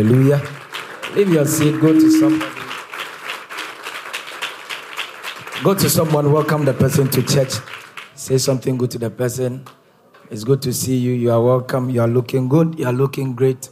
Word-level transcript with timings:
Hallelujah. 0.00 0.40
Leave 1.14 1.28
your 1.28 1.44
seat, 1.44 1.78
go 1.78 1.92
to 1.92 2.10
somebody. 2.10 2.50
Go 5.62 5.74
to 5.74 5.90
someone, 5.90 6.32
welcome 6.32 6.64
the 6.64 6.72
person 6.72 7.10
to 7.10 7.22
church. 7.22 7.52
Say 8.14 8.38
something 8.38 8.78
good 8.78 8.90
to 8.92 8.98
the 8.98 9.10
person. 9.10 9.66
It's 10.30 10.42
good 10.42 10.62
to 10.62 10.72
see 10.72 10.96
you. 10.96 11.12
You 11.12 11.32
are 11.32 11.42
welcome. 11.42 11.90
You 11.90 12.00
are 12.00 12.08
looking 12.08 12.48
good. 12.48 12.78
You 12.78 12.86
are 12.86 12.94
looking 12.94 13.34
great. 13.34 13.68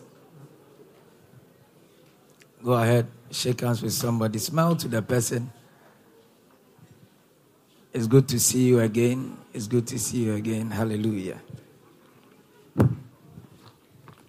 Go 2.62 2.74
ahead, 2.74 3.06
shake 3.30 3.62
hands 3.62 3.80
with 3.80 3.94
somebody. 3.94 4.38
Smile 4.38 4.76
to 4.76 4.86
the 4.86 5.00
person. 5.00 5.50
It's 7.94 8.06
good 8.06 8.28
to 8.28 8.38
see 8.38 8.64
you 8.64 8.80
again. 8.80 9.38
It's 9.54 9.66
good 9.66 9.86
to 9.86 9.98
see 9.98 10.24
you 10.24 10.34
again. 10.34 10.72
Hallelujah. 10.72 11.40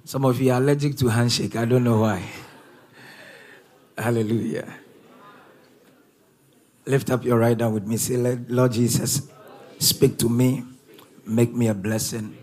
Some 0.10 0.26
of 0.26 0.42
you 0.42 0.52
are 0.52 0.58
allergic 0.58 0.98
to 0.98 1.08
handshake. 1.08 1.56
I 1.56 1.66
don't 1.66 1.84
know 1.84 2.00
why. 2.00 2.24
Hallelujah. 3.96 4.68
Lift 6.88 7.12
up 7.12 7.24
your 7.24 7.38
right 7.38 7.60
hand 7.60 7.76
with 7.76 7.86
me. 7.86 7.96
Say, 7.98 8.18
Lord 8.18 8.72
Jesus, 8.72 9.30
speak 9.78 10.18
to 10.18 10.28
me. 10.28 10.64
Make 11.28 11.54
me 11.54 11.68
a 11.68 11.76
blessing. 11.76 12.36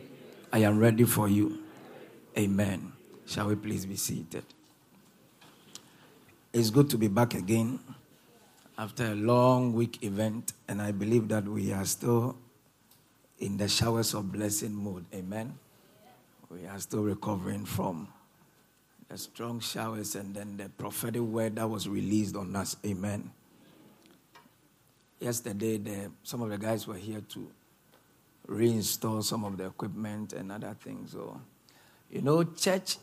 I 0.52 0.60
am 0.60 0.78
ready 0.78 1.02
for 1.02 1.28
you. 1.28 1.58
Amen. 2.38 2.92
Shall 3.26 3.48
we 3.48 3.56
please 3.56 3.84
be 3.84 3.96
seated? 3.96 4.44
It's 6.52 6.70
good 6.70 6.88
to 6.90 6.96
be 6.96 7.08
back 7.08 7.34
again 7.34 7.80
after 8.78 9.06
a 9.06 9.16
long 9.16 9.72
week 9.72 10.04
event, 10.04 10.52
and 10.68 10.80
I 10.80 10.92
believe 10.92 11.26
that 11.30 11.42
we 11.42 11.72
are 11.72 11.84
still 11.84 12.36
in 13.40 13.56
the 13.56 13.66
showers 13.66 14.14
of 14.14 14.30
blessing 14.30 14.72
mode. 14.72 15.04
Amen. 15.12 15.58
We 16.56 16.66
are 16.66 16.78
still 16.78 17.02
recovering 17.02 17.66
from 17.66 18.08
the 19.10 19.18
strong 19.18 19.60
showers 19.60 20.14
and 20.14 20.34
then 20.34 20.56
the 20.56 20.70
prophetic 20.70 21.20
word 21.20 21.56
that 21.56 21.68
was 21.68 21.86
released 21.86 22.34
on 22.34 22.56
us. 22.56 22.76
Amen. 22.84 23.30
Yesterday, 25.20 25.76
the, 25.76 26.10
some 26.22 26.40
of 26.40 26.48
the 26.48 26.56
guys 26.56 26.86
were 26.86 26.96
here 26.96 27.20
to 27.28 27.50
reinstall 28.48 29.22
some 29.22 29.44
of 29.44 29.58
the 29.58 29.66
equipment 29.66 30.32
and 30.32 30.50
other 30.50 30.74
things. 30.80 31.12
So, 31.12 31.38
you 32.10 32.22
know, 32.22 32.42
church, 32.44 32.96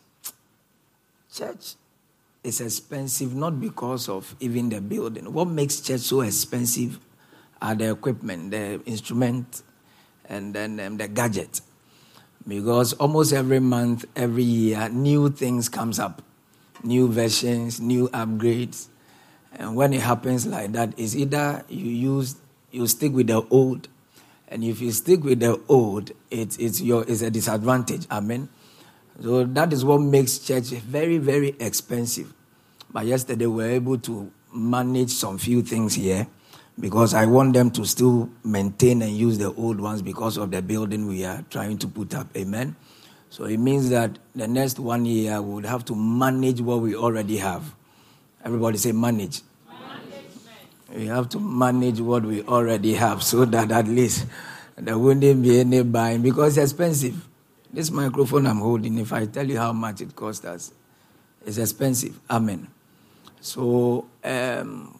church 1.32 1.76
is 2.44 2.60
expensive 2.60 3.36
not 3.36 3.60
because 3.62 4.10
of 4.10 4.36
even 4.40 4.70
the 4.70 4.82
building. 4.82 5.32
What 5.32 5.48
makes 5.48 5.80
church 5.80 6.02
so 6.02 6.22
expensive 6.22 7.00
are 7.62 7.76
the 7.76 7.92
equipment, 7.92 8.50
the 8.50 8.82
instrument, 8.86 9.62
and 10.28 10.56
then 10.56 10.80
um, 10.80 10.98
the 10.98 11.08
gadget. 11.08 11.62
Because 12.48 12.94
almost 12.94 13.34
every 13.34 13.60
month, 13.60 14.06
every 14.16 14.44
year, 14.44 14.90
new 14.90 15.30
things 15.30 15.70
comes 15.70 16.00
up, 16.00 16.22
new 16.84 17.08
versions, 17.08 17.80
new 17.80 18.10
upgrades. 18.10 18.88
And 19.54 19.76
when 19.76 19.94
it 19.94 20.02
happens 20.02 20.46
like 20.46 20.74
that, 20.74 20.94
it's 20.98 21.16
either 21.16 21.64
you 21.70 21.90
use 21.90 22.36
you 22.72 22.88
stick 22.88 23.14
with 23.14 23.28
the 23.28 23.46
old, 23.50 23.88
and 24.48 24.64
if 24.64 24.82
you 24.82 24.92
stick 24.92 25.24
with 25.24 25.40
the 25.40 25.62
old, 25.70 26.12
it's 26.32 26.58
it's 26.58 26.82
your 26.82 27.06
it's 27.08 27.22
a 27.22 27.30
disadvantage. 27.30 28.08
Amen. 28.12 28.50
So 29.22 29.44
that 29.44 29.72
is 29.72 29.86
what 29.86 30.02
makes 30.02 30.40
church 30.40 30.70
very, 30.70 31.20
very 31.20 31.56
expensive. 31.60 32.34
But 32.92 33.06
yesterday 33.06 33.46
we 33.46 33.64
were 33.64 33.70
able 33.70 34.00
to 34.00 34.32
manage 34.52 35.12
some 35.12 35.38
few 35.38 35.62
things 35.62 35.96
here 35.96 36.28
because 36.80 37.14
I 37.14 37.26
want 37.26 37.54
them 37.54 37.72
to 37.72 37.86
still 37.86 38.30
maintain 38.44 39.02
and 39.02 39.16
use 39.16 39.38
the 39.38 39.54
old 39.54 39.80
ones 39.80 40.02
because 40.02 40.38
of 40.38 40.52
the 40.52 40.62
building 40.62 41.08
we 41.08 41.24
are 41.26 41.44
trying 41.50 41.78
to 41.80 41.88
put 41.88 42.14
up. 42.16 42.28
Amen. 42.36 42.76
So 43.30 43.46
it 43.46 43.58
means 43.58 43.90
that 43.90 44.18
the 44.36 44.48
next 44.48 44.80
one 44.80 45.06
year 45.06 45.42
we 45.42 45.56
would 45.56 45.66
have 45.66 45.86
to 45.86 45.96
manage 45.96 46.62
what 46.62 46.82
we 46.82 46.96
already 46.96 47.38
have. 47.38 47.74
Everybody 48.44 48.78
say 48.78 48.92
manage. 48.92 49.42
We 50.94 51.08
have 51.08 51.30
to 51.30 51.40
manage 51.40 52.00
what 52.00 52.24
we 52.24 52.44
already 52.44 52.94
have 52.94 53.24
so 53.24 53.46
that 53.46 53.72
at 53.72 53.88
least 53.88 54.28
there 54.76 54.98
wouldn't 54.98 55.42
be 55.42 55.60
any 55.60 55.82
buying 55.82 56.22
because 56.22 56.58
it's 56.58 56.72
expensive. 56.72 57.28
This 57.72 57.90
microphone 57.90 58.46
I'm 58.46 58.60
holding, 58.60 59.00
if 59.00 59.12
I 59.12 59.26
tell 59.26 59.50
you 59.50 59.58
how 59.58 59.74
much 59.74 60.02
it 60.02 60.16
cost 60.16 60.46
us, 60.46 60.72
it's 61.44 61.58
expensive. 61.58 62.20
Amen. 62.30 62.68
So, 63.42 64.06
um, 64.24 65.00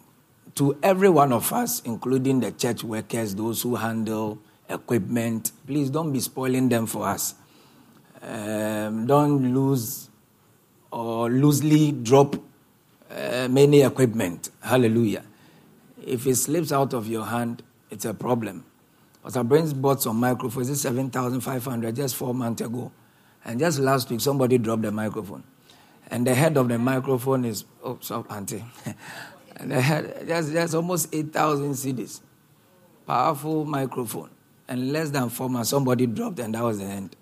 to 0.56 0.78
every 0.82 1.08
one 1.08 1.32
of 1.32 1.52
us, 1.52 1.80
including 1.84 2.40
the 2.40 2.52
church 2.52 2.84
workers, 2.84 3.34
those 3.34 3.62
who 3.62 3.74
handle 3.74 4.38
equipment, 4.68 5.52
please 5.66 5.90
don't 5.90 6.12
be 6.12 6.20
spoiling 6.20 6.68
them 6.68 6.86
for 6.86 7.06
us. 7.06 7.34
Um, 8.22 9.06
don't 9.06 9.54
lose 9.54 10.08
or 10.90 11.28
loosely 11.28 11.92
drop 11.92 12.36
uh, 13.10 13.48
many 13.50 13.82
equipment. 13.82 14.50
Hallelujah. 14.62 15.24
If 16.06 16.26
it 16.26 16.36
slips 16.36 16.72
out 16.72 16.94
of 16.94 17.08
your 17.08 17.24
hand, 17.26 17.62
it's 17.90 18.04
a 18.04 18.14
problem. 18.14 18.64
Pastor 19.22 19.42
Brains 19.42 19.72
bought 19.72 20.02
some 20.02 20.20
microphones, 20.20 20.68
it's 20.70 20.82
7,500 20.82 21.96
just 21.96 22.14
four 22.14 22.34
months 22.34 22.62
ago. 22.62 22.92
And 23.44 23.58
just 23.58 23.78
last 23.78 24.10
week, 24.10 24.20
somebody 24.20 24.58
dropped 24.58 24.82
the 24.82 24.92
microphone. 24.92 25.44
And 26.10 26.26
the 26.26 26.34
head 26.34 26.56
of 26.56 26.68
the 26.68 26.78
microphone 26.78 27.44
is, 27.44 27.64
oh, 27.82 27.98
sorry, 28.00 28.24
Auntie. 28.30 28.64
and 29.56 29.72
I 29.72 29.80
had 29.80 30.26
there's, 30.26 30.50
there's 30.50 30.74
almost 30.74 31.14
8,000 31.14 31.72
CDs. 31.72 32.20
Powerful 33.06 33.64
microphone. 33.64 34.30
And 34.66 34.92
less 34.92 35.10
than 35.10 35.28
four 35.28 35.50
months, 35.50 35.70
somebody 35.70 36.06
dropped, 36.06 36.38
and 36.38 36.54
that 36.54 36.62
was 36.62 36.78
the 36.78 36.86
end. 36.86 37.16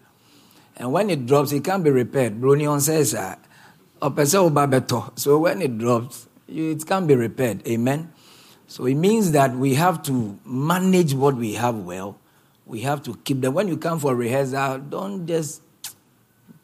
And 0.76 0.92
when 0.92 1.10
it 1.10 1.26
drops, 1.26 1.52
it 1.52 1.64
can't 1.64 1.82
be 1.84 1.90
repaired. 1.90 2.40
Brunion 2.40 2.80
says, 2.80 3.14
uh, 3.14 3.36
so 4.24 5.38
when 5.38 5.62
it 5.62 5.78
drops, 5.78 6.28
it 6.48 6.86
can't 6.86 7.06
be 7.06 7.14
repaired. 7.14 7.66
Amen. 7.68 8.12
So 8.66 8.86
it 8.86 8.94
means 8.94 9.32
that 9.32 9.54
we 9.54 9.74
have 9.74 10.02
to 10.04 10.38
manage 10.44 11.14
what 11.14 11.36
we 11.36 11.54
have 11.54 11.76
well. 11.76 12.18
We 12.64 12.80
have 12.80 13.02
to 13.04 13.14
keep 13.16 13.40
them. 13.40 13.54
When 13.54 13.68
you 13.68 13.76
come 13.76 14.00
for 14.00 14.14
rehearsal, 14.16 14.78
don't 14.78 15.26
just 15.26 15.62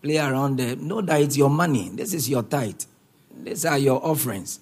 play 0.03 0.19
around 0.19 0.59
there. 0.59 0.75
Know 0.77 1.01
that 1.03 1.21
it's 1.21 1.37
your 1.37 1.51
money. 1.51 1.91
This 1.91 2.15
is 2.15 2.29
your 2.29 2.43
tithe. 2.43 2.83
These 3.43 3.65
are 3.67 3.79
your 3.79 4.05
offerings. 4.05 4.61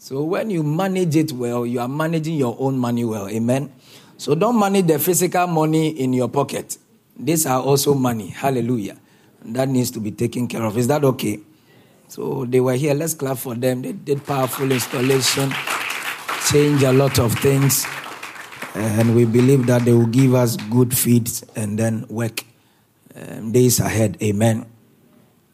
So 0.00 0.24
when 0.24 0.48
you 0.48 0.62
manage 0.62 1.14
it 1.14 1.30
well, 1.32 1.66
you 1.66 1.78
are 1.78 1.86
managing 1.86 2.36
your 2.36 2.56
own 2.58 2.78
money 2.78 3.04
well. 3.04 3.28
Amen. 3.28 3.70
So 4.16 4.34
don't 4.34 4.58
manage 4.58 4.86
the 4.86 4.98
physical 4.98 5.46
money 5.46 5.90
in 5.90 6.14
your 6.14 6.28
pocket. 6.28 6.78
These 7.18 7.44
are 7.44 7.60
also 7.60 7.92
money. 7.92 8.28
Hallelujah. 8.28 8.96
That 9.44 9.68
needs 9.68 9.90
to 9.90 10.00
be 10.00 10.10
taken 10.10 10.48
care 10.48 10.62
of. 10.62 10.78
Is 10.78 10.88
that 10.88 11.04
okay? 11.04 11.40
So 12.08 12.46
they 12.46 12.60
were 12.60 12.76
here. 12.76 12.94
Let's 12.94 13.12
clap 13.12 13.36
for 13.36 13.54
them. 13.54 13.82
They 13.82 13.92
did 13.92 14.24
powerful 14.24 14.72
installation 14.72 15.52
change 16.50 16.82
a 16.82 16.92
lot 16.92 17.18
of 17.18 17.34
things. 17.34 17.86
And 18.74 19.14
we 19.14 19.26
believe 19.26 19.66
that 19.66 19.84
they 19.84 19.92
will 19.92 20.06
give 20.06 20.34
us 20.34 20.56
good 20.56 20.96
feeds 20.96 21.44
and 21.54 21.78
then 21.78 22.06
work 22.08 22.42
um, 23.14 23.52
days 23.52 23.80
ahead. 23.80 24.16
Amen. 24.22 24.64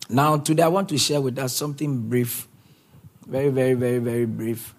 Now, 0.09 0.37
today 0.39 0.63
I 0.63 0.69
want 0.69 0.89
to 0.91 0.99
share 0.99 1.21
with 1.21 1.37
us 1.37 1.53
something 1.53 2.09
brief, 2.09 2.47
very, 3.27 3.49
very, 3.51 3.75
very, 3.75 3.99
very 3.99 4.25
brief. 4.25 4.75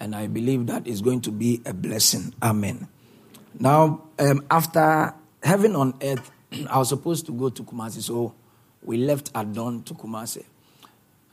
And 0.00 0.14
I 0.14 0.28
believe 0.28 0.66
that 0.66 0.86
is 0.86 1.02
going 1.02 1.20
to 1.22 1.32
be 1.32 1.60
a 1.66 1.74
blessing. 1.74 2.32
Amen. 2.42 2.88
Now, 3.58 4.04
um, 4.18 4.44
after 4.50 5.14
heaven 5.42 5.74
on 5.74 5.94
earth, 6.00 6.30
I 6.70 6.78
was 6.78 6.88
supposed 6.90 7.26
to 7.26 7.32
go 7.32 7.48
to 7.48 7.62
Kumasi, 7.64 8.02
so 8.02 8.34
we 8.82 8.98
left 8.98 9.30
at 9.34 9.52
dawn 9.52 9.82
to 9.82 9.94
Kumasi. 9.94 10.44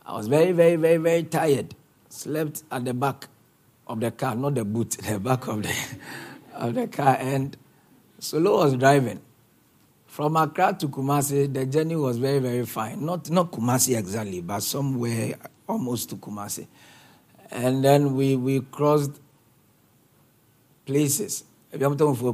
I 0.06 0.14
was 0.14 0.28
very, 0.28 0.52
very, 0.52 0.76
very, 0.76 0.98
very 0.98 1.24
tired. 1.24 1.76
Slept 2.10 2.64
at 2.72 2.86
the 2.86 2.94
back 2.94 3.28
of 3.88 4.00
the 4.00 4.12
car, 4.12 4.36
not 4.36 4.56
the 4.56 4.66
boot, 4.66 4.92
the 5.08 5.20
back 5.20 5.48
of 5.48 5.62
the, 5.62 5.76
of 6.54 6.74
the 6.74 6.88
car. 6.88 7.18
And 7.20 7.56
Solo 8.20 8.58
was 8.64 8.76
driving. 8.76 9.22
From 10.08 10.38
Accra 10.38 10.76
to 10.80 10.88
Kumasi, 10.88 11.54
the 11.54 11.66
journey 11.66 11.96
was 11.96 12.18
very, 12.18 12.40
very 12.40 12.66
fine. 12.66 13.06
Not, 13.06 13.30
not 13.30 13.52
Kumasi 13.52 13.98
exactly, 13.98 14.42
but 14.42 14.64
somewhere 14.64 15.36
almost 15.68 16.10
to 16.10 16.16
Kumasi. 16.16 16.68
And 17.52 17.84
then 17.84 18.16
we, 18.16 18.36
we 18.36 18.62
crossed 18.62 19.20
places. 20.86 21.44
I'm 21.74 21.98
talking 21.98 22.16
for 22.16 22.34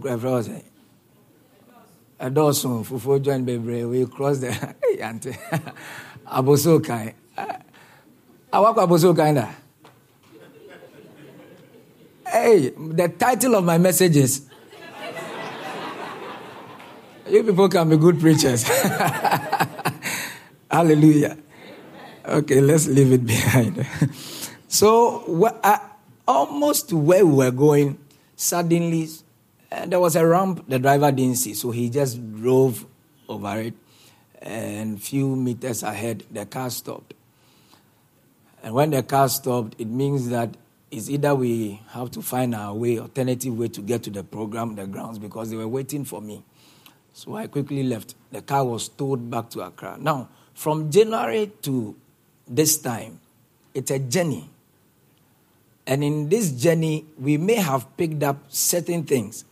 Adosun, 2.19 2.85
Fufu 2.85 3.21
joined 3.21 3.47
Bebre, 3.47 3.89
we 3.89 4.05
crossed 4.05 4.41
the 4.41 4.47
Yante. 4.97 5.35
Aboso 6.27 6.83
Kai. 6.83 7.15
Awako 8.53 8.87
Aboso. 8.87 9.53
Hey, 12.27 12.69
the 12.69 13.09
title 13.09 13.55
of 13.55 13.63
my 13.65 13.77
message 13.77 14.15
is 14.15 14.47
You 17.31 17.43
people 17.43 17.69
can 17.69 17.87
be 17.89 17.95
good 17.95 18.19
preachers. 18.19 18.63
Hallelujah. 20.69 21.37
Okay, 22.31 22.61
let's 22.61 22.87
leave 22.87 23.11
it 23.11 23.25
behind. 23.27 23.85
so, 24.69 25.19
uh, 25.61 25.77
almost 26.25 26.93
where 26.93 27.25
we 27.25 27.33
were 27.33 27.51
going, 27.51 27.99
suddenly 28.37 29.09
uh, 29.69 29.85
there 29.85 29.99
was 29.99 30.15
a 30.15 30.25
ramp 30.25 30.63
the 30.69 30.79
driver 30.79 31.11
didn't 31.11 31.35
see, 31.35 31.53
so 31.53 31.71
he 31.71 31.89
just 31.89 32.23
drove 32.35 32.85
over 33.27 33.59
it. 33.59 33.73
And 34.41 35.01
few 35.03 35.35
meters 35.35 35.83
ahead, 35.83 36.23
the 36.31 36.45
car 36.45 36.69
stopped. 36.69 37.13
And 38.63 38.73
when 38.73 38.91
the 38.91 39.03
car 39.03 39.27
stopped, 39.27 39.75
it 39.77 39.87
means 39.87 40.29
that 40.29 40.55
it's 40.89 41.09
either 41.09 41.35
we 41.35 41.81
have 41.89 42.11
to 42.11 42.21
find 42.21 42.55
our 42.55 42.73
way, 42.73 42.97
alternative 42.97 43.57
way 43.57 43.67
to 43.67 43.81
get 43.81 44.03
to 44.03 44.09
the 44.09 44.23
program, 44.23 44.75
the 44.75 44.87
grounds, 44.87 45.19
because 45.19 45.49
they 45.49 45.57
were 45.57 45.67
waiting 45.67 46.05
for 46.05 46.21
me. 46.21 46.43
So 47.11 47.35
I 47.35 47.47
quickly 47.47 47.83
left. 47.83 48.15
The 48.31 48.41
car 48.41 48.63
was 48.63 48.87
towed 48.87 49.29
back 49.29 49.49
to 49.49 49.61
Accra. 49.61 49.97
Now, 49.99 50.29
from 50.53 50.89
January 50.89 51.51
to 51.63 51.95
this 52.55 52.77
time, 52.77 53.19
it's 53.73 53.91
a 53.91 53.99
journey. 53.99 54.49
And 55.87 56.03
in 56.03 56.29
this 56.29 56.51
journey, 56.51 57.05
we 57.17 57.37
may 57.37 57.55
have 57.55 57.97
picked 57.97 58.21
up 58.23 58.37
certain 58.49 59.03
things. 59.03 59.45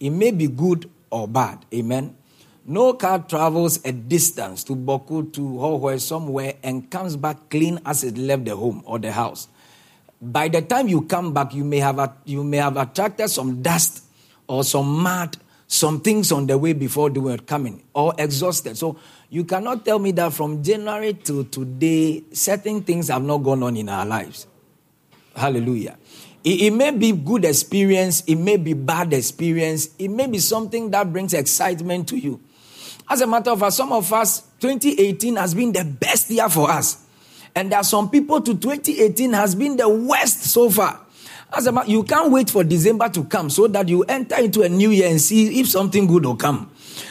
It 0.00 0.10
may 0.10 0.30
be 0.30 0.46
good 0.46 0.90
or 1.10 1.28
bad. 1.28 1.64
Amen. 1.74 2.16
No 2.64 2.94
car 2.94 3.20
travels 3.20 3.84
a 3.84 3.92
distance 3.92 4.64
to 4.64 4.74
Bawku, 4.74 5.32
to 5.34 5.40
Hohoe, 5.40 6.00
somewhere, 6.00 6.54
and 6.62 6.90
comes 6.90 7.16
back 7.16 7.48
clean 7.48 7.78
as 7.86 8.02
it 8.02 8.18
left 8.18 8.44
the 8.44 8.56
home 8.56 8.82
or 8.86 8.98
the 8.98 9.12
house. 9.12 9.48
By 10.20 10.48
the 10.48 10.62
time 10.62 10.88
you 10.88 11.02
come 11.02 11.32
back, 11.32 11.54
you 11.54 11.62
may 11.62 11.78
have, 11.78 12.16
you 12.24 12.42
may 12.42 12.56
have 12.56 12.76
attracted 12.76 13.28
some 13.28 13.62
dust 13.62 14.02
or 14.48 14.64
some 14.64 15.00
mud, 15.00 15.36
some 15.68 16.00
things 16.00 16.32
on 16.32 16.46
the 16.46 16.58
way 16.58 16.72
before 16.72 17.10
they 17.10 17.20
were 17.20 17.38
coming, 17.38 17.82
or 17.92 18.14
exhausted. 18.18 18.76
So 18.76 18.98
you 19.28 19.44
cannot 19.44 19.84
tell 19.84 19.98
me 19.98 20.12
that 20.12 20.32
from 20.32 20.62
January 20.62 21.14
to 21.14 21.44
today, 21.44 22.22
certain 22.32 22.82
things 22.82 23.08
have 23.08 23.22
not 23.22 23.38
gone 23.38 23.62
on 23.62 23.76
in 23.76 23.88
our 23.88 24.06
lives. 24.06 24.46
Hallelujah. 25.34 25.98
It, 26.44 26.62
it, 26.62 26.70
may 26.72 26.92
be 26.92 27.12
good 27.12 27.44
experience, 27.44 28.22
it 28.26 28.36
may 28.36 28.56
be 28.56 28.72
bad 28.72 29.12
experience, 29.12 29.90
it 29.98 30.08
may 30.08 30.26
be 30.26 30.38
something 30.38 30.90
that 30.92 31.12
brings 31.12 31.34
excitement 31.34 32.08
to 32.08 32.16
you. 32.16 32.40
As 33.08 33.20
a 33.20 33.26
matter 33.26 33.50
of 33.50 33.60
fact, 33.60 33.72
some 33.72 33.92
of 33.92 34.12
us, 34.12 34.42
2018 34.60 35.36
has 35.36 35.54
been 35.54 35.72
the 35.72 35.84
best 35.84 36.30
year 36.30 36.48
for 36.48 36.70
us. 36.70 37.04
And 37.54 37.72
there 37.72 37.78
are 37.78 37.84
some 37.84 38.10
people 38.10 38.40
to 38.42 38.54
2018 38.54 39.32
has 39.32 39.54
been 39.54 39.76
the 39.76 39.88
worst 39.88 40.42
so 40.44 40.68
far. 40.70 41.00
As 41.52 41.66
a 41.66 41.72
matter, 41.72 41.90
you 41.90 42.02
can't 42.02 42.30
wait 42.30 42.50
for 42.50 42.64
December 42.64 43.08
to 43.10 43.24
come 43.24 43.50
so 43.50 43.66
that 43.68 43.88
you 43.88 44.02
enter 44.04 44.36
into 44.36 44.62
a 44.62 44.68
new 44.68 44.90
year 44.90 45.08
and 45.08 45.20
see 45.20 45.60
if 45.60 45.68
something 45.68 46.06
good 46.06 46.24
will 46.24 46.36
come. 46.36 46.70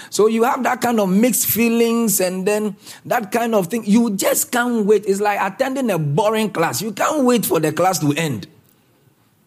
So 0.10 0.28
you 0.28 0.44
have 0.44 0.64
that 0.64 0.82
kind 0.82 1.00
of 1.00 1.10
mixed 1.10 1.48
feelings 1.48 2.20
and 2.20 2.48
then 2.48 2.76
that 3.06 3.32
kind 3.32 3.56
of 3.56 3.68
thing. 3.68 3.84
You 3.86 4.12
just 4.12 4.52
can't 4.52 4.86
wait. 4.86 5.06
It's 5.06 5.20
like 5.20 5.40
attending 5.42 5.90
a 5.92 5.98
boring 5.98 6.52
class. 6.52 6.82
You 6.82 6.92
can't 6.92 7.24
wait 7.24 7.46
for 7.46 7.60
the 7.60 7.72
class 7.72 8.00
to 8.00 8.14
end. 8.14 8.48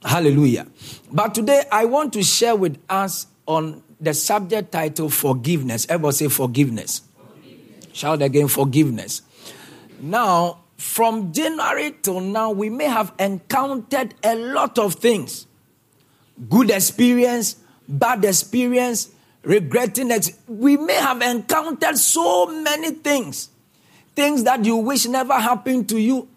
Hallelujah. 0.05 0.67
But 1.13 1.35
today 1.35 1.65
I 1.71 1.85
want 1.87 2.13
to 2.15 2.23
share 2.23 2.57
with 2.57 2.79
us 2.89 3.27
on 3.47 3.83
the 4.01 4.15
subject 4.15 4.73
title 4.73 5.11
forgiveness. 5.11 5.87
Everybody 5.89 6.17
say 6.17 6.29
forgiveness. 6.29 7.03
forgiveness. 7.17 7.87
Shout 7.93 8.23
again 8.23 8.49
forgiveness. 8.49 9.23
Now, 10.01 10.61
from 10.77 11.33
January 11.33 11.97
till 12.03 12.21
now, 12.21 12.53
we 12.53 12.71
may 12.71 12.85
have 12.85 13.13
encountered 13.19 14.15
a 14.23 14.37
lot 14.37 14.79
of 14.79 14.95
things 14.95 15.47
good 16.49 16.71
experience, 16.71 17.57
bad 17.89 18.25
experience, 18.25 19.11
regretting. 19.43 20.11
Ex- 20.11 20.33
we 20.47 20.77
may 20.77 20.95
have 20.95 21.23
encountered 21.23 21.99
so 21.99 22.47
many 22.47 22.93
things. 22.93 23.51
Things 24.15 24.45
that 24.45 24.65
you 24.65 24.77
wish 24.77 25.07
never 25.07 25.35
happened 25.35 25.89
to 25.91 25.99
you, 25.99 26.29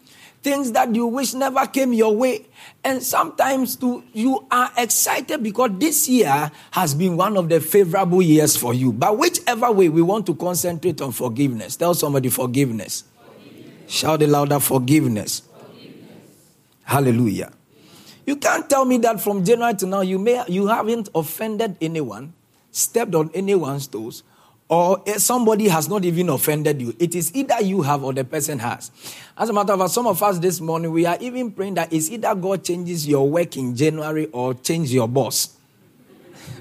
things 0.44 0.72
that 0.74 0.94
you 0.94 1.08
wish 1.08 1.34
never 1.34 1.66
came 1.66 1.94
your 1.94 2.16
way. 2.16 2.46
And 2.84 3.02
sometimes 3.02 3.76
too, 3.76 4.04
you 4.14 4.46
are 4.52 4.72
excited 4.78 5.42
because 5.42 5.72
this 5.78 6.08
year 6.08 6.52
has 6.72 6.94
been 6.94 7.18
one 7.18 7.38
of 7.38 7.50
the 7.50 7.60
favorable 7.60 8.22
years 8.22 8.56
for 8.56 8.74
you. 8.74 8.92
But 8.92 9.18
whichever 9.18 9.72
way, 9.72 9.90
we 9.90 10.02
want 10.02 10.26
to 10.28 10.36
concentrate 10.36 11.02
on 11.02 11.12
forgiveness. 11.12 11.76
Tell 11.76 11.94
somebody 11.94 12.30
forgiveness. 12.30 13.04
forgiveness. 13.24 13.92
Shout 13.92 14.22
it 14.22 14.30
louder 14.30 14.60
forgiveness. 14.60 15.42
forgiveness. 15.42 16.18
Hallelujah. 16.84 17.52
You 18.26 18.36
can't 18.36 18.70
tell 18.70 18.86
me 18.86 18.98
that 19.00 19.20
from 19.22 19.44
January 19.44 19.74
to 19.76 19.88
now 19.88 20.02
you 20.02 20.20
may 20.20 20.44
you 20.48 20.68
haven't 20.68 21.10
offended 21.16 21.78
anyone, 21.82 22.34
stepped 22.72 23.16
on 23.16 23.30
anyone's 23.34 23.88
toes, 23.88 24.24
or 24.68 25.04
eh, 25.06 25.18
somebody 25.18 25.68
has 25.68 25.90
not 25.90 26.06
even 26.06 26.30
offended 26.30 26.82
you. 26.82 26.96
It 26.98 27.14
is 27.14 27.36
either 27.36 27.62
you 27.62 27.82
have 27.82 28.04
or 28.04 28.14
the 28.14 28.24
person 28.24 28.60
has. 28.60 28.90
As 29.38 29.50
a 29.50 29.54
matter 29.54 29.74
of 29.74 29.80
fact, 29.80 29.92
some 29.92 30.08
of 30.08 30.24
us 30.24 30.40
this 30.40 30.62
morning, 30.62 30.92
we 30.92 31.06
are 31.06 31.18
even 31.20 31.52
praying 31.52 31.76
that 31.76 31.92
it's 31.92 32.10
either 32.10 32.34
God 32.34 32.64
changes 32.64 33.08
your 33.08 33.30
work 33.30 33.58
in 33.58 33.76
January 33.76 34.28
or 34.28 34.54
change 34.54 34.92
your 34.92 35.08
boss. 35.08 35.58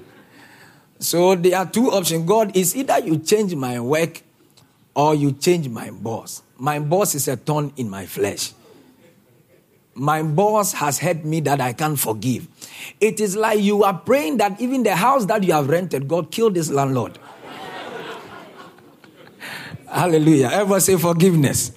so 0.98 1.36
there 1.36 1.56
are 1.56 1.66
two 1.66 1.90
options. 1.90 2.26
God 2.26 2.56
is 2.56 2.74
either 2.74 2.98
you 2.98 3.18
change 3.18 3.54
my 3.54 3.78
work 3.78 4.22
or 4.94 5.14
you 5.14 5.32
change 5.32 5.68
my 5.68 5.90
boss. 5.90 6.42
My 6.58 6.78
boss 6.78 7.14
is 7.14 7.28
a 7.28 7.36
thorn 7.36 7.72
in 7.76 7.88
my 7.88 8.06
flesh. 8.06 8.52
My 9.94 10.22
boss 10.22 10.72
has 10.74 10.98
hurt 10.98 11.24
me 11.24 11.40
that 11.40 11.60
I 11.60 11.72
can't 11.72 11.98
forgive. 11.98 12.48
It 13.00 13.20
is 13.20 13.36
like 13.36 13.60
you 13.60 13.82
are 13.84 13.98
praying 13.98 14.38
that 14.38 14.60
even 14.60 14.82
the 14.82 14.96
house 14.96 15.26
that 15.26 15.42
you 15.42 15.52
have 15.52 15.68
rented, 15.68 16.08
God 16.08 16.30
kill 16.30 16.50
this 16.50 16.70
landlord. 16.70 17.18
Hallelujah. 19.88 20.50
Ever 20.52 20.80
say 20.80 20.96
forgiveness? 20.96 21.72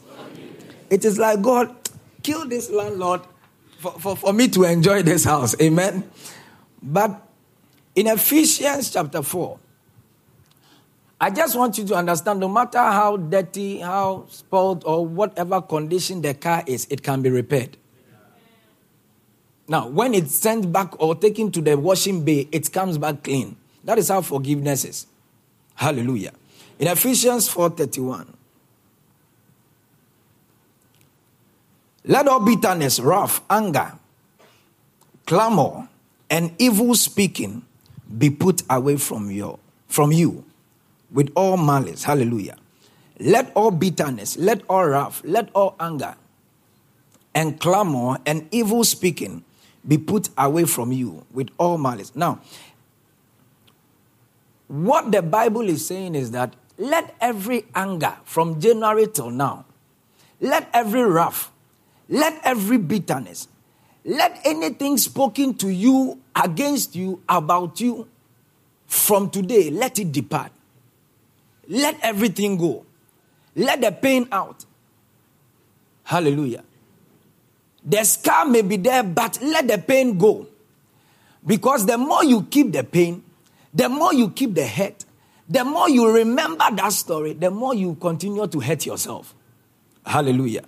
It 0.89 1.03
is 1.05 1.17
like 1.17 1.41
God, 1.41 1.75
kill 2.21 2.47
this 2.47 2.69
landlord 2.69 3.21
for, 3.79 3.91
for, 3.99 4.15
for 4.15 4.33
me 4.33 4.47
to 4.49 4.63
enjoy 4.63 5.01
this 5.01 5.25
house. 5.25 5.59
Amen. 5.59 6.09
But 6.81 7.19
in 7.95 8.07
Ephesians 8.07 8.91
chapter 8.91 9.21
4, 9.21 9.59
I 11.19 11.29
just 11.29 11.55
want 11.55 11.77
you 11.77 11.85
to 11.85 11.95
understand 11.95 12.39
no 12.39 12.49
matter 12.49 12.79
how 12.79 13.17
dirty, 13.17 13.79
how 13.79 14.25
spoiled, 14.29 14.83
or 14.85 15.05
whatever 15.05 15.61
condition 15.61 16.21
the 16.21 16.33
car 16.33 16.63
is, 16.67 16.85
it 16.89 17.01
can 17.01 17.21
be 17.21 17.29
repaired. 17.29 17.77
Now, 19.67 19.87
when 19.87 20.13
it's 20.13 20.35
sent 20.35 20.71
back 20.71 20.99
or 21.01 21.15
taken 21.15 21.51
to 21.51 21.61
the 21.61 21.77
washing 21.77 22.23
bay, 22.25 22.47
it 22.51 22.71
comes 22.71 22.97
back 22.97 23.23
clean. 23.23 23.55
That 23.83 23.97
is 23.97 24.09
how 24.09 24.21
forgiveness 24.21 24.85
is. 24.85 25.07
Hallelujah. 25.75 26.33
In 26.79 26.87
Ephesians 26.87 27.47
4:31, 27.49 28.27
let 32.05 32.27
all 32.27 32.39
bitterness, 32.39 32.99
wrath, 32.99 33.41
anger, 33.49 33.93
clamor, 35.25 35.87
and 36.29 36.51
evil 36.59 36.93
speaking 36.95 37.63
be 38.17 38.29
put 38.29 38.63
away 38.69 38.97
from 38.97 39.31
you, 39.31 39.57
from 39.87 40.11
you 40.11 40.43
with 41.11 41.31
all 41.35 41.57
malice. 41.57 42.03
Hallelujah. 42.03 42.57
Let 43.19 43.51
all 43.55 43.71
bitterness, 43.71 44.37
let 44.37 44.61
all 44.69 44.85
wrath, 44.87 45.21
let 45.23 45.49
all 45.53 45.75
anger, 45.79 46.15
and 47.33 47.59
clamor 47.59 48.17
and 48.25 48.47
evil 48.51 48.83
speaking 48.83 49.43
be 49.87 49.97
put 49.97 50.29
away 50.37 50.65
from 50.65 50.91
you 50.91 51.25
with 51.31 51.49
all 51.57 51.77
malice. 51.77 52.15
Now, 52.15 52.39
what 54.67 55.11
the 55.11 55.21
Bible 55.21 55.67
is 55.69 55.85
saying 55.85 56.15
is 56.15 56.31
that 56.31 56.55
let 56.77 57.15
every 57.21 57.65
anger 57.75 58.15
from 58.23 58.59
January 58.59 59.07
till 59.07 59.29
now, 59.29 59.65
let 60.39 60.69
every 60.73 61.03
wrath, 61.03 61.51
let 62.09 62.39
every 62.43 62.77
bitterness, 62.77 63.47
let 64.03 64.39
anything 64.43 64.97
spoken 64.97 65.53
to 65.55 65.69
you, 65.69 66.19
against 66.35 66.95
you, 66.95 67.21
about 67.29 67.79
you, 67.79 68.07
from 68.87 69.29
today, 69.29 69.69
let 69.69 69.99
it 69.99 70.11
depart. 70.11 70.51
Let 71.67 71.97
everything 72.01 72.57
go. 72.57 72.85
Let 73.55 73.81
the 73.81 73.91
pain 73.91 74.27
out. 74.31 74.65
Hallelujah. 76.03 76.63
The 77.85 78.03
scar 78.03 78.45
may 78.45 78.61
be 78.61 78.77
there, 78.77 79.03
but 79.03 79.41
let 79.41 79.67
the 79.67 79.77
pain 79.77 80.17
go. 80.17 80.47
Because 81.45 81.85
the 81.85 81.97
more 81.97 82.23
you 82.23 82.43
keep 82.43 82.71
the 82.71 82.83
pain, 82.83 83.23
the 83.73 83.89
more 83.89 84.13
you 84.13 84.29
keep 84.29 84.53
the 84.53 84.65
hurt, 84.65 85.03
the 85.49 85.65
more 85.65 85.89
you 85.89 86.09
remember 86.09 86.63
that 86.71 86.93
story, 86.93 87.33
the 87.33 87.51
more 87.51 87.73
you 87.73 87.95
continue 87.95 88.47
to 88.47 88.59
hurt 88.59 88.85
yourself. 88.85 89.35
Hallelujah. 90.05 90.63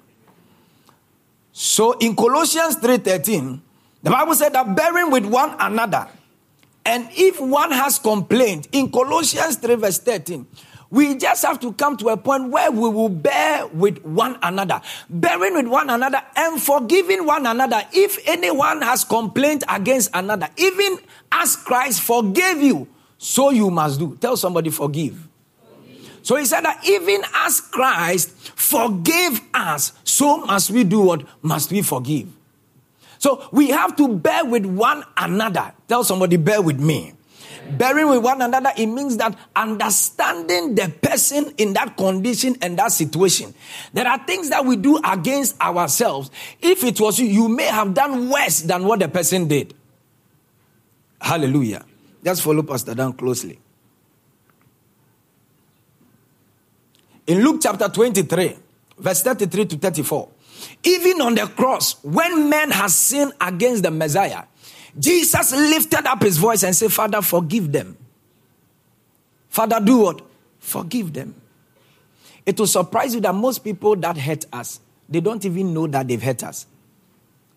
So 1.51 1.93
in 1.99 2.15
Colossians 2.15 2.75
3:13, 2.77 3.61
the 4.03 4.09
Bible 4.09 4.35
said 4.35 4.53
that 4.53 4.75
bearing 4.75 5.09
with 5.11 5.25
one 5.25 5.55
another. 5.59 6.07
And 6.85 7.07
if 7.13 7.39
one 7.39 7.71
has 7.71 7.97
complained, 7.97 8.67
in 8.71 8.91
Colossians 8.91 9.55
3, 9.55 9.75
verse 9.75 9.97
13, 9.97 10.45
we 10.95 11.13
just 11.15 11.43
have 11.43 11.59
to 11.59 11.73
come 11.73 11.97
to 11.97 12.07
a 12.07 12.15
point 12.15 12.49
where 12.49 12.71
we 12.71 12.87
will 12.87 13.09
bear 13.09 13.67
with 13.67 14.01
one 14.05 14.39
another, 14.41 14.81
bearing 15.09 15.53
with 15.55 15.67
one 15.67 15.89
another 15.89 16.21
and 16.37 16.61
forgiving 16.61 17.25
one 17.25 17.45
another. 17.45 17.83
If 17.91 18.17
anyone 18.25 18.81
has 18.81 19.03
complained 19.03 19.65
against 19.67 20.11
another, 20.13 20.47
even 20.55 20.99
as 21.33 21.57
Christ 21.57 22.01
forgave 22.01 22.61
you, 22.61 22.87
so 23.17 23.49
you 23.49 23.69
must 23.69 23.99
do. 23.99 24.17
Tell 24.21 24.37
somebody, 24.37 24.69
forgive. 24.69 25.27
So 26.21 26.37
he 26.37 26.45
said 26.45 26.61
that 26.61 26.79
even 26.87 27.23
as 27.33 27.59
Christ 27.59 28.31
forgave 28.55 29.41
us, 29.53 29.91
so 30.05 30.45
must 30.45 30.71
we 30.71 30.85
do 30.85 31.01
what? 31.01 31.23
Must 31.41 31.69
we 31.73 31.81
forgive? 31.81 32.29
So 33.19 33.49
we 33.51 33.67
have 33.69 33.97
to 33.97 34.07
bear 34.07 34.45
with 34.45 34.65
one 34.65 35.03
another. 35.17 35.73
Tell 35.89 36.05
somebody, 36.05 36.37
bear 36.37 36.61
with 36.61 36.79
me. 36.79 37.15
Bearing 37.71 38.09
with 38.09 38.23
one 38.23 38.41
another, 38.41 38.71
it 38.77 38.85
means 38.85 39.17
that 39.17 39.37
understanding 39.55 40.75
the 40.75 40.93
person 41.01 41.53
in 41.57 41.73
that 41.73 41.97
condition 41.97 42.55
and 42.61 42.77
that 42.77 42.91
situation. 42.91 43.53
There 43.93 44.07
are 44.07 44.23
things 44.25 44.49
that 44.49 44.65
we 44.65 44.75
do 44.75 44.99
against 45.03 45.59
ourselves. 45.59 46.29
If 46.61 46.83
it 46.83 46.99
was 46.99 47.19
you, 47.19 47.25
you 47.25 47.49
may 47.49 47.65
have 47.65 47.93
done 47.93 48.29
worse 48.29 48.61
than 48.61 48.85
what 48.85 48.99
the 48.99 49.07
person 49.07 49.47
did. 49.47 49.73
Hallelujah. 51.19 51.85
Just 52.23 52.43
follow 52.43 52.63
Pastor 52.63 52.93
Dan 52.93 53.13
closely. 53.13 53.59
In 57.27 57.43
Luke 57.43 57.59
chapter 57.61 57.89
23, 57.89 58.55
verse 58.99 59.23
33 59.23 59.65
to 59.65 59.77
34, 59.77 60.29
even 60.83 61.21
on 61.21 61.35
the 61.35 61.47
cross, 61.47 62.03
when 62.03 62.49
men 62.49 62.71
have 62.71 62.91
sinned 62.91 63.33
against 63.41 63.83
the 63.83 63.91
Messiah, 63.91 64.43
Jesus 64.97 65.51
lifted 65.51 66.05
up 66.05 66.21
his 66.23 66.37
voice 66.37 66.63
and 66.63 66.75
said, 66.75 66.91
Father, 66.91 67.21
forgive 67.21 67.71
them. 67.71 67.97
Father, 69.49 69.79
do 69.79 69.99
what? 69.99 70.21
Forgive 70.59 71.13
them. 71.13 71.35
It 72.45 72.59
will 72.59 72.67
surprise 72.67 73.15
you 73.15 73.21
that 73.21 73.33
most 73.33 73.63
people 73.63 73.95
that 73.97 74.17
hurt 74.17 74.45
us, 74.53 74.79
they 75.09 75.19
don't 75.19 75.43
even 75.45 75.73
know 75.73 75.87
that 75.87 76.07
they've 76.07 76.21
hurt 76.21 76.43
us. 76.43 76.67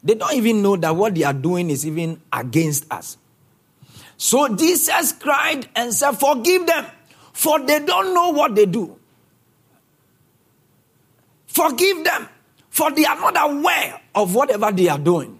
They 0.03 0.15
don't 0.15 0.35
even 0.35 0.63
know 0.63 0.77
that 0.77 0.95
what 0.95 1.15
they 1.15 1.25
are 1.25 1.33
doing 1.33 1.71
is 1.71 1.87
even 1.87 2.21
against 2.33 2.91
us. 2.93 3.17
So 4.17 4.55
Jesus 4.55 5.13
cried 5.13 5.69
and 5.75 5.93
said, 5.93 6.13
Forgive 6.13 6.67
them, 6.67 6.87
for 7.33 7.59
they 7.61 7.85
don't 7.85 8.15
know 8.15 8.31
what 8.31 8.55
they 8.55 8.67
do. 8.67 8.97
Forgive 11.47 12.05
them, 12.05 12.29
for 12.71 12.91
they 12.91 13.05
are 13.05 13.17
not 13.17 13.51
aware 13.51 14.01
of 14.15 14.35
whatever 14.35 14.71
they 14.73 14.89
are 14.89 14.99
doing. 14.99 15.39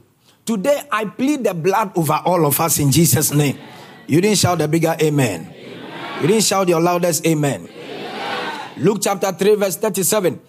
Today, 0.49 0.81
I 0.91 1.05
plead 1.05 1.45
the 1.45 1.53
blood 1.53 1.93
over 1.95 2.23
all 2.25 2.47
of 2.47 2.59
us 2.59 2.79
in 2.79 2.91
Jesus' 2.91 3.35
name. 3.35 3.59
You 4.07 4.23
didn't 4.23 4.39
shout 4.39 4.57
the 4.57 4.67
bigger 4.67 4.97
amen. 4.99 5.43
amen. 5.43 6.23
You 6.23 6.27
didn't 6.27 6.45
shout 6.45 6.67
your 6.69 6.81
loudest 6.81 7.27
amen. 7.27 7.69
amen. 7.69 8.71
Luke 8.79 9.01
chapter 9.03 9.31
3, 9.31 9.57
verse 9.57 9.77
37. 9.77 10.41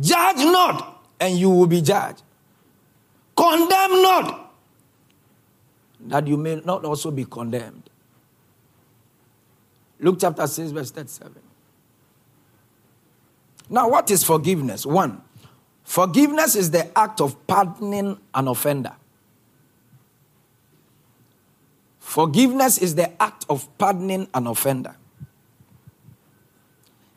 Judge 0.00 0.38
not, 0.38 1.04
and 1.20 1.36
you 1.38 1.50
will 1.50 1.66
be 1.66 1.82
judged. 1.82 2.22
Condemn 3.36 4.00
not, 4.00 4.54
that 6.06 6.26
you 6.26 6.38
may 6.38 6.62
not 6.64 6.82
also 6.86 7.10
be 7.10 7.26
condemned. 7.26 7.90
Luke 10.00 10.16
chapter 10.18 10.46
6, 10.46 10.70
verse 10.70 10.90
37. 10.90 11.34
Now, 13.68 13.90
what 13.90 14.10
is 14.10 14.24
forgiveness? 14.24 14.86
One, 14.86 15.20
forgiveness 15.82 16.56
is 16.56 16.70
the 16.70 16.98
act 16.98 17.20
of 17.20 17.46
pardoning 17.46 18.18
an 18.34 18.48
offender. 18.48 18.92
Forgiveness 22.14 22.78
is 22.78 22.94
the 22.94 23.10
act 23.20 23.44
of 23.50 23.66
pardoning 23.76 24.28
an 24.32 24.46
offender. 24.46 24.94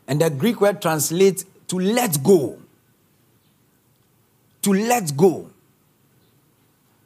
And 0.08 0.20
the 0.20 0.28
Greek 0.28 0.60
word 0.60 0.82
translates 0.82 1.44
to 1.68 1.78
let 1.78 2.20
go. 2.20 2.58
To 4.62 4.72
let 4.72 5.16
go. 5.16 5.50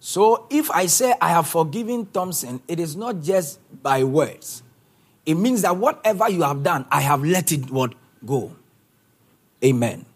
So 0.00 0.46
if 0.48 0.70
I 0.70 0.86
say 0.86 1.12
I 1.20 1.28
have 1.28 1.46
forgiven 1.48 2.06
Thompson, 2.06 2.62
it 2.66 2.80
is 2.80 2.96
not 2.96 3.20
just 3.20 3.58
by 3.82 4.04
words. 4.04 4.62
It 5.26 5.34
means 5.34 5.60
that 5.60 5.76
whatever 5.76 6.30
you 6.30 6.44
have 6.44 6.62
done, 6.62 6.86
I 6.90 7.02
have 7.02 7.22
let 7.22 7.52
it 7.52 7.70
what 7.70 7.94
go. 8.24 8.56
Amen. 9.62 10.06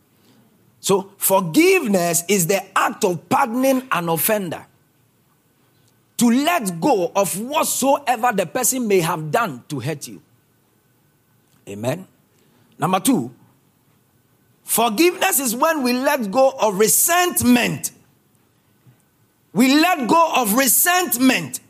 So 0.80 1.10
forgiveness 1.18 2.24
is 2.26 2.46
the 2.46 2.64
act 2.74 3.04
of 3.04 3.28
pardoning 3.28 3.86
an 3.92 4.08
offender 4.08 4.64
to 6.18 6.30
let 6.30 6.80
go 6.80 7.12
of 7.14 7.38
whatsoever 7.40 8.32
the 8.32 8.46
person 8.46 8.88
may 8.88 9.00
have 9.00 9.30
done 9.30 9.62
to 9.68 9.80
hurt 9.80 10.08
you. 10.08 10.22
Amen. 11.68 12.06
Number 12.78 13.00
two, 13.00 13.34
forgiveness 14.62 15.40
is 15.40 15.54
when 15.54 15.82
we 15.82 15.92
let 15.92 16.30
go 16.30 16.54
of 16.58 16.78
resentment. 16.78 17.90
We 19.52 19.74
let 19.80 20.08
go 20.08 20.32
of 20.36 20.54
resentment 20.54 21.60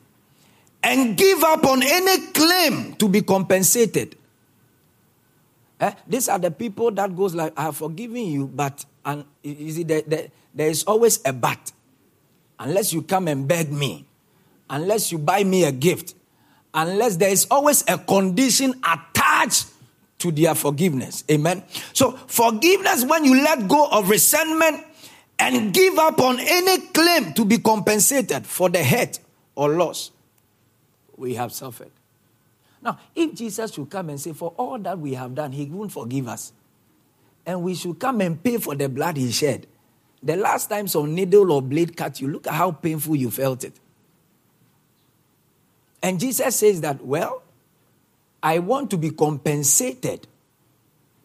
and 0.82 1.16
give 1.16 1.42
up 1.42 1.64
on 1.64 1.82
any 1.82 2.26
claim 2.28 2.94
to 2.96 3.08
be 3.08 3.22
compensated. 3.22 4.16
Eh? 5.80 5.92
These 6.06 6.28
are 6.28 6.38
the 6.38 6.50
people 6.50 6.90
that 6.92 7.14
goes 7.14 7.34
like, 7.34 7.52
I 7.56 7.64
have 7.64 7.76
forgiven 7.76 8.26
you, 8.26 8.46
but 8.46 8.84
and 9.04 9.24
you 9.42 9.70
see, 9.70 9.82
there, 9.84 10.02
there, 10.02 10.28
there 10.54 10.68
is 10.68 10.84
always 10.84 11.20
a 11.24 11.32
but. 11.32 11.72
Unless 12.58 12.92
you 12.92 13.02
come 13.02 13.28
and 13.28 13.46
beg 13.46 13.70
me, 13.70 14.04
unless 14.68 15.12
you 15.12 15.18
buy 15.18 15.44
me 15.44 15.64
a 15.64 15.72
gift, 15.72 16.14
unless 16.74 17.16
there 17.16 17.30
is 17.30 17.46
always 17.50 17.84
a 17.88 17.98
condition 17.98 18.74
attached 18.84 19.66
to 20.18 20.30
their 20.32 20.54
forgiveness. 20.54 21.24
Amen. 21.30 21.62
So, 21.92 22.12
forgiveness 22.12 23.04
when 23.04 23.24
you 23.24 23.42
let 23.42 23.68
go 23.68 23.88
of 23.90 24.08
resentment 24.08 24.82
and 25.38 25.72
give 25.72 25.98
up 25.98 26.20
on 26.20 26.38
any 26.40 26.86
claim 26.88 27.32
to 27.34 27.44
be 27.44 27.58
compensated 27.58 28.46
for 28.46 28.68
the 28.68 28.82
hurt 28.82 29.18
or 29.54 29.70
loss 29.70 30.10
we 31.16 31.34
have 31.34 31.52
suffered. 31.52 31.90
Now, 32.82 32.98
if 33.14 33.34
Jesus 33.34 33.72
should 33.72 33.90
come 33.90 34.10
and 34.10 34.20
say, 34.20 34.32
For 34.32 34.52
all 34.56 34.78
that 34.78 34.98
we 34.98 35.14
have 35.14 35.34
done, 35.34 35.52
he 35.52 35.66
won't 35.66 35.92
forgive 35.92 36.28
us. 36.28 36.52
And 37.44 37.62
we 37.62 37.74
should 37.74 37.98
come 37.98 38.20
and 38.20 38.42
pay 38.42 38.58
for 38.58 38.74
the 38.74 38.88
blood 38.88 39.16
he 39.16 39.30
shed. 39.30 39.66
The 40.22 40.36
last 40.36 40.68
time 40.68 40.88
some 40.88 41.14
needle 41.14 41.52
or 41.52 41.62
blade 41.62 41.96
cut 41.96 42.20
you, 42.20 42.28
look 42.28 42.46
at 42.46 42.54
how 42.54 42.72
painful 42.72 43.16
you 43.16 43.30
felt 43.30 43.64
it. 43.64 43.78
And 46.02 46.20
Jesus 46.20 46.56
says 46.56 46.80
that, 46.82 47.04
well, 47.04 47.42
I 48.42 48.58
want 48.58 48.90
to 48.90 48.96
be 48.96 49.10
compensated 49.10 50.26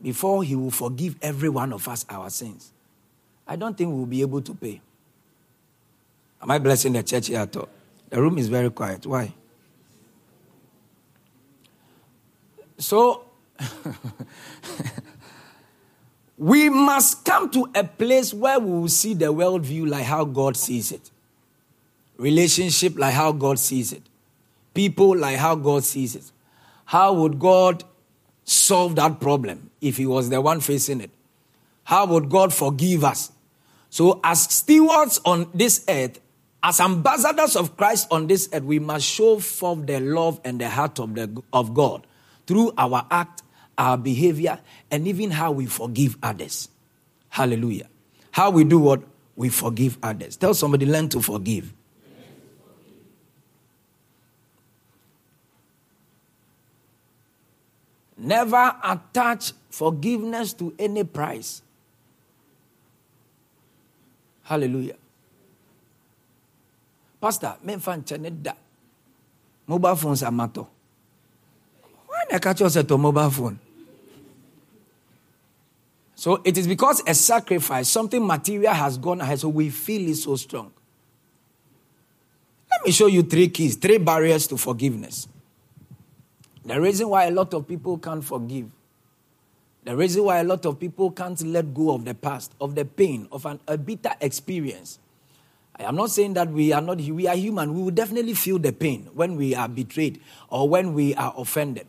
before 0.02 0.44
he 0.44 0.56
will 0.56 0.72
forgive 0.72 1.16
every 1.22 1.50
one 1.50 1.74
of 1.74 1.88
us 1.88 2.06
our 2.10 2.30
sins. 2.30 2.72
I 3.48 3.56
don't 3.56 3.78
think 3.78 3.94
we'll 3.94 4.06
be 4.06 4.22
able 4.22 4.42
to 4.42 4.54
pay. 4.54 4.82
Am 6.42 6.50
I 6.50 6.58
blessing 6.58 6.94
the 6.94 7.04
church 7.04 7.28
here 7.28 7.40
at 7.40 7.56
all? 7.56 7.70
The 8.10 8.22
room 8.22 8.38
is 8.38 8.48
very 8.48 8.70
quiet. 8.72 9.06
Why? 9.06 9.34
So, 12.78 13.26
we 16.38 16.70
must 16.70 17.24
come 17.24 17.52
to 17.52 17.70
a 17.76 17.84
place 17.84 18.34
where 18.34 18.60
we 18.60 18.72
will 18.72 18.88
see 18.88 19.14
the 19.14 19.32
worldview 19.32 19.88
like 19.88 20.06
how 20.06 20.26
God 20.26 20.58
sees 20.58 20.92
it, 20.92 21.12
relationship 22.18 22.98
like 22.98 23.14
how 23.14 23.32
God 23.32 23.60
sees 23.60 23.94
it, 23.94 24.02
people 24.74 25.16
like 25.16 25.38
how 25.38 25.56
God 25.56 25.84
sees 25.84 26.16
it. 26.16 26.32
How 26.86 27.14
would 27.14 27.40
God 27.40 27.84
solve 28.44 28.96
that 28.96 29.20
problem 29.20 29.72
if 29.80 29.98
He 29.98 30.06
was 30.06 30.30
the 30.30 30.42
one 30.42 30.60
facing 30.60 31.02
it? 31.02 31.12
How 31.84 32.06
would 32.06 32.30
God 32.30 32.54
forgive 32.54 33.04
us? 33.04 33.32
So, 33.90 34.20
as 34.24 34.44
stewards 34.44 35.20
on 35.26 35.50
this 35.54 35.84
earth, 35.90 36.20
as 36.64 36.80
ambassadors 36.80 37.56
of 37.56 37.76
Christ 37.76 38.08
on 38.12 38.28
this 38.28 38.48
earth, 38.54 38.64
we 38.64 38.80
must 38.80 39.06
show 39.06 39.40
forth 39.40 39.88
the 39.88 40.00
love 40.00 40.40
and 40.46 40.62
the 40.62 40.70
heart 40.70 41.00
of, 41.00 41.16
the, 41.16 41.44
of 41.52 41.74
God 41.74 42.06
through 42.46 42.74
our 42.78 43.06
act, 43.10 43.42
our 43.78 43.98
behavior, 43.98 44.60
and 44.90 45.08
even 45.08 45.32
how 45.32 45.52
we 45.52 45.66
forgive 45.66 46.18
others. 46.22 46.70
Hallelujah. 47.30 47.88
How 48.32 48.50
we 48.52 48.64
do 48.64 48.80
what? 48.80 49.04
We 49.36 49.50
forgive 49.50 49.98
others. 50.04 50.38
Tell 50.38 50.54
somebody, 50.54 50.86
learn 50.86 51.10
to 51.10 51.22
forgive. 51.22 51.74
Never 58.22 58.76
attach 58.84 59.52
forgiveness 59.72 60.54
to 60.54 60.76
any 60.78 61.04
price. 61.04 61.64
Hallelujah. 64.44 64.96
Pastor, 67.20 67.56
me 67.64 67.78
fan 67.78 68.04
da. 68.44 68.54
Mobile 69.66 69.96
phones 69.96 70.22
are 70.22 70.32
matter. 70.32 70.66
Why 72.06 72.24
not 72.32 72.42
catch 72.42 72.62
at 72.62 72.92
a 72.92 72.98
mobile 72.98 73.30
phone? 73.32 73.60
So 76.14 76.42
it 76.44 76.60
is 76.60 76.68
because 76.68 77.02
a 77.08 77.16
sacrifice, 77.16 77.90
something 77.90 78.26
material 78.26 78.74
has 78.74 79.00
gone 79.00 79.22
ahead, 79.22 79.40
so 79.40 79.50
we 79.50 79.72
feel 79.72 80.08
it 80.08 80.16
so 80.16 80.36
strong. 80.36 80.72
Let 82.70 82.86
me 82.86 82.92
show 82.92 83.08
you 83.08 83.24
three 83.24 83.50
keys, 83.50 83.78
three 83.78 83.98
barriers 83.98 84.46
to 84.48 84.58
forgiveness. 84.58 85.28
The 86.66 86.80
reason 86.80 87.10
why 87.10 87.26
a 87.26 87.32
lot 87.32 87.54
of 87.54 87.68
people 87.68 87.98
can't 87.98 88.24
forgive, 88.24 88.70
the 89.84 89.96
reason 89.96 90.24
why 90.24 90.40
a 90.40 90.44
lot 90.44 90.66
of 90.66 90.80
people 90.80 91.10
can't 91.10 91.42
let 91.42 91.74
go 91.74 91.96
of 91.96 92.06
the 92.06 92.14
past, 92.14 92.54
of 92.62 92.76
the 92.76 92.86
pain, 92.86 93.28
of 93.32 93.46
an, 93.46 93.60
a 93.68 93.78
bitter 93.78 94.12
experience. 94.22 95.00
I 95.76 95.84
am 95.84 95.96
not 95.96 96.12
saying 96.12 96.36
that 96.36 96.50
we 96.50 96.72
are 96.72 96.82
not, 96.82 97.02
we 97.02 97.28
are 97.28 97.36
human. 97.36 97.74
We 97.74 97.82
will 97.82 97.92
definitely 97.92 98.36
feel 98.36 98.60
the 98.60 98.72
pain 98.72 99.10
when 99.14 99.36
we 99.36 99.56
are 99.56 99.68
betrayed 99.68 100.22
or 100.50 100.70
when 100.70 100.94
we 100.94 101.16
are 101.16 101.34
offended. 101.36 101.88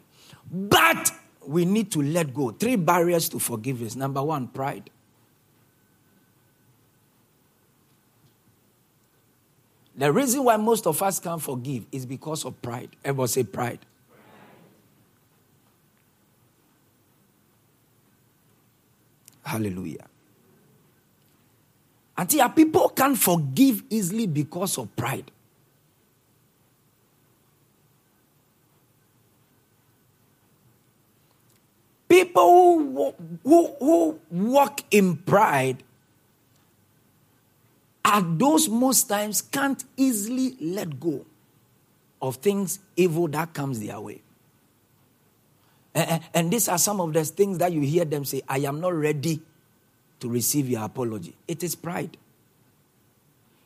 But 0.51 1.11
we 1.47 1.67
need 1.67 1.91
to 1.93 2.01
let 2.03 2.33
go. 2.33 2.51
Three 2.53 2.77
barriers 2.77 3.29
to 3.31 3.39
forgiveness. 3.39 3.95
Number 3.95 4.23
one, 4.23 4.49
pride. 4.49 4.89
The 9.95 10.11
reason 10.11 10.45
why 10.45 10.57
most 10.57 10.87
of 10.87 11.03
us 11.03 11.19
can't 11.19 11.43
forgive 11.43 11.85
is 11.93 12.07
because 12.07 12.47
of 12.47 12.61
pride. 12.63 12.89
Everyone 13.05 13.29
say 13.29 13.43
pride. 13.43 13.81
Hallelujah. 19.43 20.07
Until 22.17 22.49
people 22.51 22.89
can't 22.91 23.19
forgive 23.19 23.83
easily 23.91 24.27
because 24.27 24.79
of 24.79 24.95
pride. 24.95 25.31
People 32.09 32.79
who, 32.79 33.15
who, 33.43 33.75
who 33.79 34.21
walk 34.31 34.83
in 34.91 35.17
pride 35.17 35.83
are 38.05 38.21
those 38.21 38.69
most 38.69 39.05
times 39.05 39.41
can't 39.41 39.83
easily 39.97 40.57
let 40.61 41.01
go 41.01 41.25
of 42.21 42.37
things 42.37 42.79
evil 42.97 43.27
that 43.29 43.55
comes 43.55 43.81
their 43.81 43.99
way. 43.99 44.21
And, 45.95 46.23
and 46.35 46.51
these 46.51 46.69
are 46.69 46.79
some 46.79 47.01
of 47.01 47.13
the 47.13 47.25
things 47.25 47.59
that 47.59 47.73
you 47.73 47.81
hear 47.81 48.05
them 48.05 48.25
say, 48.25 48.43
I 48.49 48.59
am 48.59 48.81
not 48.81 48.95
ready 48.95 49.41
to 50.21 50.29
receive 50.29 50.69
your 50.69 50.85
apology. 50.85 51.35
It 51.47 51.63
is 51.63 51.75
pride. 51.75 52.17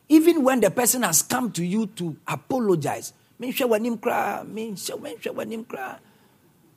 Even 0.08 0.44
when 0.44 0.60
the 0.60 0.70
person 0.70 1.02
has 1.02 1.22
come 1.22 1.50
to 1.52 1.64
you 1.64 1.86
to 1.86 2.16
apologize, 2.26 3.12
I 3.38 3.52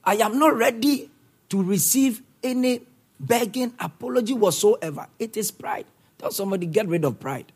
am 0.06 0.40
not 0.40 0.58
ready 0.58 1.10
to 1.50 1.64
receive 1.64 2.22
any 2.44 2.82
begging 3.20 3.74
apology 3.80 4.34
whatsoever. 4.34 5.08
It 5.18 5.38
is 5.38 5.52
pride. 5.52 5.86
Tell 6.18 6.32
somebody, 6.32 6.66
get 6.66 6.88
rid 6.88 7.06
of 7.06 7.20
pride. 7.20 7.52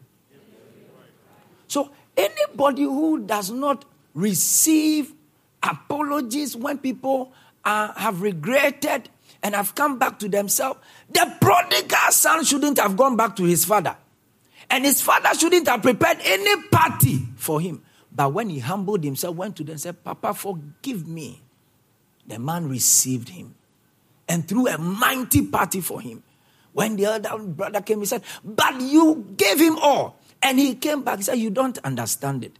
So, 1.67 1.91
anybody 2.15 2.83
who 2.83 3.25
does 3.25 3.49
not 3.49 3.85
receive 4.13 5.13
apologies 5.61 6.55
when 6.55 6.77
people 6.77 7.33
uh, 7.65 7.93
have 7.93 8.21
regretted 8.21 9.09
and 9.41 9.55
have 9.55 9.75
come 9.75 9.99
back 9.99 10.19
to 10.19 10.29
themselves, 10.29 10.79
the 11.09 11.37
prodigal 11.41 12.11
son 12.11 12.43
shouldn't 12.43 12.79
have 12.79 12.95
gone 12.95 13.15
back 13.15 13.35
to 13.35 13.43
his 13.43 13.65
father. 13.65 13.95
And 14.69 14.85
his 14.85 15.01
father 15.01 15.37
shouldn't 15.37 15.67
have 15.67 15.81
prepared 15.81 16.17
any 16.23 16.61
party 16.63 17.19
for 17.35 17.59
him. 17.59 17.83
But 18.11 18.33
when 18.33 18.49
he 18.49 18.59
humbled 18.59 19.03
himself, 19.03 19.35
went 19.35 19.55
to 19.57 19.63
them 19.63 19.73
and 19.73 19.81
said, 19.81 20.03
Papa, 20.03 20.33
forgive 20.33 21.07
me. 21.07 21.41
The 22.27 22.39
man 22.39 22.69
received 22.69 23.29
him 23.29 23.55
and 24.27 24.47
threw 24.47 24.67
a 24.67 24.77
mighty 24.77 25.45
party 25.45 25.81
for 25.81 25.99
him. 25.99 26.23
When 26.71 26.95
the 26.95 27.07
other 27.07 27.37
brother 27.37 27.81
came, 27.81 27.99
he 27.99 28.05
said, 28.05 28.23
But 28.43 28.81
you 28.81 29.33
gave 29.35 29.59
him 29.59 29.77
all. 29.79 30.19
And 30.41 30.57
he 30.57 30.75
came 30.75 31.03
back. 31.03 31.17
He 31.17 31.23
said, 31.23 31.37
You 31.37 31.49
don't 31.49 31.77
understand 31.79 32.43
it. 32.43 32.57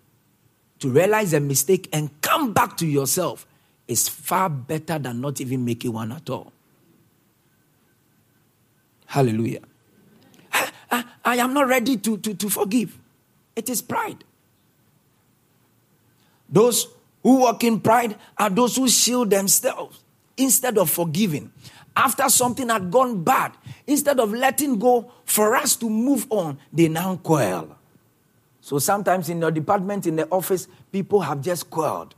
To 0.79 0.89
realize 0.89 1.33
a 1.33 1.39
mistake 1.39 1.87
and 1.93 2.09
come 2.21 2.53
back 2.53 2.77
to 2.77 2.85
yourself 2.85 3.47
is 3.87 4.07
far 4.07 4.49
better 4.49 4.97
than 4.97 5.21
not 5.21 5.41
even 5.41 5.63
making 5.65 5.91
one 5.93 6.11
at 6.11 6.29
all. 6.29 6.51
Hallelujah. 9.05 9.61
I, 10.51 10.71
I, 10.89 11.05
I 11.25 11.35
am 11.37 11.53
not 11.53 11.67
ready 11.67 11.97
to, 11.97 12.17
to, 12.17 12.33
to 12.33 12.49
forgive. 12.49 12.97
It 13.55 13.69
is 13.69 13.81
pride. 13.81 14.23
Those 16.49 16.87
who 17.21 17.39
walk 17.39 17.63
in 17.63 17.79
pride 17.79 18.17
are 18.37 18.49
those 18.49 18.75
who 18.75 18.87
shield 18.87 19.29
themselves 19.29 20.01
instead 20.37 20.77
of 20.77 20.89
forgiving. 20.89 21.51
After 21.95 22.27
something 22.29 22.69
had 22.69 22.89
gone 22.89 23.23
bad, 23.23 23.53
instead 23.85 24.19
of 24.19 24.33
letting 24.33 24.79
go 24.79 25.11
for 25.25 25.55
us 25.55 25.75
to 25.75 25.89
move 25.89 26.25
on, 26.29 26.57
they 26.71 26.87
now 26.87 27.15
quarrel. 27.17 27.77
So 28.61 28.79
sometimes 28.79 29.29
in 29.29 29.41
your 29.41 29.51
department, 29.51 30.07
in 30.07 30.15
the 30.15 30.27
office, 30.29 30.67
people 30.91 31.21
have 31.21 31.41
just 31.41 31.69
quarreled 31.69 32.15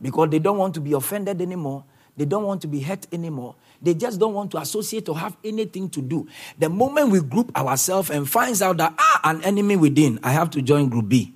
because 0.00 0.30
they 0.30 0.38
don't 0.38 0.58
want 0.58 0.74
to 0.74 0.80
be 0.80 0.92
offended 0.92 1.40
anymore. 1.40 1.84
They 2.16 2.24
don't 2.24 2.44
want 2.44 2.60
to 2.62 2.68
be 2.68 2.80
hurt 2.80 3.06
anymore. 3.12 3.54
They 3.80 3.94
just 3.94 4.20
don't 4.20 4.34
want 4.34 4.50
to 4.52 4.58
associate 4.58 5.08
or 5.08 5.18
have 5.18 5.36
anything 5.42 5.88
to 5.90 6.02
do. 6.02 6.28
The 6.58 6.68
moment 6.68 7.10
we 7.10 7.20
group 7.20 7.56
ourselves 7.56 8.10
and 8.10 8.28
finds 8.28 8.60
out 8.60 8.76
that 8.76 8.94
ah, 8.98 9.20
an 9.24 9.42
enemy 9.42 9.76
within, 9.76 10.18
I 10.22 10.32
have 10.32 10.50
to 10.50 10.62
join 10.62 10.88
group 10.88 11.08
B. 11.08 11.32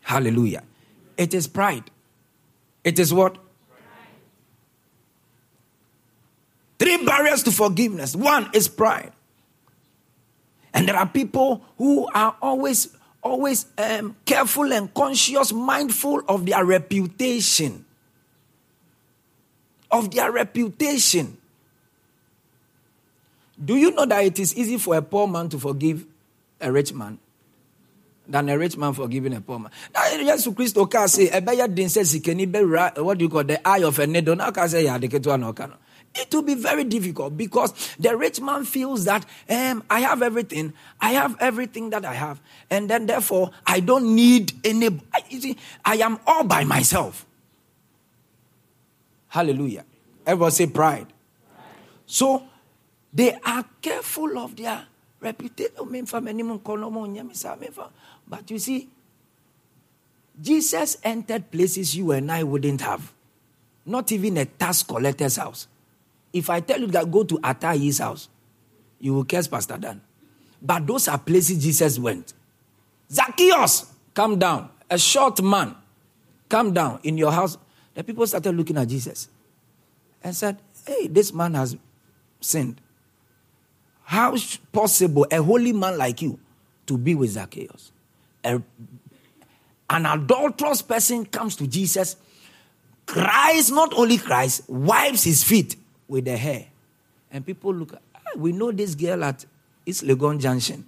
Hallelujah. 0.00 0.64
It 1.16 1.34
is 1.34 1.46
pride. 1.46 1.90
It 2.82 2.98
is 2.98 3.14
what? 3.14 3.38
Three 6.80 7.04
barriers 7.04 7.42
to 7.44 7.52
forgiveness. 7.52 8.16
One 8.16 8.48
is 8.54 8.66
pride. 8.66 9.12
And 10.72 10.88
there 10.88 10.96
are 10.96 11.06
people 11.06 11.62
who 11.76 12.08
are 12.14 12.34
always, 12.40 12.96
always 13.22 13.66
um, 13.78 14.16
careful 14.24 14.72
and 14.72 14.92
conscious, 14.92 15.52
mindful 15.52 16.22
of 16.28 16.46
their 16.46 16.64
reputation. 16.64 17.84
Of 19.90 20.10
their 20.10 20.30
reputation. 20.30 21.36
Do 23.62 23.76
you 23.76 23.90
know 23.90 24.06
that 24.06 24.24
it 24.24 24.38
is 24.38 24.56
easy 24.56 24.78
for 24.78 24.96
a 24.96 25.02
poor 25.02 25.26
man 25.28 25.48
to 25.50 25.58
forgive 25.58 26.06
a 26.60 26.72
rich 26.72 26.94
man 26.94 27.18
than 28.26 28.48
a 28.48 28.56
rich 28.56 28.76
man 28.76 28.94
forgiving 28.94 29.34
a 29.34 29.40
poor 29.40 29.58
man? 29.58 29.70
Yes, 29.94 30.48
Christ 30.54 30.76
can 30.90 31.08
say, 31.08 31.28
what 31.40 33.18
do 33.18 33.24
you 33.24 33.28
call 33.28 33.44
the 33.44 33.68
eye 33.68 33.82
of 33.82 33.98
a 33.98 34.06
needle? 34.06 34.36
Now 34.36 34.50
can 34.50 34.68
say, 34.68 34.84
yeah, 34.84 34.96
the 34.96 35.08
it 36.14 36.34
will 36.34 36.42
be 36.42 36.54
very 36.54 36.84
difficult 36.84 37.36
because 37.36 37.94
the 37.98 38.16
rich 38.16 38.40
man 38.40 38.64
feels 38.64 39.04
that 39.04 39.24
um, 39.48 39.84
I 39.88 40.00
have 40.00 40.22
everything, 40.22 40.72
I 41.00 41.12
have 41.12 41.36
everything 41.40 41.90
that 41.90 42.04
I 42.04 42.14
have, 42.14 42.40
and 42.68 42.90
then 42.90 43.06
therefore 43.06 43.50
I 43.66 43.80
don't 43.80 44.14
need 44.14 44.52
any. 44.64 44.88
I, 45.14 45.22
see, 45.28 45.56
I 45.84 45.96
am 45.96 46.18
all 46.26 46.44
by 46.44 46.64
myself. 46.64 47.26
Hallelujah. 49.28 49.84
Everyone 50.26 50.50
say 50.50 50.66
pride. 50.66 51.06
pride. 51.06 51.14
So 52.06 52.42
they 53.12 53.34
are 53.44 53.64
careful 53.80 54.38
of 54.38 54.56
their 54.56 54.86
reputation. 55.20 55.70
But 58.28 58.50
you 58.50 58.58
see, 58.58 58.88
Jesus 60.40 60.96
entered 61.04 61.50
places 61.50 61.96
you 61.96 62.10
and 62.10 62.32
I 62.32 62.42
wouldn't 62.42 62.80
have. 62.80 63.12
Not 63.86 64.10
even 64.10 64.36
a 64.38 64.44
tax 64.44 64.82
collector's 64.82 65.36
house. 65.36 65.68
If 66.32 66.48
I 66.50 66.60
tell 66.60 66.80
you 66.80 66.86
that 66.88 67.10
go 67.10 67.24
to 67.24 67.38
Atayi's 67.38 67.98
house, 67.98 68.28
you 68.98 69.14
will 69.14 69.24
curse 69.24 69.48
Pastor 69.48 69.78
Dan. 69.78 70.00
But 70.62 70.86
those 70.86 71.08
are 71.08 71.18
places 71.18 71.62
Jesus 71.62 71.98
went. 71.98 72.34
Zacchaeus, 73.10 73.92
come 74.14 74.38
down. 74.38 74.70
A 74.90 74.98
short 74.98 75.42
man, 75.42 75.74
come 76.48 76.72
down 76.72 77.00
in 77.02 77.16
your 77.16 77.32
house. 77.32 77.56
The 77.94 78.04
people 78.04 78.26
started 78.26 78.54
looking 78.54 78.76
at 78.76 78.88
Jesus 78.88 79.28
and 80.22 80.34
said, 80.34 80.58
Hey, 80.86 81.06
this 81.06 81.32
man 81.32 81.54
has 81.54 81.76
sinned. 82.40 82.80
How 84.04 84.36
possible 84.72 85.26
a 85.30 85.42
holy 85.42 85.72
man 85.72 85.96
like 85.96 86.20
you 86.20 86.38
to 86.86 86.98
be 86.98 87.14
with 87.14 87.30
Zacchaeus? 87.30 87.92
A, 88.44 88.60
an 89.88 90.06
adulterous 90.06 90.82
person 90.82 91.24
comes 91.26 91.56
to 91.56 91.66
Jesus, 91.66 92.16
cries, 93.06 93.70
not 93.70 93.92
only 93.94 94.18
cries, 94.18 94.62
wipes 94.66 95.24
his 95.24 95.44
feet, 95.44 95.76
with 96.10 96.24
the 96.24 96.36
hair. 96.36 96.66
And 97.30 97.46
people 97.46 97.72
look, 97.72 97.94
ah, 98.14 98.18
we 98.36 98.52
know 98.52 98.72
this 98.72 98.94
girl 98.94 99.22
at 99.24 99.46
East 99.86 100.02
Legon 100.04 100.40
Junction. 100.40 100.84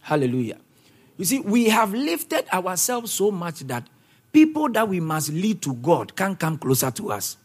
Hallelujah. 0.00 0.58
You 1.18 1.24
see, 1.24 1.40
we 1.40 1.68
have 1.68 1.92
lifted 1.92 2.46
ourselves 2.52 3.12
so 3.12 3.30
much 3.30 3.60
that 3.60 3.86
people 4.32 4.68
that 4.70 4.88
we 4.88 5.00
must 5.00 5.30
lead 5.30 5.60
to 5.62 5.74
God 5.74 6.14
can't 6.14 6.38
come 6.38 6.56
closer 6.56 6.90
to 6.92 7.10
us. 7.10 7.36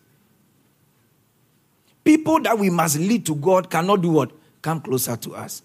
People 2.04 2.42
that 2.42 2.58
we 2.58 2.70
must 2.70 2.98
lead 2.98 3.26
to 3.26 3.36
God 3.36 3.70
cannot 3.70 4.02
do 4.02 4.10
what? 4.10 4.32
Come 4.62 4.82
closer 4.82 5.16
to 5.18 5.36
us. 5.36 5.62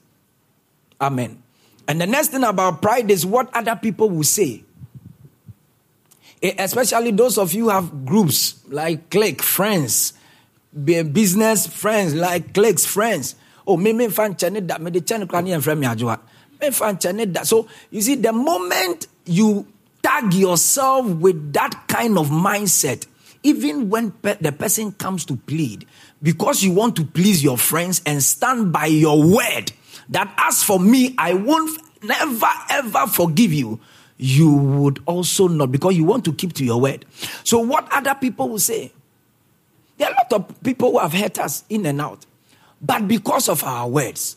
Amen. 1.00 1.42
And 1.86 2.00
the 2.00 2.06
next 2.06 2.28
thing 2.28 2.44
about 2.44 2.80
pride 2.80 3.10
is 3.10 3.26
what 3.26 3.54
other 3.54 3.76
people 3.76 4.08
will 4.08 4.24
say. 4.24 4.63
Eh, 6.44 6.52
especially 6.58 7.10
those 7.10 7.38
of 7.38 7.54
you 7.54 7.70
have 7.70 8.04
groups 8.04 8.60
like 8.68 9.08
clique, 9.08 9.42
friends, 9.42 10.12
business 10.84 11.66
friends, 11.66 12.14
like 12.14 12.52
cliques, 12.52 12.84
friends. 12.84 13.34
Oh, 13.66 13.78
me 13.78 13.94
me 13.94 14.08
fan 14.08 14.36
chane 14.36 14.66
that 14.66 14.82
me 14.82 14.90
the 14.90 15.00
chane 15.00 15.26
krani 15.26 15.54
and 15.54 15.64
friend 15.64 15.80
me 15.80 15.86
ajwa. 15.86 16.20
Me 16.60 16.70
fan 16.70 16.98
chane 16.98 17.32
that. 17.32 17.46
So 17.46 17.66
you 17.90 18.02
see, 18.02 18.16
the 18.16 18.34
moment 18.34 19.06
you 19.24 19.66
tag 20.02 20.34
yourself 20.34 21.06
with 21.06 21.54
that 21.54 21.88
kind 21.88 22.18
of 22.18 22.28
mindset, 22.28 23.06
even 23.42 23.88
when 23.88 24.10
pe- 24.10 24.36
the 24.38 24.52
person 24.52 24.92
comes 24.92 25.24
to 25.24 25.36
plead, 25.36 25.86
because 26.22 26.62
you 26.62 26.72
want 26.72 26.94
to 26.96 27.06
please 27.06 27.42
your 27.42 27.56
friends 27.56 28.02
and 28.04 28.22
stand 28.22 28.70
by 28.70 28.84
your 28.84 29.16
word, 29.22 29.72
that 30.10 30.30
as 30.36 30.62
for 30.62 30.78
me, 30.78 31.14
I 31.16 31.32
won't 31.32 31.80
never 32.02 32.50
ever 32.68 33.06
forgive 33.06 33.54
you 33.54 33.80
you 34.16 34.52
would 34.52 35.00
also 35.06 35.48
not, 35.48 35.72
because 35.72 35.96
you 35.96 36.04
want 36.04 36.24
to 36.24 36.32
keep 36.32 36.52
to 36.54 36.64
your 36.64 36.80
word. 36.80 37.04
So, 37.42 37.58
what 37.58 37.90
other 37.92 38.14
people 38.14 38.48
will 38.48 38.58
say? 38.58 38.92
There 39.98 40.08
are 40.08 40.12
a 40.12 40.16
lot 40.16 40.32
of 40.32 40.62
people 40.62 40.92
who 40.92 40.98
have 40.98 41.12
hurt 41.12 41.38
us 41.38 41.64
in 41.68 41.86
and 41.86 42.00
out, 42.00 42.26
but 42.80 43.06
because 43.06 43.48
of 43.48 43.62
our 43.64 43.88
words, 43.88 44.36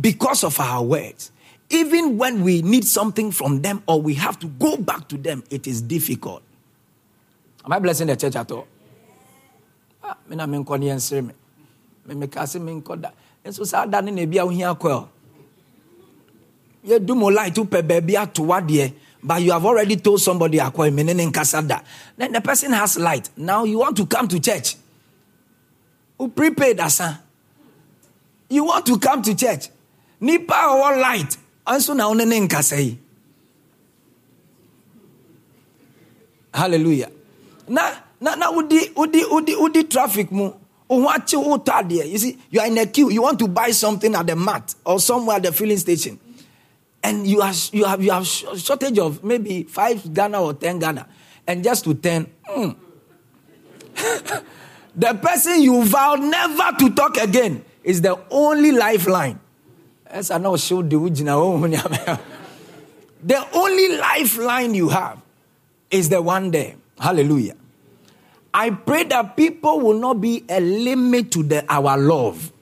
because 0.00 0.44
of 0.44 0.58
our 0.60 0.82
words, 0.82 1.32
even 1.70 2.18
when 2.18 2.42
we 2.42 2.62
need 2.62 2.84
something 2.84 3.30
from 3.30 3.62
them 3.62 3.82
or 3.86 4.00
we 4.00 4.14
have 4.14 4.38
to 4.40 4.46
go 4.46 4.76
back 4.76 5.08
to 5.08 5.16
them, 5.16 5.42
it 5.50 5.66
is 5.66 5.80
difficult. 5.80 6.42
Am 7.64 7.72
I 7.72 7.78
blessing 7.78 8.08
the 8.08 8.16
church 8.16 8.36
at 8.36 8.50
all? 8.50 8.66
Ah, 10.02 10.16
me 10.28 10.36
na 10.36 10.46
yɛnsere 10.46 11.22
me 11.26 11.34
memeka 12.06 12.46
se 12.48 12.58
menkɔ 12.58 13.00
da 13.00 13.10
nso 13.44 13.66
saa 13.66 13.86
da 13.86 14.00
ne 14.00 14.10
but 19.22 19.42
you 19.42 19.52
have 19.52 19.64
already 19.64 19.96
told 19.96 20.20
somebody 20.20 20.58
ne 20.58 21.12
then 21.12 22.32
the 22.32 22.40
person 22.42 22.72
has 22.72 22.98
light. 22.98 23.28
Now 23.36 23.64
you 23.64 23.78
want 23.78 23.96
to 23.98 24.06
come 24.06 24.28
to 24.28 24.40
church. 24.40 24.76
Who 26.18 26.28
prepaid 26.28 26.80
asa? 26.80 27.20
You 28.48 28.64
want 28.64 28.86
to 28.86 28.98
come 28.98 29.22
to 29.22 29.34
church. 29.34 29.68
Nipa 30.20 30.52
ɔwɔ 30.54 31.00
light? 31.00 31.36
Nso 31.66 31.94
na 31.94 32.08
wo 32.08 32.14
ne 32.14 32.24
ne 32.24 32.40
nkasa 32.46 32.96
hallelujah. 36.52 37.10
Na 37.68 37.92
na 38.20 38.34
na 38.34 38.50
wodi 38.52 38.92
wodi 38.94 39.22
wodi 39.24 39.54
wodi 39.54 39.88
traffic 39.88 40.30
mu. 40.32 40.52
You 40.92 42.18
see 42.18 42.36
you 42.50 42.60
are 42.60 42.66
in 42.66 42.76
a 42.76 42.86
queue. 42.86 43.10
You 43.12 43.22
want 43.22 43.38
to 43.38 43.46
buy 43.46 43.70
something 43.70 44.12
at 44.12 44.26
the 44.26 44.34
mat 44.34 44.74
or 44.84 44.98
somewhere 44.98 45.36
at 45.36 45.44
the 45.44 45.52
filling 45.52 45.76
station 45.78 46.18
and 47.02 47.26
you 47.26 47.40
have 47.40 47.56
you 47.72 47.84
have 47.84 48.02
you 48.02 48.10
have 48.10 48.26
shortage 48.26 48.98
of 48.98 49.24
maybe 49.24 49.64
five 49.64 50.12
Ghana 50.12 50.42
or 50.42 50.54
ten 50.54 50.78
Ghana. 50.78 51.06
And 51.46 51.64
just 51.64 51.84
to 51.84 51.94
ten 51.94 52.26
mm. 52.48 52.76
the 54.96 55.14
person 55.14 55.62
you 55.62 55.84
vow 55.84 56.14
never 56.14 56.76
to 56.78 56.90
talk 56.94 57.16
again 57.16 57.64
is 57.82 58.02
the 58.02 58.18
only 58.30 58.72
lifeline. 58.72 59.40
As 60.06 60.30
I 60.30 60.38
know 60.38 60.56
show 60.56 60.82
the 60.82 60.98
the 63.22 63.46
only 63.52 63.96
lifeline 63.96 64.74
you 64.74 64.88
have 64.88 65.22
is 65.90 66.08
the 66.08 66.20
one 66.20 66.50
there. 66.50 66.74
Hallelujah. 66.98 67.56
I 68.52 68.70
pray 68.70 69.04
that 69.04 69.36
people 69.36 69.80
will 69.80 69.98
not 69.98 70.20
be 70.20 70.44
a 70.48 70.60
limit 70.60 71.30
to 71.32 71.42
the, 71.42 71.64
our 71.72 71.96
love. 71.96 72.52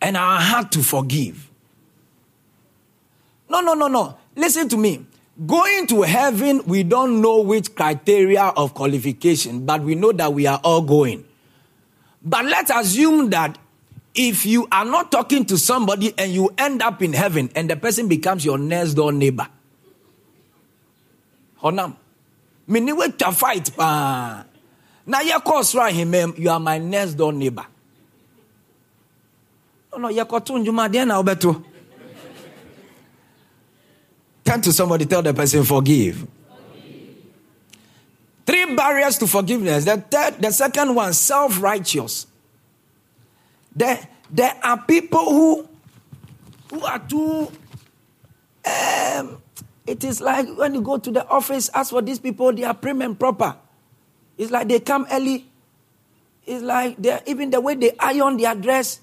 And 0.00 0.16
our 0.16 0.38
heart 0.38 0.70
to 0.72 0.82
forgive. 0.82 1.50
No, 3.48 3.60
no, 3.60 3.74
no, 3.74 3.88
no. 3.88 4.16
Listen 4.36 4.68
to 4.68 4.76
me. 4.76 5.04
Going 5.46 5.86
to 5.88 6.02
heaven, 6.02 6.62
we 6.66 6.82
don't 6.84 7.20
know 7.20 7.40
which 7.40 7.74
criteria 7.74 8.44
of 8.44 8.72
qualification, 8.74 9.66
but 9.66 9.82
we 9.82 9.94
know 9.96 10.12
that 10.12 10.32
we 10.32 10.46
are 10.46 10.60
all 10.62 10.80
going. 10.82 11.24
But 12.22 12.44
let's 12.44 12.70
assume 12.70 13.30
that 13.30 13.58
if 14.14 14.46
you 14.46 14.68
are 14.70 14.84
not 14.84 15.10
talking 15.10 15.44
to 15.46 15.58
somebody 15.58 16.14
and 16.16 16.32
you 16.32 16.54
end 16.56 16.82
up 16.82 17.02
in 17.02 17.12
heaven 17.12 17.50
and 17.56 17.68
the 17.68 17.76
person 17.76 18.06
becomes 18.06 18.44
your 18.44 18.58
next 18.58 18.94
door 18.94 19.12
neighbor. 19.12 19.48
Honam 21.60 21.96
mene 22.66 22.92
woatwa 22.92 23.32
fight 23.34 23.70
paa 23.76 24.44
na 25.06 25.18
yɛkɔ 25.20 25.64
soro 25.64 25.84
ahemam 25.90 26.36
you 26.38 26.50
are 26.50 26.60
my 26.60 26.78
next 26.78 27.14
door 27.14 27.32
neighbor 27.32 27.66
no 29.98 30.08
deɛ 30.08 31.06
na 31.06 31.22
wobɛto 31.22 31.62
turn 34.44 34.60
to 34.60 34.72
somebody 34.72 35.06
tell 35.06 35.22
the 35.22 35.34
person 35.34 35.64
forgive 35.64 36.26
Three 38.46 38.74
barriers 38.74 39.16
to 39.18 39.26
forgiveness. 39.26 39.86
The 39.86 39.96
third, 39.96 40.42
the 40.42 40.50
second 40.50 40.94
one, 40.94 41.14
self-righteous. 41.14 42.26
There, 43.74 44.06
there 44.30 44.54
are 44.62 44.82
people 44.82 45.24
who 45.24 45.68
who 46.70 46.84
are 46.84 46.98
too 46.98 47.50
um, 48.64 49.42
it 49.86 50.02
is 50.04 50.20
like 50.20 50.46
when 50.56 50.74
you 50.74 50.80
go 50.80 50.98
to 50.98 51.10
the 51.10 51.26
office, 51.28 51.70
ask 51.74 51.90
for 51.90 52.02
these 52.02 52.18
people, 52.18 52.52
they 52.52 52.64
are 52.64 52.74
prim 52.74 53.02
and 53.02 53.18
proper. 53.18 53.56
It's 54.38 54.50
like 54.50 54.68
they 54.68 54.80
come 54.80 55.06
early. 55.10 55.46
It's 56.46 56.62
like 56.62 56.96
they're 56.98 57.22
even 57.26 57.50
the 57.50 57.60
way 57.60 57.74
they 57.74 57.92
iron 57.98 58.36
their 58.36 58.54
dress, 58.54 59.00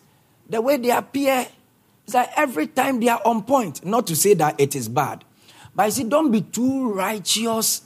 the 0.49 0.62
way 0.62 0.77
they 0.77 0.91
appear. 0.91 1.47
It's 2.06 2.13
like 2.13 2.30
every 2.36 2.67
time 2.67 2.99
they 2.99 3.10
are 3.10 3.21
on 3.23 3.43
point. 3.43 3.86
Not 3.86 4.08
to 4.08 4.15
say 4.15 4.34
that 4.36 4.60
it 4.60 4.75
is 4.75 4.89
bad. 4.89 5.23
But 5.75 5.84
I 5.84 5.89
see, 5.89 6.03
don't 6.03 6.31
be 6.31 6.41
too 6.41 6.91
righteous 6.91 7.84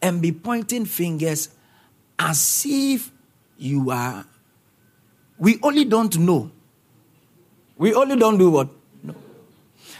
and 0.00 0.20
be 0.20 0.32
pointing 0.32 0.84
fingers 0.84 1.48
as 2.18 2.64
if 2.68 3.10
you 3.56 3.90
are. 3.90 4.26
We 5.38 5.58
only 5.62 5.84
don't 5.84 6.18
know. 6.18 6.50
We 7.76 7.94
only 7.94 8.16
don't 8.16 8.38
do 8.38 8.50
what? 8.50 8.68
No. 9.02 9.14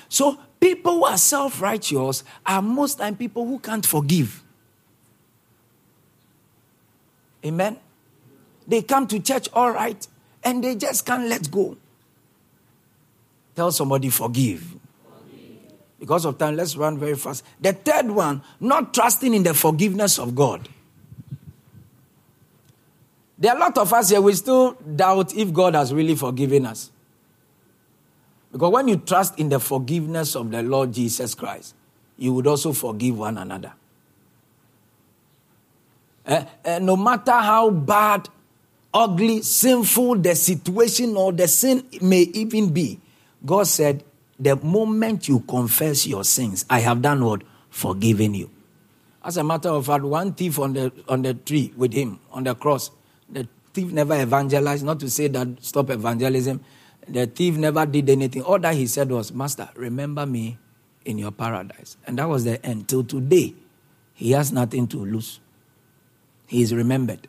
So 0.08 0.38
People 0.62 0.98
who 0.98 1.04
are 1.06 1.18
self 1.18 1.60
righteous 1.60 2.22
are 2.46 2.62
most 2.62 2.98
time 2.98 3.16
people 3.16 3.44
who 3.44 3.58
can't 3.58 3.84
forgive. 3.84 4.44
Amen. 7.44 7.76
They 8.68 8.82
come 8.82 9.08
to 9.08 9.18
church 9.18 9.48
all 9.54 9.72
right 9.72 10.06
and 10.44 10.62
they 10.62 10.76
just 10.76 11.04
can't 11.04 11.26
let 11.26 11.50
go. 11.50 11.76
Tell 13.56 13.72
somebody, 13.72 14.08
forgive. 14.08 14.76
Because 16.02 16.24
of 16.24 16.36
time, 16.36 16.56
let's 16.56 16.74
run 16.74 16.98
very 16.98 17.14
fast. 17.14 17.44
The 17.60 17.74
third 17.74 18.10
one, 18.10 18.42
not 18.58 18.92
trusting 18.92 19.32
in 19.32 19.44
the 19.44 19.54
forgiveness 19.54 20.18
of 20.18 20.34
God. 20.34 20.68
There 23.38 23.52
are 23.52 23.56
a 23.56 23.60
lot 23.60 23.78
of 23.78 23.92
us 23.92 24.10
here, 24.10 24.20
we 24.20 24.32
still 24.32 24.72
doubt 24.72 25.32
if 25.36 25.52
God 25.52 25.76
has 25.76 25.94
really 25.94 26.16
forgiven 26.16 26.66
us. 26.66 26.90
Because 28.50 28.72
when 28.72 28.88
you 28.88 28.96
trust 28.96 29.38
in 29.38 29.48
the 29.48 29.60
forgiveness 29.60 30.34
of 30.34 30.50
the 30.50 30.60
Lord 30.64 30.92
Jesus 30.92 31.36
Christ, 31.36 31.76
you 32.18 32.34
would 32.34 32.48
also 32.48 32.72
forgive 32.72 33.16
one 33.16 33.38
another. 33.38 33.72
Uh, 36.26 36.44
uh, 36.64 36.80
no 36.82 36.96
matter 36.96 37.30
how 37.30 37.70
bad, 37.70 38.28
ugly, 38.92 39.42
sinful 39.42 40.16
the 40.16 40.34
situation 40.34 41.16
or 41.16 41.30
the 41.30 41.46
sin 41.46 41.86
may 42.00 42.22
even 42.22 42.72
be, 42.72 42.98
God 43.46 43.68
said, 43.68 44.02
the 44.38 44.56
moment 44.56 45.28
you 45.28 45.40
confess 45.40 46.06
your 46.06 46.24
sins, 46.24 46.64
I 46.68 46.80
have 46.80 47.02
done 47.02 47.24
what? 47.24 47.42
Forgiven 47.70 48.34
you. 48.34 48.50
As 49.24 49.36
a 49.36 49.44
matter 49.44 49.68
of 49.68 49.86
fact, 49.86 50.04
one 50.04 50.34
thief 50.34 50.58
on 50.58 50.72
the, 50.72 50.92
on 51.08 51.22
the 51.22 51.34
tree 51.34 51.72
with 51.76 51.92
him, 51.92 52.18
on 52.32 52.44
the 52.44 52.54
cross, 52.54 52.90
the 53.30 53.46
thief 53.72 53.92
never 53.92 54.20
evangelized, 54.20 54.84
not 54.84 54.98
to 55.00 55.08
say 55.08 55.28
that 55.28 55.48
stop 55.60 55.90
evangelism. 55.90 56.60
The 57.08 57.26
thief 57.26 57.56
never 57.56 57.86
did 57.86 58.10
anything. 58.10 58.42
All 58.42 58.58
that 58.58 58.74
he 58.74 58.86
said 58.86 59.10
was, 59.10 59.32
Master, 59.32 59.68
remember 59.74 60.26
me 60.26 60.58
in 61.04 61.18
your 61.18 61.30
paradise. 61.30 61.96
And 62.06 62.18
that 62.18 62.28
was 62.28 62.44
the 62.44 62.64
end. 62.64 62.88
Till 62.88 63.04
today, 63.04 63.54
he 64.14 64.32
has 64.32 64.52
nothing 64.52 64.86
to 64.88 64.98
lose. 64.98 65.40
He 66.46 66.62
is 66.62 66.74
remembered. 66.74 67.28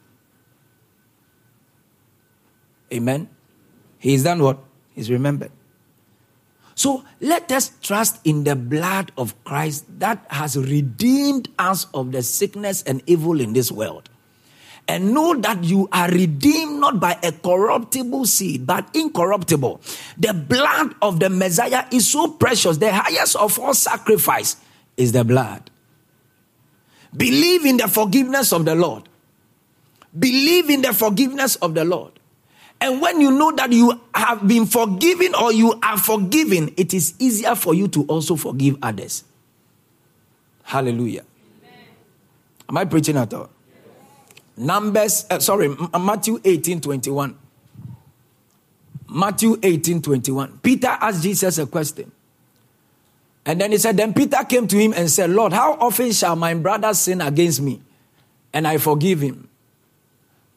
Amen. 2.91 3.29
He's 3.97 4.23
done 4.23 4.43
what? 4.43 4.59
He's 4.93 5.09
remembered. 5.09 5.51
So 6.75 7.03
let 7.21 7.51
us 7.51 7.71
trust 7.81 8.19
in 8.23 8.43
the 8.43 8.55
blood 8.55 9.11
of 9.17 9.41
Christ 9.43 9.85
that 9.99 10.25
has 10.29 10.57
redeemed 10.57 11.49
us 11.59 11.87
of 11.93 12.11
the 12.11 12.23
sickness 12.23 12.83
and 12.83 13.01
evil 13.05 13.39
in 13.39 13.53
this 13.53 13.71
world 13.71 14.09
and 14.87 15.13
know 15.13 15.33
that 15.35 15.63
you 15.63 15.87
are 15.91 16.09
redeemed 16.09 16.79
not 16.79 16.99
by 16.99 17.17
a 17.23 17.31
corruptible 17.31 18.25
seed, 18.25 18.67
but 18.67 18.87
incorruptible. 18.93 19.81
The 20.17 20.33
blood 20.33 20.95
of 21.01 21.19
the 21.19 21.29
Messiah 21.29 21.85
is 21.91 22.11
so 22.11 22.27
precious. 22.31 22.77
The 22.77 22.91
highest 22.91 23.35
of 23.35 23.57
all 23.59 23.73
sacrifice 23.73 24.57
is 24.97 25.11
the 25.11 25.23
blood. 25.23 25.69
Believe 27.15 27.65
in 27.65 27.77
the 27.77 27.87
forgiveness 27.87 28.51
of 28.51 28.65
the 28.65 28.75
Lord. 28.75 29.07
Believe 30.17 30.69
in 30.69 30.81
the 30.81 30.93
forgiveness 30.93 31.55
of 31.57 31.75
the 31.75 31.85
Lord. 31.85 32.19
And 32.83 32.99
when 32.99 33.21
you 33.21 33.31
know 33.31 33.49
that 33.53 33.71
you 33.71 33.97
have 34.13 34.45
been 34.45 34.65
forgiven 34.65 35.33
or 35.35 35.53
you 35.53 35.79
are 35.81 35.97
forgiven, 35.97 36.73
it 36.75 36.93
is 36.93 37.13
easier 37.17 37.55
for 37.55 37.73
you 37.73 37.87
to 37.87 38.03
also 38.07 38.35
forgive 38.35 38.75
others. 38.81 39.23
Hallelujah. 40.63 41.23
Amen. 41.63 41.87
Am 42.67 42.77
I 42.77 42.83
preaching 42.83 43.15
at 43.15 43.33
all? 43.33 43.49
Numbers, 44.57 45.25
uh, 45.29 45.39
sorry, 45.39 45.73
Matthew 45.97 46.41
18 46.43 46.81
21. 46.81 47.37
Matthew 49.07 49.57
18 49.63 50.01
21. 50.01 50.59
Peter 50.61 50.87
asked 50.87 51.23
Jesus 51.23 51.57
a 51.59 51.65
question. 51.65 52.11
And 53.45 53.61
then 53.61 53.71
he 53.71 53.77
said, 53.77 53.95
Then 53.95 54.13
Peter 54.13 54.43
came 54.43 54.67
to 54.67 54.77
him 54.77 54.91
and 54.93 55.09
said, 55.09 55.29
Lord, 55.29 55.53
how 55.53 55.75
often 55.75 56.11
shall 56.11 56.35
my 56.35 56.53
brother 56.53 56.93
sin 56.93 57.21
against 57.21 57.61
me 57.61 57.81
and 58.51 58.67
I 58.67 58.77
forgive 58.77 59.21
him? 59.21 59.47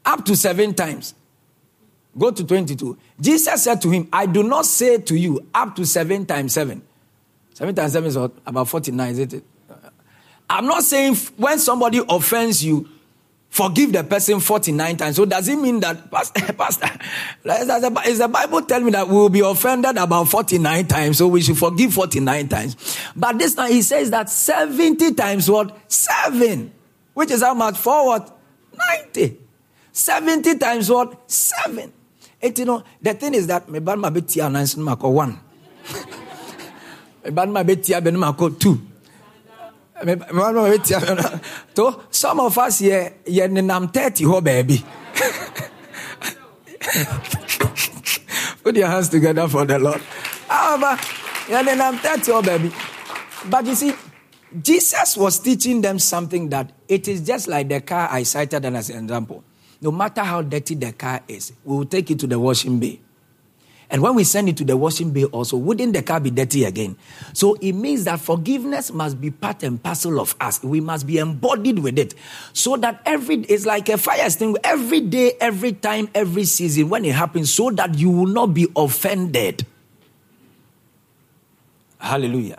Up 0.05 0.25
to 0.25 0.35
seven 0.35 0.75
times. 0.75 1.15
Go 2.19 2.31
to 2.31 2.45
22. 2.45 2.97
Jesus 3.21 3.63
said 3.63 3.83
to 3.83 3.91
him, 3.91 4.09
I 4.13 4.27
do 4.27 4.43
not 4.43 4.67
say 4.67 4.99
to 4.99 5.17
you 5.17 5.47
up 5.55 5.77
to 5.77 5.85
seven 5.85 6.25
times 6.25 6.55
seven. 6.55 6.83
Seven 7.53 7.75
times 7.75 7.93
seven 7.93 8.09
is 8.09 8.17
about 8.17 8.69
49, 8.69 9.11
is 9.11 9.19
it? 9.19 9.45
I'm 10.49 10.67
not 10.67 10.83
saying 10.83 11.15
when 11.37 11.59
somebody 11.59 12.01
offends 12.09 12.65
you, 12.65 12.89
forgive 13.51 13.93
the 13.93 14.05
person 14.05 14.41
49 14.41 14.97
times. 14.97 15.17
So 15.17 15.25
does 15.25 15.49
it 15.49 15.57
mean 15.57 15.81
that, 15.81 16.11
Pastor, 16.11 16.53
Pastor 16.53 16.91
is 18.07 18.19
the 18.19 18.29
Bible 18.29 18.63
tell 18.63 18.81
me 18.81 18.91
that 18.93 19.09
we 19.09 19.15
will 19.15 19.29
be 19.29 19.41
offended 19.41 19.97
about 19.97 20.29
49 20.29 20.87
times, 20.87 21.19
so 21.19 21.29
we 21.29 21.41
should 21.41 21.59
forgive 21.59 21.93
49 21.93 22.49
times. 22.49 22.99
But 23.17 23.39
this 23.39 23.55
time 23.55 23.73
he 23.73 23.83
says 23.83 24.11
that 24.11 24.31
70 24.31 25.15
times 25.15 25.51
what? 25.51 25.77
Seven. 25.91 26.73
Which 27.15 27.31
is 27.31 27.43
how 27.43 27.55
much? 27.55 27.79
For 27.79 28.07
what? 28.07 28.39
90. 29.05 29.39
70 29.93 30.59
times 30.59 30.91
what? 30.91 31.31
Seven. 31.31 31.93
It, 32.41 32.59
you 32.59 32.65
know, 32.65 32.83
the 33.01 33.15
thing 33.15 33.35
is 33.35 33.47
that 33.47 33.69
me 33.69 33.79
ban 33.79 33.99
my 33.99 34.11
beti 34.11 34.43
anansi 34.43 34.79
mako 34.79 35.11
one. 35.11 35.39
me 37.25 37.31
ban 37.37 37.53
my 37.53 37.65
beti 37.65 37.95
abenu 37.95 38.19
mako 38.19 38.51
two. 38.51 38.81
Me 40.05 40.15
ban 40.15 40.29
my 40.33 40.77
beti 40.77 41.41
To 41.75 42.01
some 42.11 42.41
of 42.41 42.59
us 42.59 42.81
here, 42.81 43.15
ye 43.27 43.41
nenam 43.41 43.93
30 43.93 44.25
ho 44.25 44.41
baby. 44.41 44.85
Put 48.63 48.77
your 48.77 48.89
hands 48.89 49.09
together 49.09 49.49
for 49.49 49.65
the 49.65 49.79
Lord. 49.79 50.01
However, 50.49 51.01
then 51.49 51.81
I'm 51.81 51.99
30 51.99 52.33
oh 52.33 52.43
baby. 52.43 52.73
But 53.49 53.67
you 53.67 53.75
see, 53.75 53.95
Jesus 54.63 55.17
was 55.17 55.39
teaching 55.39 55.81
them 55.81 55.99
something 55.99 56.49
that 56.51 56.73
it 56.89 57.09
is 57.09 57.21
just 57.21 57.49
like 57.49 57.69
the 57.69 57.81
car 57.81 58.09
I 58.11 58.25
cited 58.25 58.65
as 58.65 58.91
an 58.91 59.05
example. 59.05 59.45
No 59.81 59.91
matter 59.91 60.23
how 60.23 60.43
dirty 60.43 60.75
the 60.75 60.93
car 60.93 61.21
is, 61.29 61.53
we 61.65 61.77
will 61.77 61.85
take 61.85 62.11
it 62.11 62.19
to 62.21 62.27
the 62.27 62.39
washing 62.39 62.79
bay. 62.79 63.01
And 63.89 64.03
when 64.03 64.17
we 64.17 64.25
send 64.25 64.49
it 64.49 64.57
to 64.57 64.65
the 64.65 64.77
washing 64.77 65.13
bay, 65.13 65.25
also, 65.25 65.57
wouldn't 65.57 65.93
the 65.93 66.03
car 66.03 66.19
be 66.19 66.31
dirty 66.31 66.65
again? 66.65 66.97
So 67.33 67.55
it 67.55 67.73
means 67.73 68.05
that 68.05 68.19
forgiveness 68.19 68.93
must 68.93 69.21
be 69.21 69.31
part 69.31 69.63
and 69.63 69.81
parcel 69.81 70.19
of 70.19 70.35
us. 70.41 70.63
We 70.63 70.81
must 70.81 71.07
be 71.07 71.19
embodied 71.19 71.79
with 71.79 71.99
it. 71.99 72.15
So 72.53 72.77
that 72.79 73.01
every, 73.07 73.37
it's 73.43 73.65
like 73.65 73.89
a 73.89 73.97
fire 73.97 74.25
extinguisher. 74.25 74.63
Every 74.65 75.01
day, 75.03 75.35
every 75.41 75.73
time, 75.73 76.09
every 76.15 76.45
season, 76.45 76.89
when 76.89 77.05
it 77.05 77.15
happens, 77.15 77.53
so 77.53 77.71
that 77.71 77.97
you 77.97 78.11
will 78.11 78.27
not 78.27 78.55
be 78.55 78.67
offended. 78.75 79.65
Hallelujah. 81.99 82.59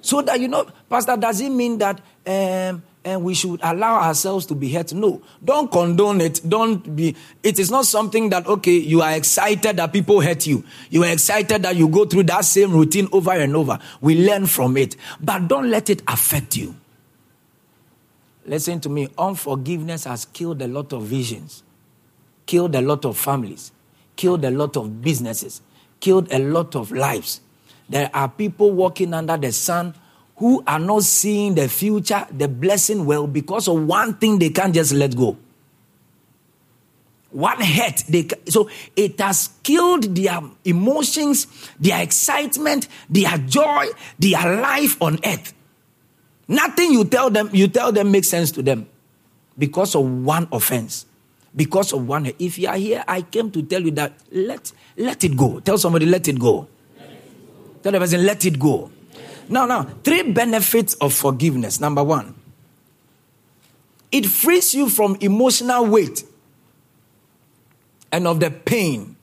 So 0.00 0.22
that, 0.22 0.40
you 0.40 0.48
know, 0.48 0.66
Pastor, 0.90 1.16
does 1.16 1.40
it 1.40 1.50
mean 1.50 1.78
that 1.78 2.00
um, 2.26 2.82
and 3.04 3.22
we 3.22 3.34
should 3.34 3.60
allow 3.62 4.00
ourselves 4.00 4.46
to 4.46 4.54
be 4.54 4.72
hurt. 4.72 4.92
No, 4.94 5.20
don't 5.44 5.70
condone 5.70 6.20
it. 6.20 6.40
Don't 6.48 6.96
be, 6.96 7.14
it 7.42 7.58
is 7.58 7.70
not 7.70 7.84
something 7.84 8.30
that, 8.30 8.46
okay, 8.46 8.76
you 8.76 9.02
are 9.02 9.12
excited 9.12 9.76
that 9.76 9.92
people 9.92 10.20
hurt 10.20 10.46
you. 10.46 10.64
You 10.90 11.04
are 11.04 11.12
excited 11.12 11.62
that 11.62 11.76
you 11.76 11.88
go 11.88 12.06
through 12.06 12.24
that 12.24 12.44
same 12.44 12.72
routine 12.72 13.08
over 13.12 13.32
and 13.32 13.54
over. 13.54 13.78
We 14.00 14.26
learn 14.26 14.46
from 14.46 14.76
it, 14.76 14.96
but 15.20 15.48
don't 15.48 15.70
let 15.70 15.90
it 15.90 16.02
affect 16.08 16.56
you. 16.56 16.74
Listen 18.46 18.80
to 18.80 18.88
me. 18.88 19.08
Unforgiveness 19.18 20.04
has 20.04 20.24
killed 20.24 20.62
a 20.62 20.68
lot 20.68 20.92
of 20.92 21.02
visions, 21.02 21.62
killed 22.46 22.74
a 22.74 22.80
lot 22.80 23.04
of 23.04 23.16
families, 23.18 23.72
killed 24.16 24.44
a 24.44 24.50
lot 24.50 24.76
of 24.76 25.02
businesses, 25.02 25.60
killed 26.00 26.32
a 26.32 26.38
lot 26.38 26.74
of 26.74 26.90
lives. 26.90 27.40
There 27.88 28.10
are 28.14 28.28
people 28.28 28.70
walking 28.70 29.12
under 29.12 29.36
the 29.36 29.52
sun 29.52 29.94
who 30.36 30.62
are 30.66 30.78
not 30.78 31.02
seeing 31.04 31.54
the 31.54 31.68
future, 31.68 32.26
the 32.30 32.48
blessing 32.48 33.06
well, 33.06 33.26
because 33.26 33.68
of 33.68 33.86
one 33.86 34.14
thing 34.14 34.38
they 34.38 34.50
can't 34.50 34.74
just 34.74 34.92
let 34.92 35.16
go. 35.16 35.36
One 37.30 37.60
hurt, 37.60 38.04
they 38.08 38.28
so 38.48 38.70
it 38.94 39.18
has 39.18 39.50
killed 39.64 40.14
their 40.14 40.40
emotions, 40.64 41.48
their 41.80 42.00
excitement, 42.00 42.86
their 43.10 43.36
joy, 43.38 43.86
their 44.18 44.60
life 44.60 45.00
on 45.02 45.18
earth. 45.24 45.52
Nothing 46.46 46.92
you 46.92 47.04
tell 47.04 47.30
them, 47.30 47.50
you 47.52 47.66
tell 47.66 47.90
them 47.90 48.12
makes 48.12 48.28
sense 48.28 48.52
to 48.52 48.62
them 48.62 48.86
because 49.58 49.96
of 49.96 50.04
one 50.04 50.46
offense, 50.52 51.06
because 51.56 51.92
of 51.92 52.06
one. 52.06 52.30
If 52.38 52.56
you 52.56 52.68
are 52.68 52.76
here, 52.76 53.02
I 53.08 53.22
came 53.22 53.50
to 53.50 53.62
tell 53.62 53.82
you 53.82 53.90
that 53.92 54.12
let 54.30 54.70
let 54.96 55.24
it 55.24 55.36
go. 55.36 55.58
Tell 55.58 55.76
somebody, 55.76 56.06
let 56.06 56.28
it 56.28 56.38
go. 56.38 56.68
Let 56.96 57.10
it 57.10 57.12
go. 57.12 57.80
Tell 57.82 57.92
the 57.92 57.98
person, 57.98 58.24
let 58.24 58.44
it 58.44 58.58
go. 58.60 58.90
Now, 59.48 59.66
now, 59.66 59.84
three 60.02 60.32
benefits 60.32 60.94
of 60.94 61.12
forgiveness. 61.12 61.80
Number 61.80 62.02
one, 62.02 62.34
it 64.10 64.26
frees 64.26 64.74
you 64.74 64.88
from 64.88 65.16
emotional 65.20 65.86
weight 65.86 66.24
and 68.12 68.26
of 68.26 68.40
the 68.40 68.50
pain. 68.50 69.16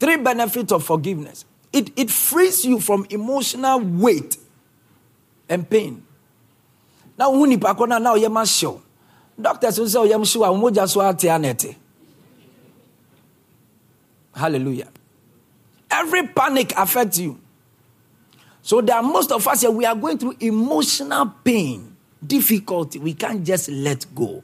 Three 0.00 0.16
benefits 0.16 0.72
of 0.72 0.84
forgiveness. 0.84 1.44
It, 1.72 1.90
it 1.98 2.10
frees 2.10 2.64
you 2.64 2.80
from 2.80 3.06
emotional 3.10 3.80
weight 3.80 4.36
and 5.48 5.68
pain. 5.68 6.02
Now, 7.18 7.30
when 7.38 7.50
you 7.50 7.58
pack 7.58 7.80
on 7.80 7.90
now, 7.90 8.14
must 8.28 8.58
show. 8.58 8.82
Doctors 9.40 9.78
will 9.78 9.88
say, 9.88 9.98
oh, 9.98 10.14
I'm 10.14 10.24
sure 10.24 10.46
I'm 10.46 10.74
just 10.74 10.96
Hallelujah. 14.34 14.88
Every 15.90 16.26
panic 16.28 16.72
affects 16.76 17.18
you. 17.18 17.40
So 18.66 18.80
there 18.80 18.96
are 18.96 19.02
most 19.02 19.30
of 19.30 19.46
us 19.46 19.60
here, 19.60 19.70
we 19.70 19.86
are 19.86 19.94
going 19.94 20.18
through 20.18 20.34
emotional 20.40 21.26
pain, 21.44 21.96
difficulty. 22.26 22.98
We 22.98 23.14
can't 23.14 23.44
just 23.46 23.68
let 23.68 24.04
go. 24.12 24.42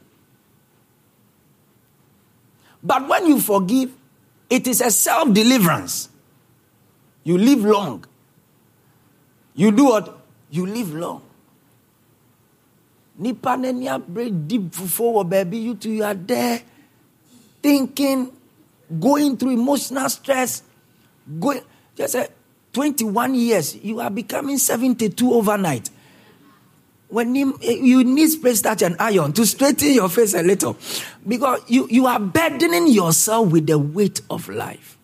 But 2.81 3.05
when 3.05 3.27
you 3.27 3.41
forgive, 3.41 3.91
it 4.49 4.65
is 4.65 4.79
a 4.79 4.91
self 4.91 5.33
deliverance. 5.33 6.07
You 7.25 7.37
live 7.37 7.65
long. 7.65 8.05
You 9.55 9.73
do 9.73 9.83
what? 9.87 10.17
You 10.49 10.67
live 10.67 10.93
long. 10.93 11.21
Nipa 13.19 13.57
abere 13.57 14.47
deep 14.47 14.71
fufuo 14.71 15.27
baby. 15.29 15.57
You 15.57 15.75
two 15.75 15.91
you 15.91 16.03
are 16.05 16.13
there, 16.13 16.61
thinking, 17.61 18.31
going 19.01 19.35
through 19.35 19.51
emotional 19.51 20.07
stress, 20.07 20.63
going. 21.41 21.59
Just 21.97 22.13
say, 22.13 22.29
21 22.73 23.35
years, 23.35 23.75
you 23.77 23.99
are 23.99 24.09
becoming 24.09 24.57
72 24.57 25.33
overnight. 25.33 25.89
When 27.07 27.35
you, 27.35 28.03
need 28.03 28.27
spray 28.29 28.55
starch 28.55 28.81
and 28.81 28.95
iron 28.99 29.33
to 29.33 29.45
straighten 29.45 29.93
your 29.93 30.09
face 30.09 30.33
a 30.33 30.41
little 30.41 30.75
because 31.27 31.61
you, 31.67 31.87
you 31.91 32.07
are 32.07 32.19
burdening 32.19 32.87
yourself 32.87 33.51
with 33.51 33.67
the 33.67 33.77
weight 33.77 34.21
of 34.31 34.49
life. 34.49 34.97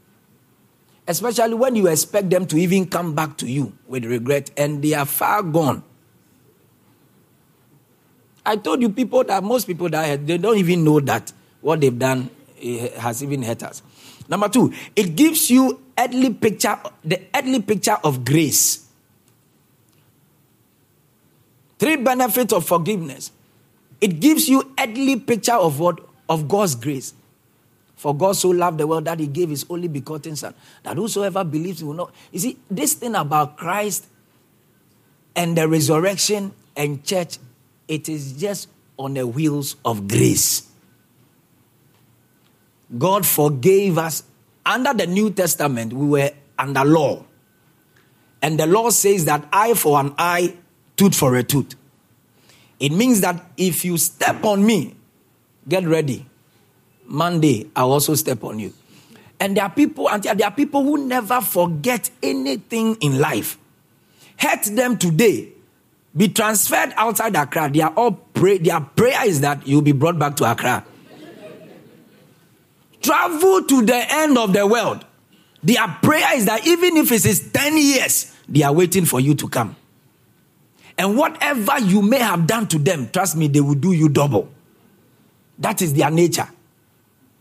Especially 1.08 1.54
when 1.54 1.76
you 1.76 1.88
expect 1.88 2.32
them 2.32 2.48
to 2.48 2.58
even 2.58 2.88
come 2.88 3.14
back 3.14 3.38
to 3.38 3.48
you 3.48 3.74
with 3.88 4.06
regret 4.06 4.50
and 4.58 4.82
they 4.82 4.96
are 4.96 5.06
far 5.06 5.44
gone. 5.44 5.84
I 8.44 8.56
told 8.56 8.82
you 8.82 8.90
people 8.90 9.24
that 9.26 9.44
most 9.44 9.68
people 9.68 9.90
that 9.90 10.26
they 10.26 10.40
don't 10.40 10.58
even 10.58 10.84
know 10.84 11.00
that 11.02 11.32
what 11.62 11.82
they've 11.82 11.98
done 11.98 12.32
eh, 12.60 12.90
has 13.00 13.22
even 13.22 13.44
hurt 13.44 13.62
us. 13.62 13.84
Number 14.30 14.48
two, 14.48 14.72
it 14.96 15.16
gives 15.16 15.50
you 15.50 15.82
earthly 15.98 16.32
picture, 16.32 16.78
the 17.04 17.20
earthly 17.34 17.62
picture 17.62 17.98
of 18.04 18.24
grace. 18.24 18.88
Three 21.80 21.96
benefits 21.96 22.54
of 22.54 22.66
forgiveness. 22.66 23.32
It 24.00 24.20
gives 24.20 24.48
you 24.48 24.72
earthly 24.80 25.20
picture 25.20 25.56
of 25.56 25.80
what? 25.80 26.00
Of 26.30 26.48
God's 26.48 26.76
grace. 26.76 27.16
For 27.96 28.16
God 28.16 28.34
so 28.34 28.50
loved 28.50 28.78
the 28.78 28.88
world 28.88 29.06
that 29.06 29.20
he 29.20 29.28
gave 29.28 29.50
his 29.50 29.66
only 29.70 29.88
begotten 29.88 30.36
son, 30.36 30.54
that 30.84 30.96
whosoever 30.96 31.44
believes 31.44 31.84
will 31.84 31.96
not. 31.96 32.14
You 32.32 32.40
see, 32.40 32.58
this 32.70 32.94
thing 32.94 33.16
about 33.16 33.58
Christ 33.58 34.08
and 35.36 35.58
the 35.58 35.68
resurrection 35.68 36.54
and 36.78 37.04
church, 37.04 37.40
it 37.88 38.08
is 38.08 38.34
just 38.34 38.70
on 38.98 39.16
the 39.16 39.26
wheels 39.26 39.76
of 39.84 40.08
grace. 40.08 40.69
God 42.98 43.26
forgave 43.26 43.98
us 43.98 44.24
under 44.66 44.94
the 44.94 45.08
New 45.08 45.32
Testament, 45.32 45.94
we 45.94 46.08
were 46.08 46.32
under 46.58 46.86
law. 46.86 47.26
And 48.42 48.60
the 48.60 48.68
law 48.68 48.90
says 48.90 49.26
that 49.26 49.48
eye 49.52 49.74
for 49.74 50.00
an 50.00 50.14
eye, 50.18 50.56
tooth 50.96 51.16
for 51.16 51.36
a 51.36 51.44
tooth. 51.44 51.76
It 52.80 52.92
means 52.92 53.22
that 53.22 53.44
if 53.58 53.84
you 53.84 53.98
step 53.98 54.44
on 54.46 54.66
me, 54.66 54.96
get 55.68 55.86
ready. 55.86 56.26
Monday, 57.06 57.70
I'll 57.76 57.92
also 57.92 58.16
step 58.16 58.44
on 58.44 58.60
you. 58.60 58.74
And 59.40 59.58
there 59.58 59.64
are 59.64 59.70
people, 59.70 60.10
and 60.10 60.22
there 60.22 60.48
are 60.48 60.52
people 60.52 60.84
who 60.84 61.06
never 61.08 61.42
forget 61.42 62.10
anything 62.22 62.96
in 63.02 63.20
life. 63.20 63.58
Hurt 64.38 64.64
them 64.64 64.98
today, 64.98 65.50
be 66.16 66.30
transferred 66.30 66.94
outside 66.96 67.36
Accra. 67.36 67.70
They 67.70 67.82
are 67.82 67.94
all 67.96 68.12
pray. 68.12 68.58
Their 68.58 68.80
prayer 68.80 69.26
is 69.26 69.42
that 69.42 69.68
you'll 69.68 69.82
be 69.82 69.92
brought 69.92 70.20
back 70.20 70.36
to 70.38 70.50
Accra. 70.50 70.86
Travel 73.10 73.64
to 73.64 73.82
the 73.82 74.06
end 74.08 74.38
of 74.38 74.54
the 74.54 74.68
world. 74.68 75.04
Their 75.64 75.88
prayer 76.04 76.38
is 76.38 76.46
that 76.46 76.68
even 76.68 76.96
if 76.96 77.12
it 77.12 77.26
is 77.26 77.50
10 77.52 77.76
years, 77.76 78.36
they 78.48 78.62
are 78.62 78.72
waiting 78.72 79.06
for 79.06 79.20
you 79.20 79.34
to 79.34 79.50
come. 79.50 79.76
And 80.96 81.18
whatever 81.18 81.80
you 81.80 82.04
may 82.04 82.20
have 82.20 82.46
done 82.46 82.68
to 82.68 82.78
them, 82.78 83.10
trust 83.12 83.36
me, 83.36 83.48
they 83.48 83.62
will 83.62 83.74
do 83.74 83.94
you 83.94 84.10
double. 84.10 84.48
That 85.58 85.82
is 85.82 85.96
their 85.96 86.12
nature. 86.12 86.48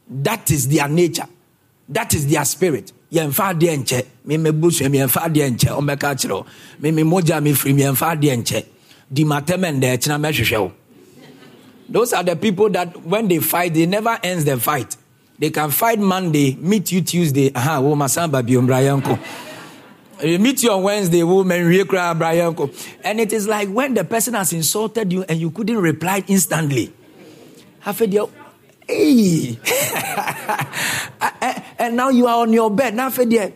That 0.09 0.51
is 0.51 0.69
their 0.69 0.89
nature. 0.89 1.27
That 1.91 2.15
is 2.15 2.27
their 2.31 2.47
spirit. 2.47 2.91
those 11.91 12.13
are 12.15 12.23
the 12.23 12.37
people 12.37 12.71
that 12.71 12.97
when 13.05 13.29
they 13.29 13.39
fight 13.39 13.75
they 13.75 13.85
never 13.85 14.19
ends 14.23 14.47
the 14.47 14.59
fight 14.59 14.97
they 15.39 15.51
can 15.51 15.71
fight 15.71 15.99
Monday, 15.99 16.57
meet 16.57 16.91
you 16.93 17.01
Tuesday. 17.03 17.53
Aha, 17.55 17.81
wo 17.81 17.95
masamba 17.95 18.43
bi 18.45 18.55
umbrayanko. 18.55 19.19
Meet 20.41 20.65
you 20.65 20.73
on 20.73 20.83
Wednesday, 20.83 21.23
woman, 21.23 21.61
and 23.05 23.21
it 23.21 23.33
is 23.33 23.47
like 23.47 23.69
when 23.69 23.95
the 23.95 24.03
person 24.03 24.35
has 24.35 24.53
insulted 24.53 25.13
you 25.13 25.23
and 25.29 25.39
you 25.39 25.51
couldn't 25.53 25.79
reply 25.79 26.25
instantly. 26.27 26.93
Hey. 28.89 29.59
Eh, 31.21 31.31
eh, 31.43 31.63
and 31.81 31.97
now 31.97 32.11
you 32.11 32.27
are 32.29 32.43
on 32.43 32.53
your 32.53 32.71
bed. 32.71 32.95
Now, 32.95 33.11
for 33.11 33.25
the 33.25 33.53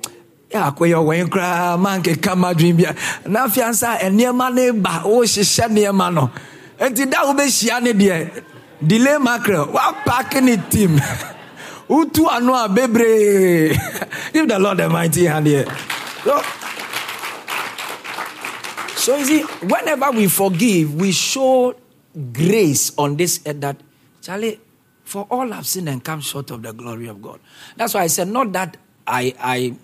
akɔyɛ 0.52 0.98
wɔn 0.98 1.28
koraa 1.30 1.78
man 1.80 2.02
keka 2.02 2.36
ma 2.36 2.52
dwen 2.52 2.76
bia 2.76 2.94
na 3.26 3.46
afei 3.46 3.62
ansa 3.64 3.98
nneɛma 3.98 4.52
no 4.54 4.72
ba 4.80 5.02
wohyehyɛ 5.04 5.66
nneɛma 5.70 6.12
no 6.12 6.30
nti 6.80 7.10
da 7.10 7.24
wobɛhyia 7.24 7.82
ne 7.82 7.92
deɛ 7.92 8.42
delay 8.86 9.18
mackerel 9.18 9.66
woapaake 9.72 10.42
ne 10.42 10.56
team 10.68 11.00
wotu 11.92 12.24
ano 12.30 12.54
a 12.56 12.68
bebree 12.68 13.76
give 14.32 14.48
the 14.48 14.58
lord 14.58 14.80
a 14.80 14.88
mighty 14.88 15.26
hand 15.26 15.46
here 15.46 15.66
so, 16.24 16.40
so 18.96 19.16
you 19.18 19.24
see 19.24 19.42
whenever 19.68 20.10
we 20.12 20.26
forgive 20.28 20.94
we 20.94 21.12
show 21.12 21.74
grace 22.32 22.92
on 22.96 23.16
this 23.16 23.40
earth 23.46 23.60
that 23.60 23.76
charlie 24.22 24.56
for 25.04 25.26
all 25.30 25.52
have 25.52 25.66
sinned 25.66 25.88
and 25.88 26.00
come 26.02 26.20
short 26.20 26.50
of 26.50 26.62
the 26.62 26.72
glory 26.72 27.08
of 27.08 27.20
god 27.20 27.38
that's 27.76 27.92
why 27.92 28.02
i 28.02 28.06
said 28.08 28.28
not 28.28 28.52
that 28.52 28.76
i 29.06 29.34
i 29.38 29.76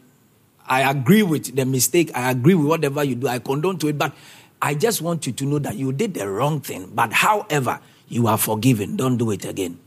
I 0.68 0.90
agree 0.90 1.23
with 1.23 1.57
the 1.57 1.64
mistake. 1.64 2.11
I 2.14 2.31
agree 2.31 2.55
with 2.55 2.66
whatever 2.66 3.03
you 3.03 3.14
do. 3.14 3.27
I 3.27 3.38
condone 3.38 3.79
to 3.79 3.88
it. 3.88 3.97
But 3.97 4.12
I 4.61 4.75
just 4.75 5.01
want 5.01 5.27
you 5.27 5.33
to 5.33 5.44
know 5.47 5.59
that 5.59 5.77
you 5.77 5.92
did 5.92 6.12
the 6.14 6.29
wrong 6.29 6.61
thing. 6.61 6.92
But 6.94 7.12
however, 7.12 7.81
you 8.09 8.27
are 8.27 8.37
forgiven. 8.37 8.97
Don't 8.97 9.16
do 9.16 9.31
it 9.31 9.44
again. 9.47 9.81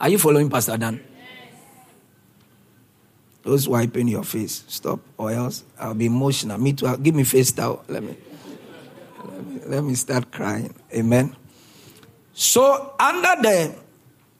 Are 0.00 0.08
you 0.08 0.18
following 0.18 0.50
Pastor 0.50 0.76
Dan? 0.76 1.00
Those 3.42 3.68
wiping 3.68 4.08
your 4.08 4.24
face. 4.24 4.64
Stop, 4.68 5.00
or 5.18 5.30
else 5.30 5.64
I'll 5.78 5.94
be 5.94 6.06
emotional. 6.06 6.58
Me 6.58 6.72
too. 6.72 6.96
Give 6.96 7.14
me 7.14 7.24
face 7.24 7.52
towel. 7.52 7.84
Let 7.88 8.02
me, 8.02 8.16
let 9.24 9.46
me, 9.46 9.60
let 9.66 9.84
me 9.84 9.94
start 9.94 10.32
crying. 10.32 10.74
Amen. 10.94 11.36
So, 12.32 12.94
under 12.98 13.42
the 13.42 13.74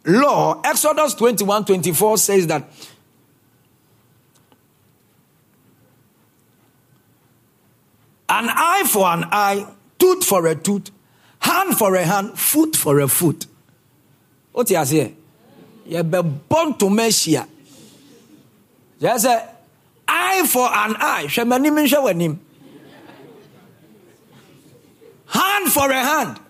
law, 0.07 0.61
Exodus 0.65 1.15
21 1.15 1.67
24 1.67 2.19
says 2.19 2.47
that 2.47 2.69
An 8.29 8.49
eye 8.49 8.85
for 8.89 9.07
an 9.07 9.25
eye, 9.31 9.67
tooth 9.99 10.25
for 10.25 10.47
a 10.47 10.57
tooth, 10.57 10.91
hand 11.39 11.77
for 11.77 11.95
a 11.95 12.03
hand, 12.03 12.37
foot 12.37 12.75
for 12.75 12.99
a 12.99 13.07
foot. 13.07 13.47
What 14.51 14.69
you 14.71 14.85
say? 14.85 14.97
You 15.09 15.24
born 16.49 16.75
to 16.79 16.91
Messiah. 16.91 17.47
Just 19.01 19.25
say, 19.25 19.45
eye 20.09 20.47
for 20.47 20.67
an 20.67 20.97
eye. 20.97 21.25
Shemanim 21.29 21.87
shawanim. 21.87 22.39
Hand 25.27 25.73
for 25.73 25.91
a 25.91 25.95
hand. 25.95 26.41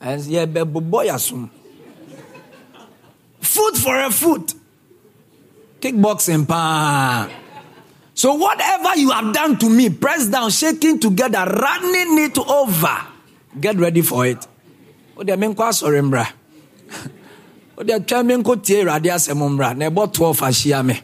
Be 0.00 0.60
boyasum. 0.60 1.48
Foot 3.40 3.76
for 3.76 3.98
a 4.00 4.10
foot. 4.10 4.54
Kickboxing 5.80 6.46
pa. 6.46 7.28
So 8.14 8.34
whatever 8.34 8.96
you 8.96 9.10
have 9.10 9.32
done 9.32 9.56
to 9.58 9.70
me, 9.70 9.88
press 9.88 10.26
down, 10.26 10.50
shaking 10.50 11.00
together, 11.00 11.44
running 11.46 12.18
it 12.18 12.36
over. 12.38 12.98
Get 13.58 13.76
ready 13.76 14.02
for 14.02 14.26
it. 14.26 14.46
O 15.16 15.22
de 15.22 15.36
menkɔ 15.36 15.56
asɔre 15.56 16.02
mbra. 16.02 16.26
Atwa 17.80 18.22
awurade 18.22 19.10
asɛm 19.10 19.40
mbra 19.50 19.76
na 19.76 19.90
ɛbɔ 19.90 20.12
twelve 20.12 20.40
ahyia 20.40 20.84
me. 20.84 21.00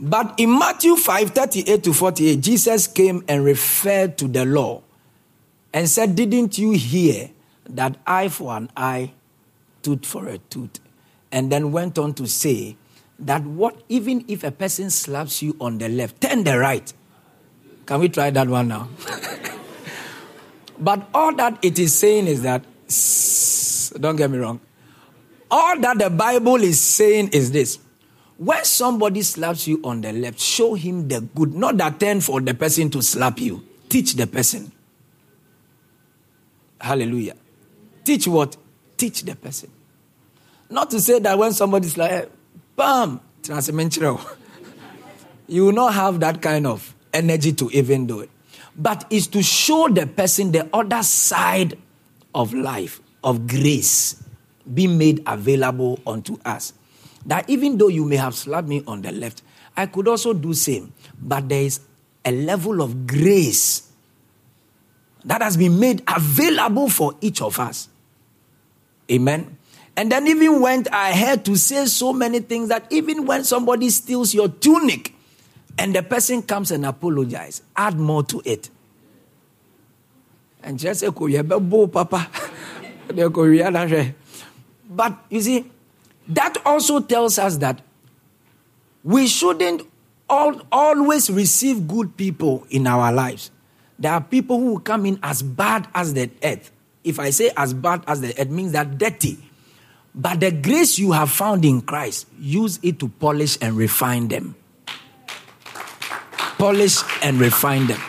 But 0.00 0.34
in 0.38 0.56
Matthew 0.56 0.94
5 0.94 1.30
38 1.30 1.82
to 1.82 1.92
48, 1.92 2.40
Jesus 2.40 2.86
came 2.86 3.24
and 3.26 3.44
referred 3.44 4.16
to 4.18 4.28
the 4.28 4.44
law 4.44 4.82
and 5.72 5.88
said, 5.88 6.14
Didn't 6.14 6.56
you 6.56 6.70
hear 6.70 7.30
that 7.68 7.96
eye 8.06 8.28
for 8.28 8.56
an 8.56 8.70
eye, 8.76 9.12
tooth 9.82 10.06
for 10.06 10.28
a 10.28 10.38
tooth? 10.38 10.78
And 11.32 11.50
then 11.50 11.72
went 11.72 11.98
on 11.98 12.14
to 12.14 12.28
say, 12.28 12.76
that 13.18 13.42
what 13.42 13.82
even 13.88 14.24
if 14.28 14.44
a 14.44 14.50
person 14.50 14.90
slaps 14.90 15.42
you 15.42 15.56
on 15.60 15.78
the 15.78 15.88
left, 15.88 16.20
turn 16.20 16.44
the 16.44 16.58
right. 16.58 16.92
Can 17.86 18.00
we 18.00 18.08
try 18.08 18.30
that 18.30 18.48
one 18.48 18.68
now? 18.68 18.88
but 20.78 21.08
all 21.12 21.34
that 21.34 21.58
it 21.62 21.78
is 21.78 21.96
saying 21.96 22.26
is 22.26 22.42
that 22.42 22.64
don't 23.90 24.16
get 24.16 24.30
me 24.30 24.38
wrong. 24.38 24.60
All 25.50 25.78
that 25.80 25.98
the 25.98 26.10
Bible 26.10 26.56
is 26.56 26.80
saying 26.80 27.28
is 27.28 27.50
this. 27.50 27.78
When 28.36 28.64
somebody 28.64 29.22
slaps 29.22 29.66
you 29.66 29.80
on 29.82 30.00
the 30.00 30.12
left, 30.12 30.38
show 30.38 30.74
him 30.74 31.08
the 31.08 31.20
good, 31.22 31.54
not 31.54 31.76
that 31.78 31.98
turn 31.98 32.20
for 32.20 32.40
the 32.40 32.54
person 32.54 32.90
to 32.90 33.02
slap 33.02 33.40
you. 33.40 33.64
Teach 33.88 34.14
the 34.14 34.26
person. 34.26 34.70
Hallelujah. 36.80 37.34
Teach 38.04 38.28
what? 38.28 38.56
Teach 38.96 39.22
the 39.22 39.34
person. 39.34 39.70
Not 40.70 40.90
to 40.90 41.00
say 41.00 41.18
that 41.18 41.36
when 41.38 41.52
somebody's 41.52 41.96
like, 41.96 42.30
Bam! 42.76 43.20
You 45.50 45.64
will 45.64 45.72
not 45.72 45.94
have 45.94 46.20
that 46.20 46.42
kind 46.42 46.66
of 46.66 46.94
energy 47.12 47.52
to 47.54 47.70
even 47.70 48.06
do 48.06 48.20
it. 48.20 48.28
But 48.76 49.06
it's 49.10 49.26
to 49.28 49.42
show 49.42 49.88
the 49.88 50.06
person 50.06 50.52
the 50.52 50.68
other 50.72 51.02
side 51.02 51.78
of 52.34 52.52
life, 52.52 53.00
of 53.22 53.46
grace, 53.46 54.22
being 54.72 54.98
made 54.98 55.22
available 55.26 56.00
unto 56.06 56.38
us. 56.44 56.72
That 57.26 57.48
even 57.50 57.78
though 57.78 57.88
you 57.88 58.04
may 58.04 58.16
have 58.16 58.34
slapped 58.34 58.68
me 58.68 58.82
on 58.86 59.02
the 59.02 59.12
left, 59.12 59.42
I 59.76 59.86
could 59.86 60.08
also 60.08 60.32
do 60.32 60.54
same. 60.54 60.92
But 61.20 61.48
there 61.48 61.62
is 61.62 61.80
a 62.24 62.32
level 62.32 62.82
of 62.82 63.06
grace 63.06 63.90
that 65.24 65.42
has 65.42 65.56
been 65.56 65.78
made 65.78 66.02
available 66.06 66.88
for 66.88 67.14
each 67.20 67.42
of 67.42 67.58
us. 67.58 67.88
Amen. 69.10 69.56
And 69.96 70.12
then 70.12 70.28
even 70.28 70.60
went 70.60 70.86
ahead 70.92 71.44
to 71.46 71.56
say 71.56 71.86
so 71.86 72.12
many 72.12 72.40
things 72.40 72.68
that 72.68 72.86
even 72.90 73.26
when 73.26 73.42
somebody 73.44 73.90
steals 73.90 74.32
your 74.32 74.48
tunic 74.48 75.12
and 75.76 75.94
the 75.94 76.02
person 76.02 76.42
comes 76.42 76.70
and 76.70 76.86
apologizes, 76.86 77.62
add 77.76 77.98
more 77.98 78.22
to 78.24 78.40
it. 78.44 78.70
And 80.62 80.78
just 80.78 81.00
say, 81.00 81.10
Papa. 81.10 82.28
But 84.88 85.18
you 85.30 85.40
see, 85.40 85.70
that 86.28 86.56
also 86.64 87.00
tells 87.00 87.38
us 87.38 87.56
that 87.58 87.82
we 89.04 89.26
shouldn't 89.26 89.82
all, 90.28 90.60
always 90.70 91.30
receive 91.30 91.88
good 91.88 92.16
people 92.16 92.66
in 92.70 92.86
our 92.86 93.12
lives. 93.12 93.50
There 93.98 94.12
are 94.12 94.20
people 94.20 94.58
who 94.58 94.78
come 94.80 95.06
in 95.06 95.18
as 95.22 95.42
bad 95.42 95.88
as 95.94 96.14
the 96.14 96.30
earth. 96.42 96.70
If 97.02 97.18
I 97.18 97.30
say 97.30 97.50
as 97.56 97.74
bad 97.74 98.04
as 98.06 98.20
the 98.20 98.38
earth, 98.38 98.50
means 98.50 98.72
that 98.72 98.98
dirty. 98.98 99.38
But 100.14 100.40
the 100.40 100.50
grace 100.50 100.98
you 100.98 101.12
have 101.12 101.30
found 101.30 101.64
in 101.64 101.80
Christ, 101.80 102.26
use 102.38 102.78
it 102.82 102.98
to 103.00 103.08
polish 103.08 103.58
and 103.60 103.76
refine 103.76 104.28
them. 104.28 104.54
Polish 106.58 106.98
and 107.22 107.38
refine 107.38 107.86
them. 107.86 108.00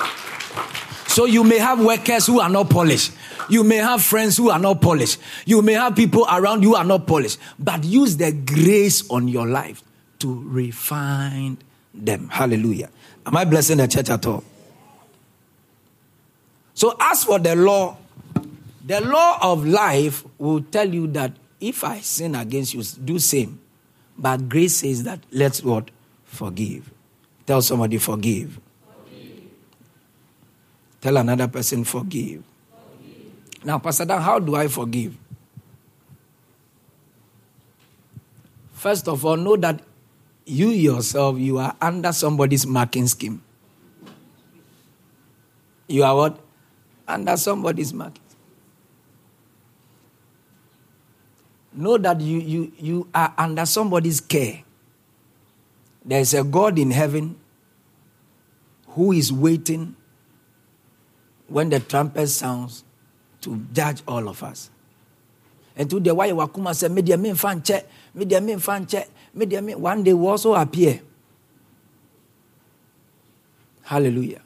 So 1.07 1.25
you 1.25 1.43
may 1.43 1.59
have 1.59 1.83
workers 1.83 2.25
who 2.25 2.39
are 2.39 2.49
not 2.49 2.69
polished. 2.69 3.11
You 3.47 3.63
may 3.63 3.77
have 3.77 4.03
friends 4.03 4.37
who 4.37 4.49
are 4.49 4.59
not 4.59 4.81
polished. 4.81 5.19
You 5.45 5.61
may 5.61 5.73
have 5.73 5.95
people 5.95 6.25
around 6.29 6.63
you 6.63 6.69
who 6.69 6.75
are 6.75 6.83
not 6.83 7.07
polished. 7.07 7.39
But 7.57 7.83
use 7.83 8.17
the 8.17 8.31
grace 8.31 9.09
on 9.09 9.27
your 9.27 9.47
life 9.47 9.83
to 10.19 10.43
refine 10.45 11.57
them. 11.93 12.27
Hallelujah. 12.29 12.89
Am 13.25 13.37
I 13.37 13.45
blessing 13.45 13.77
the 13.77 13.87
church 13.87 14.09
at 14.09 14.25
all? 14.25 14.43
So, 16.73 16.95
as 16.99 17.23
for 17.23 17.39
the 17.39 17.55
law, 17.55 17.97
the 18.85 19.01
law 19.01 19.37
of 19.41 19.65
life 19.65 20.23
will 20.37 20.61
tell 20.61 20.87
you 20.87 21.07
that 21.07 21.33
if 21.59 21.83
I 21.83 21.99
sin 21.99 22.35
against 22.35 22.73
you, 22.73 22.83
do 23.03 23.19
same. 23.19 23.59
But 24.17 24.49
grace 24.49 24.77
says 24.77 25.03
that 25.03 25.19
let's 25.31 25.63
what? 25.63 25.91
Forgive. 26.25 26.89
Tell 27.45 27.61
somebody 27.61 27.97
forgive. 27.97 28.59
forgive. 29.09 29.43
Tell 31.01 31.17
another 31.17 31.47
person 31.47 31.83
forgive. 31.83 32.43
Now, 33.63 33.79
Pastor 33.79 34.05
Dan, 34.05 34.21
how 34.21 34.39
do 34.39 34.55
I 34.55 34.67
forgive? 34.67 35.17
First 38.73 39.07
of 39.07 39.25
all, 39.25 39.35
know 39.35 39.57
that 39.57 39.81
you 40.45 40.69
yourself, 40.69 41.37
you 41.37 41.57
are 41.57 41.75
under 41.81 42.13
somebody's 42.13 42.65
marking 42.65 43.07
scheme. 43.07 43.41
You 45.87 46.03
are 46.03 46.15
what? 46.15 46.39
Under 47.07 47.35
somebody's 47.35 47.93
marking. 47.93 48.23
know 51.79 51.97
that 51.97 52.19
you, 52.21 52.39
you, 52.39 52.71
you 52.77 53.07
are 53.13 53.33
under 53.37 53.65
somebody's 53.65 54.19
care. 54.19 54.63
There's 56.03 56.33
a 56.33 56.43
God 56.43 56.77
in 56.77 56.91
heaven 56.91 57.37
who 58.89 59.11
is 59.11 59.31
waiting 59.31 59.95
when 61.47 61.69
the 61.69 61.79
trumpet 61.79 62.27
sounds 62.27 62.83
to 63.41 63.65
judge 63.73 64.01
all 64.07 64.27
of 64.27 64.43
us. 64.43 64.69
And 65.75 65.89
to 65.89 65.99
the 65.99 66.13
why 66.13 66.29
wakuma 66.29 66.75
said, 66.75 66.91
Media 66.91 67.17
me 67.17 67.33
fan 67.33 67.61
check, 67.63 67.87
media 68.13 68.41
me 68.41 68.57
fan 68.57 68.85
check, 68.85 69.07
media 69.33 69.61
me 69.61 69.75
one 69.75 70.03
day 70.03 70.13
will 70.13 70.27
also 70.27 70.53
appear. 70.53 71.01
Hallelujah. 73.83 74.41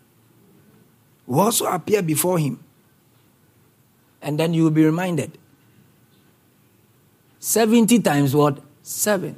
Will 1.26 1.40
also 1.40 1.66
appear 1.66 2.02
before 2.02 2.38
him. 2.38 2.64
And 4.22 4.40
then 4.40 4.54
you 4.54 4.64
will 4.64 4.72
be 4.72 4.86
reminded 4.86 5.38
70 7.40 8.00
times 8.00 8.34
what? 8.34 8.60
7. 8.84 9.38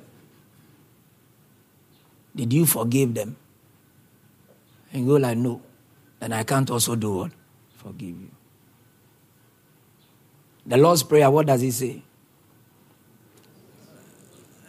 Did 2.35 2.53
you 2.53 2.65
forgive 2.65 3.15
them? 3.15 3.35
And 4.93 5.07
go 5.07 5.15
like, 5.15 5.37
no. 5.37 5.61
And 6.21 6.33
I 6.33 6.43
can't 6.43 6.69
also 6.69 6.95
do 6.95 7.15
what? 7.15 7.31
Forgive 7.77 8.09
you. 8.09 8.34
The 10.65 10.77
Lord's 10.77 11.03
Prayer, 11.03 11.29
what 11.29 11.45
does 11.45 11.61
He 11.61 11.71
say? 11.71 12.01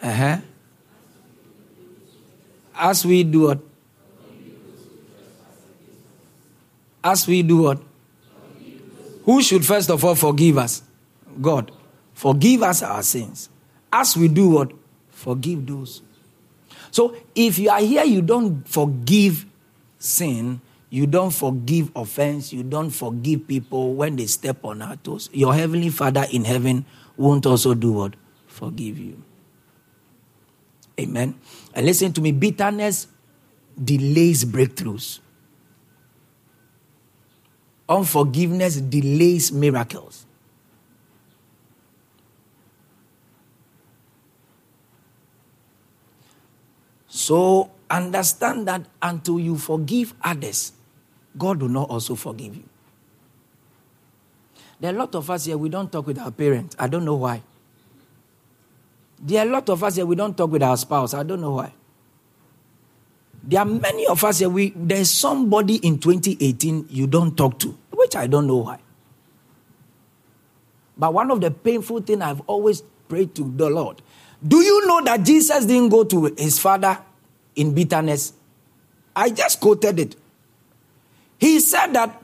Uh 0.02 0.12
huh. 0.12 0.38
As 2.74 3.06
we 3.06 3.24
do 3.24 3.42
what? 3.42 3.60
As 7.02 7.26
we 7.26 7.42
do 7.42 7.62
what? 7.62 7.80
Who 9.24 9.42
should 9.42 9.64
first 9.64 9.90
of 9.90 10.04
all 10.04 10.14
forgive 10.14 10.58
us? 10.58 10.82
God. 11.40 11.72
Forgive 12.14 12.62
us 12.62 12.82
our 12.82 13.02
sins. 13.02 13.48
As 13.92 14.16
we 14.16 14.28
do 14.28 14.50
what? 14.50 14.72
Forgive 15.10 15.66
those. 15.66 16.02
So 16.90 17.16
if 17.34 17.58
you 17.58 17.70
are 17.70 17.80
here, 17.80 18.04
you 18.04 18.22
don't 18.22 18.66
forgive 18.68 19.44
sin, 19.98 20.60
you 20.96 21.06
don't 21.06 21.30
forgive 21.30 21.90
offense, 21.94 22.54
you 22.54 22.62
don't 22.62 22.88
forgive 22.88 23.46
people 23.46 23.92
when 23.92 24.16
they 24.16 24.24
step 24.24 24.64
on 24.64 24.80
our 24.80 24.96
toes, 24.96 25.28
your 25.30 25.52
heavenly 25.52 25.90
Father 25.90 26.24
in 26.32 26.42
heaven 26.42 26.86
won't 27.18 27.44
also 27.44 27.74
do 27.74 27.92
what? 27.92 28.14
Forgive 28.46 28.98
you. 28.98 29.22
Amen. 30.98 31.38
And 31.74 31.84
listen 31.84 32.14
to 32.14 32.22
me 32.22 32.32
bitterness 32.32 33.08
delays 33.84 34.46
breakthroughs, 34.46 35.20
unforgiveness 37.86 38.76
delays 38.80 39.52
miracles. 39.52 40.24
So 47.06 47.70
understand 47.90 48.66
that 48.68 48.86
until 49.02 49.38
you 49.38 49.58
forgive 49.58 50.14
others, 50.22 50.72
God 51.36 51.60
will 51.62 51.68
not 51.68 51.90
also 51.90 52.14
forgive 52.14 52.56
you. 52.56 52.64
There 54.80 54.92
are 54.92 54.94
a 54.94 54.98
lot 54.98 55.14
of 55.14 55.30
us 55.30 55.46
here, 55.46 55.56
we 55.56 55.68
don't 55.68 55.90
talk 55.90 56.06
with 56.06 56.18
our 56.18 56.30
parents. 56.30 56.76
I 56.78 56.88
don't 56.88 57.04
know 57.04 57.14
why. 57.16 57.42
There 59.18 59.44
are 59.44 59.48
a 59.48 59.50
lot 59.50 59.68
of 59.70 59.82
us 59.82 59.96
here, 59.96 60.04
we 60.04 60.16
don't 60.16 60.36
talk 60.36 60.50
with 60.50 60.62
our 60.62 60.76
spouse. 60.76 61.14
I 61.14 61.22
don't 61.22 61.40
know 61.40 61.52
why. 61.52 61.72
There 63.42 63.60
are 63.60 63.64
many 63.64 64.06
of 64.06 64.22
us 64.22 64.40
here, 64.40 64.48
we, 64.48 64.72
there's 64.76 65.10
somebody 65.10 65.76
in 65.76 65.98
2018 65.98 66.86
you 66.90 67.06
don't 67.06 67.36
talk 67.36 67.58
to, 67.60 67.76
which 67.90 68.16
I 68.16 68.26
don't 68.26 68.46
know 68.46 68.56
why. 68.56 68.78
But 70.98 71.14
one 71.14 71.30
of 71.30 71.40
the 71.40 71.50
painful 71.50 72.02
things 72.02 72.20
I've 72.22 72.40
always 72.46 72.82
prayed 73.08 73.34
to 73.36 73.52
the 73.56 73.70
Lord 73.70 74.02
do 74.46 74.62
you 74.62 74.86
know 74.86 75.00
that 75.02 75.24
Jesus 75.24 75.64
didn't 75.64 75.88
go 75.88 76.04
to 76.04 76.34
his 76.36 76.58
father 76.58 76.98
in 77.54 77.74
bitterness? 77.74 78.32
I 79.14 79.30
just 79.30 79.60
quoted 79.60 79.98
it. 79.98 80.16
He 81.38 81.60
said 81.60 81.92
that 81.94 82.22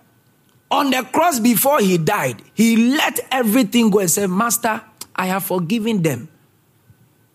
on 0.71 0.91
the 0.91 1.03
cross 1.13 1.39
before 1.39 1.81
he 1.81 1.99
died, 1.99 2.43
he 2.55 2.95
let 2.97 3.21
everything 3.31 3.91
go 3.91 3.99
and 3.99 4.11
said, 4.11 4.31
Master, 4.31 4.83
I 5.15 5.27
have 5.27 5.45
forgiven 5.45 6.03
them. 6.03 6.29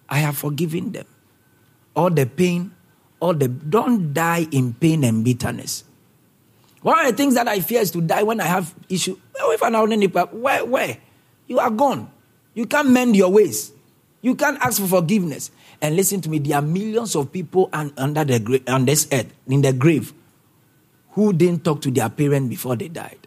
I 0.10 0.20
have 0.20 0.38
forgiven 0.38 0.92
them. 0.92 1.06
All 1.96 2.10
the 2.10 2.26
pain, 2.26 2.72
all 3.20 3.34
the 3.34 3.48
don't 3.48 4.14
die 4.14 4.48
in 4.52 4.74
pain 4.74 5.04
and 5.04 5.24
bitterness. 5.24 5.84
One 6.82 7.00
of 7.00 7.12
the 7.12 7.18
things 7.18 7.36
that 7.36 7.48
I 7.48 7.60
fear 7.60 7.82
is 7.82 7.92
to 7.92 8.02
die 8.02 8.24
when 8.24 8.40
I 8.40 8.46
have 8.46 8.74
issue. 8.88 9.18
Where, 9.34 10.66
where? 10.66 10.98
You 11.48 11.60
are 11.60 11.70
gone. 11.70 12.10
You 12.54 12.66
can't 12.66 12.90
mend 12.90 13.16
your 13.16 13.30
ways. 13.30 13.72
You 14.22 14.36
can't 14.36 14.58
ask 14.62 14.82
for 14.82 14.88
forgiveness. 14.88 15.52
And 15.82 15.96
listen 15.96 16.22
to 16.22 16.30
me, 16.30 16.40
there 16.40 16.58
are 16.58 16.62
millions 16.62 17.16
of 17.16 17.32
people 17.32 17.70
under 17.74 18.24
the 18.24 18.64
on 18.68 18.86
this 18.86 19.08
earth, 19.12 19.32
in 19.48 19.62
the 19.62 19.74
grave, 19.74 20.14
who 21.18 21.34
didn't 21.34 21.66
talk 21.66 21.82
to 21.82 21.90
their 21.90 22.10
parents 22.10 22.48
before 22.48 22.76
they 22.78 22.90
died. 22.90 23.26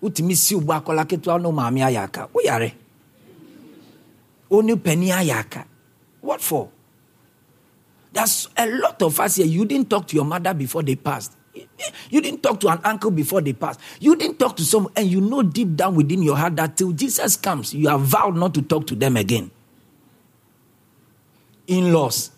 wotumi 0.00 0.34
si 0.36 0.54
wo 0.54 0.72
akɔla 0.72 1.04
ketewa 1.04 1.42
no 1.42 1.52
maame 1.52 1.80
ayɛ 1.84 2.04
aka 2.04 2.28
woyare 2.32 2.72
Only 4.50 4.76
penny 4.76 5.10
ayaka. 5.10 5.64
What 6.20 6.40
for? 6.40 6.70
There's 8.12 8.48
a 8.56 8.66
lot 8.66 9.00
of 9.02 9.20
us 9.20 9.36
here. 9.36 9.46
You 9.46 9.64
didn't 9.66 9.90
talk 9.90 10.06
to 10.08 10.16
your 10.16 10.24
mother 10.24 10.54
before 10.54 10.82
they 10.82 10.96
passed. 10.96 11.32
You 12.08 12.20
didn't 12.20 12.42
talk 12.42 12.60
to 12.60 12.68
an 12.68 12.80
uncle 12.84 13.10
before 13.10 13.42
they 13.42 13.52
passed. 13.52 13.80
You 14.00 14.16
didn't 14.16 14.38
talk 14.38 14.56
to 14.56 14.64
someone, 14.64 14.92
and 14.96 15.06
you 15.06 15.20
know 15.20 15.42
deep 15.42 15.76
down 15.76 15.96
within 15.96 16.22
your 16.22 16.36
heart 16.36 16.56
that 16.56 16.76
till 16.76 16.92
Jesus 16.92 17.36
comes, 17.36 17.74
you 17.74 17.88
have 17.88 18.00
vowed 18.00 18.36
not 18.36 18.54
to 18.54 18.62
talk 18.62 18.86
to 18.86 18.94
them 18.94 19.16
again. 19.16 19.50
In 21.66 21.92
laws, 21.92 22.30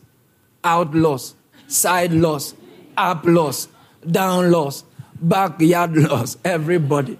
out 0.65 0.93
laws, 0.95 1.35
side 1.69 2.13
laws, 2.13 2.55
up 2.97 3.25
laws, 3.25 3.69
down 4.09 4.51
laws, 4.51 4.85
backyard 5.21 5.97
laws, 5.97 6.39
everybody. 6.45 7.19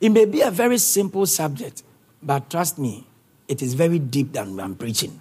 It 0.00 0.10
may 0.10 0.24
be 0.26 0.40
a 0.42 0.50
very 0.50 0.78
simple 0.78 1.26
subject, 1.26 1.82
but 2.22 2.48
trust 2.50 2.78
me, 2.78 3.06
it 3.48 3.62
is 3.62 3.74
very 3.74 3.98
deep 3.98 4.32
than 4.32 4.60
I'm 4.60 4.74
preaching. 4.74 5.20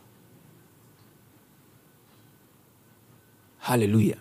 Hallelujah. 3.60 4.18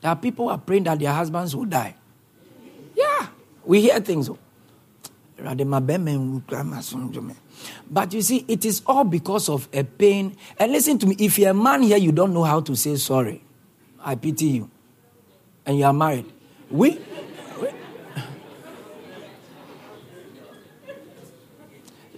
There 0.00 0.10
are 0.10 0.16
people 0.16 0.46
who 0.46 0.52
are 0.52 0.58
praying 0.58 0.84
that 0.84 0.98
their 0.98 1.12
husbands 1.12 1.56
will 1.56 1.64
die. 1.64 1.96
Yeah, 2.94 3.26
we 3.64 3.80
hear 3.80 3.98
things. 4.00 4.28
Oh. 4.28 4.38
But 7.90 8.12
you 8.12 8.22
see, 8.22 8.44
it 8.48 8.64
is 8.64 8.82
all 8.86 9.04
because 9.04 9.48
of 9.48 9.68
a 9.72 9.84
pain. 9.84 10.36
And 10.58 10.72
listen 10.72 10.98
to 10.98 11.06
me, 11.06 11.16
if 11.18 11.38
you're 11.38 11.50
a 11.50 11.54
man 11.54 11.82
here, 11.82 11.98
you 11.98 12.12
don't 12.12 12.32
know 12.32 12.44
how 12.44 12.60
to 12.60 12.74
say 12.74 12.96
sorry. 12.96 13.42
I 14.02 14.14
pity 14.14 14.46
you. 14.46 14.70
And 15.64 15.78
you 15.78 15.84
are 15.84 15.92
married. 15.92 16.26
We 16.70 16.98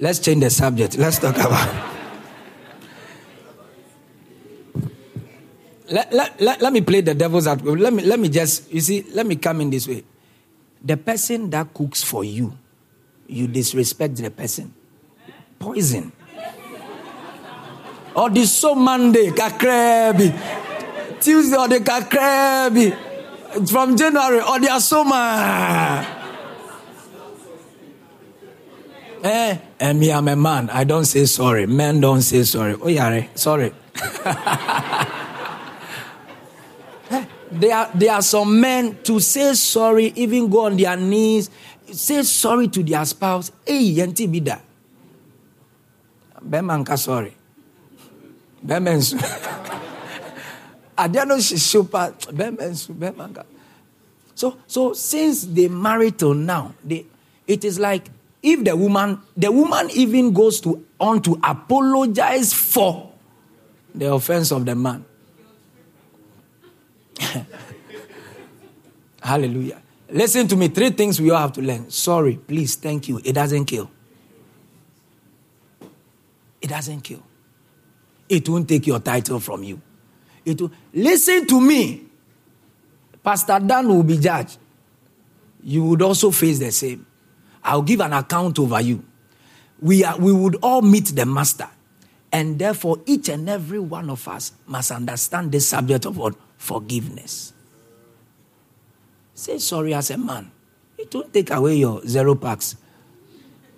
Let's 0.00 0.20
change 0.20 0.42
the 0.42 0.50
subject. 0.50 0.96
Let's 0.96 1.18
talk 1.18 1.36
about. 1.36 1.88
let, 5.90 6.12
let, 6.12 6.40
let, 6.40 6.62
let 6.62 6.72
me 6.72 6.80
play 6.82 7.00
the 7.00 7.14
devil's 7.14 7.46
advocate. 7.46 7.80
Let 7.80 7.92
me, 7.92 8.04
let 8.04 8.20
me 8.20 8.28
just, 8.28 8.72
you 8.72 8.80
see, 8.80 9.04
let 9.12 9.26
me 9.26 9.36
come 9.36 9.60
in 9.60 9.70
this 9.70 9.88
way. 9.88 10.04
The 10.84 10.96
person 10.96 11.50
that 11.50 11.74
cooks 11.74 12.04
for 12.04 12.22
you, 12.22 12.56
you 13.28 13.46
disrespect 13.46 14.16
the 14.16 14.30
person. 14.30 14.74
Poison. 15.58 16.12
or 18.14 18.30
the 18.30 18.46
so 18.46 18.74
Monday, 18.74 19.30
kakrebi. 19.30 20.32
Tuesday, 21.20 21.56
or 21.56 21.68
the 21.68 21.78
kakrebi. 21.78 22.96
From 23.70 23.96
January, 23.96 24.40
or 24.40 24.58
the 24.58 24.74
asoma. 24.74 26.14
Eh, 29.22 29.58
and 29.80 29.98
me, 30.00 30.12
I'm 30.12 30.28
a 30.28 30.36
man. 30.36 30.70
I 30.70 30.84
don't 30.84 31.04
say 31.04 31.24
sorry. 31.26 31.66
Men 31.66 32.00
don't 32.00 32.22
say 32.22 32.44
sorry. 32.44 32.76
Oh, 32.80 32.88
yeah, 32.88 33.26
sorry. 33.34 33.72
Eh, 37.10 37.24
there, 37.50 37.74
are, 37.74 37.90
there 37.94 38.12
are 38.12 38.20
some 38.20 38.60
men 38.60 38.98
to 39.02 39.18
say 39.18 39.54
sorry, 39.54 40.12
even 40.14 40.50
go 40.50 40.66
on 40.66 40.76
their 40.76 40.94
knees, 40.94 41.48
say 41.92 42.22
sorry 42.22 42.68
to 42.68 42.82
their 42.82 43.04
spouse. 43.04 43.52
Hey, 43.66 43.94
yanti 43.94 44.26
bida. 44.28 44.60
Bemanka 46.46 46.98
sorry. 46.98 47.34
Bemensu. 48.64 49.18
Adiano 50.98 51.38
shishupa. 51.38 52.12
Bemensu. 52.32 52.94
Bemanka. 52.94 53.44
So, 54.34 54.56
so 54.66 54.92
since 54.92 55.44
they 55.44 55.68
married 55.68 56.18
till 56.18 56.34
now, 56.34 56.74
they, 56.84 57.06
it 57.46 57.64
is 57.64 57.78
like 57.78 58.08
if 58.42 58.64
the 58.64 58.76
woman, 58.76 59.20
the 59.36 59.50
woman 59.50 59.90
even 59.90 60.32
goes 60.32 60.60
to 60.60 60.84
on 61.00 61.22
to 61.22 61.40
apologize 61.42 62.52
for 62.54 63.12
the 63.94 64.12
offense 64.12 64.52
of 64.52 64.64
the 64.64 64.74
man. 64.74 65.04
Hallelujah. 69.22 69.82
Listen 70.10 70.48
to 70.48 70.56
me. 70.56 70.68
Three 70.68 70.90
things 70.90 71.20
we 71.20 71.30
all 71.30 71.38
have 71.38 71.52
to 71.52 71.62
learn. 71.62 71.90
Sorry, 71.90 72.36
please, 72.36 72.76
thank 72.76 73.08
you. 73.08 73.20
It 73.22 73.34
doesn't 73.34 73.66
kill. 73.66 73.90
It 76.60 76.68
doesn't 76.68 77.02
kill. 77.02 77.22
It 78.28 78.48
won't 78.48 78.68
take 78.68 78.86
your 78.86 79.00
title 79.00 79.40
from 79.40 79.62
you. 79.64 79.80
It 80.44 80.60
will, 80.60 80.72
listen 80.92 81.46
to 81.46 81.60
me. 81.60 82.04
Pastor 83.22 83.58
Dan 83.60 83.88
will 83.88 84.02
be 84.02 84.18
judged. 84.18 84.58
You 85.62 85.84
would 85.84 86.02
also 86.02 86.30
face 86.30 86.58
the 86.58 86.70
same. 86.70 87.06
I'll 87.62 87.82
give 87.82 88.00
an 88.00 88.12
account 88.12 88.58
over 88.58 88.80
you. 88.80 89.04
We, 89.80 90.04
are, 90.04 90.16
we 90.18 90.32
would 90.32 90.56
all 90.62 90.82
meet 90.82 91.06
the 91.06 91.26
master. 91.26 91.68
And 92.32 92.58
therefore, 92.58 93.00
each 93.06 93.28
and 93.28 93.48
every 93.48 93.78
one 93.78 94.10
of 94.10 94.26
us 94.28 94.52
must 94.66 94.90
understand 94.90 95.52
the 95.52 95.60
subject 95.60 96.04
of 96.04 96.16
what? 96.16 96.34
Forgiveness. 96.56 97.52
Say 99.38 99.58
sorry 99.58 99.94
as 99.94 100.10
a 100.10 100.18
man. 100.18 100.50
It 100.98 101.14
won't 101.14 101.32
take 101.32 101.52
away 101.52 101.76
your 101.76 102.04
zero 102.04 102.34
packs. 102.34 102.74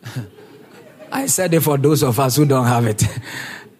I 1.12 1.26
said 1.26 1.52
it 1.52 1.60
for 1.60 1.76
those 1.76 2.02
of 2.02 2.18
us 2.18 2.36
who 2.36 2.46
don't 2.46 2.64
have 2.64 2.86
it. 2.86 3.04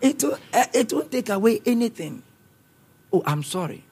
It, 0.02 0.22
will, 0.24 0.38
eh, 0.54 0.66
it 0.72 0.92
won't 0.94 1.12
take 1.12 1.28
away 1.28 1.60
anything. 1.66 2.22
Oh, 3.12 3.22
I'm 3.26 3.42
sorry. 3.42 3.84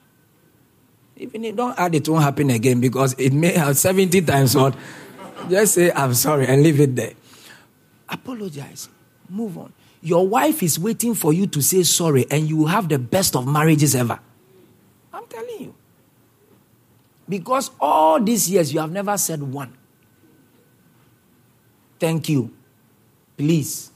Even 1.17 1.45
if 1.45 1.51
you 1.51 1.57
don't 1.57 1.79
add 1.79 1.95
it, 1.95 2.09
won't 2.09 2.25
happen 2.25 2.49
again 2.49 2.81
because 2.81 3.13
it 3.19 3.35
may 3.35 3.53
have 3.53 3.77
70 3.77 4.23
times 4.23 4.57
what. 4.57 4.75
Just 5.51 5.75
say, 5.75 5.93
I'm 5.93 6.15
sorry, 6.15 6.47
and 6.47 6.63
leave 6.63 6.81
it 6.81 6.97
there. 6.97 7.13
Apologize. 8.09 8.89
Move 9.29 9.59
on. 9.59 9.73
Your 10.01 10.27
wife 10.27 10.63
is 10.63 10.79
waiting 10.79 11.15
for 11.15 11.35
you 11.35 11.47
to 11.49 11.61
say 11.61 11.83
sorry, 11.83 12.25
and 12.31 12.49
you 12.49 12.57
will 12.57 12.69
have 12.69 12.89
the 12.89 12.99
best 12.99 13.37
of 13.37 13.47
marriages 13.47 13.95
ever. 13.95 14.19
I'm 15.13 15.27
telling 15.27 15.61
you. 15.61 15.75
Because 17.29 17.71
all 17.81 18.21
these 18.21 18.51
years 18.51 18.73
you 18.73 18.81
have 18.81 18.91
never 18.91 19.19
said 19.19 19.43
one. 19.43 19.77
Thank 21.99 22.29
you. 22.29 22.55
Please. 23.37 23.91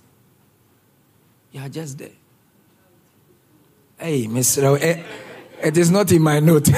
You 1.52 1.60
are 1.60 1.68
just 1.68 1.98
there. 1.98 2.10
Hey, 3.98 4.26
Mr. 4.26 4.80
Eh, 4.80 5.02
it 5.62 5.76
is 5.76 5.90
not 5.90 6.10
in 6.12 6.22
my 6.22 6.40
note. 6.40 6.68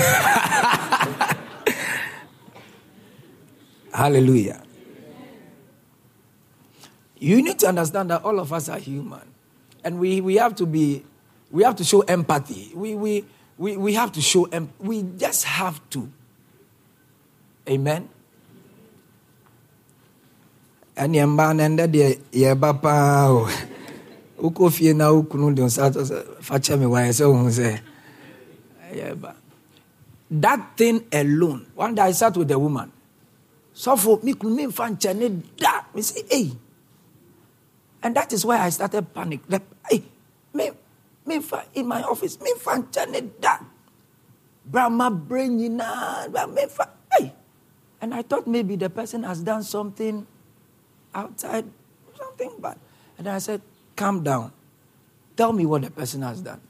Hallelujah. 3.92 4.62
You 7.18 7.40
need 7.42 7.58
to 7.60 7.68
understand 7.68 8.10
that 8.10 8.22
all 8.24 8.38
of 8.38 8.52
us 8.52 8.68
are 8.68 8.78
human. 8.78 9.22
And 9.82 9.98
we, 9.98 10.20
we 10.20 10.34
have 10.36 10.54
to 10.56 10.66
be, 10.66 11.02
we 11.50 11.62
have 11.62 11.76
to 11.76 11.84
show 11.84 12.00
empathy. 12.02 12.72
We, 12.74 12.94
we, 12.94 13.24
we, 13.56 13.76
we 13.76 13.94
have 13.94 14.12
to 14.12 14.20
show, 14.20 14.48
we 14.78 15.02
just 15.16 15.44
have 15.44 15.80
to. 15.90 16.10
Amen. 17.68 18.08
ɛne 21.02 21.18
mmaa 21.26 21.52
no 21.56 21.62
ɛndɛ 21.66 21.84
deɛ 21.94 22.08
yɛba 22.40 22.70
paa 22.82 23.30
o. 23.30 23.48
Wokɔ 24.42 24.70
fie 24.72 24.92
na 24.94 25.06
wokunu 25.10 25.54
de 25.54 25.62
nsa 25.62 25.84
fa 26.46 26.54
me 26.76 26.86
waɛ 26.86 27.10
sɛ 27.18 27.24
wohu 27.32 27.50
sɛ 27.50 27.80
that 30.30 30.76
thing 30.76 31.04
alone 31.12 31.66
one 31.74 31.94
day 31.94 32.02
i 32.02 32.12
sat 32.12 32.36
with 32.36 32.50
a 32.50 32.58
woman. 32.58 32.90
Sɔfo 33.74 34.22
me 34.22 34.34
kunu 34.34 34.56
memfa 34.70 34.90
nkyɛ 34.96 35.16
ne 35.16 35.28
da. 35.56 35.82
Me 35.94 36.02
say 36.02 36.22
hey 36.30 36.52
and 38.02 38.14
that 38.16 38.32
is 38.32 38.44
why 38.44 38.58
i 38.60 38.68
started 38.70 39.12
panic. 39.14 39.46
That 39.48 39.62
hey 39.90 40.02
me 40.52 40.70
memfa 41.26 41.64
in 41.74 41.86
my 41.86 42.02
office 42.02 42.36
memfa 42.36 42.82
nkyɛ 42.86 43.10
ne 43.10 43.20
da. 43.40 43.58
Brahma 44.66 45.10
brain 45.10 45.58
nyinaa 45.58 46.28
memfa 46.30 46.88
and 48.04 48.12
i 48.12 48.20
thought 48.20 48.44
maybe 48.46 48.76
the 48.76 48.90
person 48.92 49.24
has 49.24 49.40
done 49.40 49.64
something 49.64 50.26
outside, 51.14 51.64
something 52.18 52.50
bad. 52.58 52.78
And 53.18 53.28
I 53.28 53.38
said, 53.38 53.62
Calm 53.96 54.24
down. 54.24 54.52
Tell 55.36 55.52
me 55.52 55.64
what 55.66 55.82
the 55.82 55.90
person 55.90 56.22
has 56.22 56.40
done. 56.40 56.60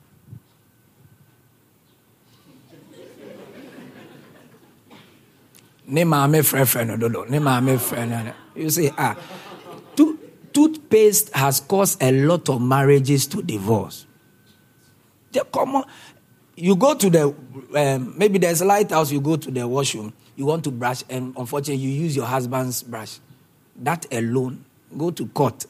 you 8.57 8.71
see 8.71 8.91
ah 8.97 9.15
to, 9.97 10.19
toothpaste 10.51 11.29
has 11.35 11.61
caused 11.61 12.03
a 12.03 12.11
lot 12.11 12.49
of 12.49 12.63
marriages 12.63 13.27
to 13.27 13.43
divorce 13.43 14.07
the 15.33 15.45
common 15.45 15.85
you 16.57 16.75
go 16.75 16.95
to 16.95 17.11
the 17.11 17.35
um, 17.77 18.15
maybe 18.17 18.39
there's 18.39 18.63
a 18.63 18.65
lighthouse 18.65 19.13
you 19.13 19.21
go 19.21 19.37
to 19.37 19.51
the 19.51 19.69
washroom 19.69 20.11
you 20.37 20.47
want 20.47 20.65
to 20.65 20.71
brush 20.71 21.03
and 21.09 21.35
unfortunately 21.37 21.83
you 21.83 21.91
use 21.91 22.17
your 22.17 22.27
husband's 22.27 22.83
brush 22.83 23.19
that 23.77 24.07
alone, 24.13 24.65
go 24.97 25.11
to 25.11 25.27
court, 25.29 25.67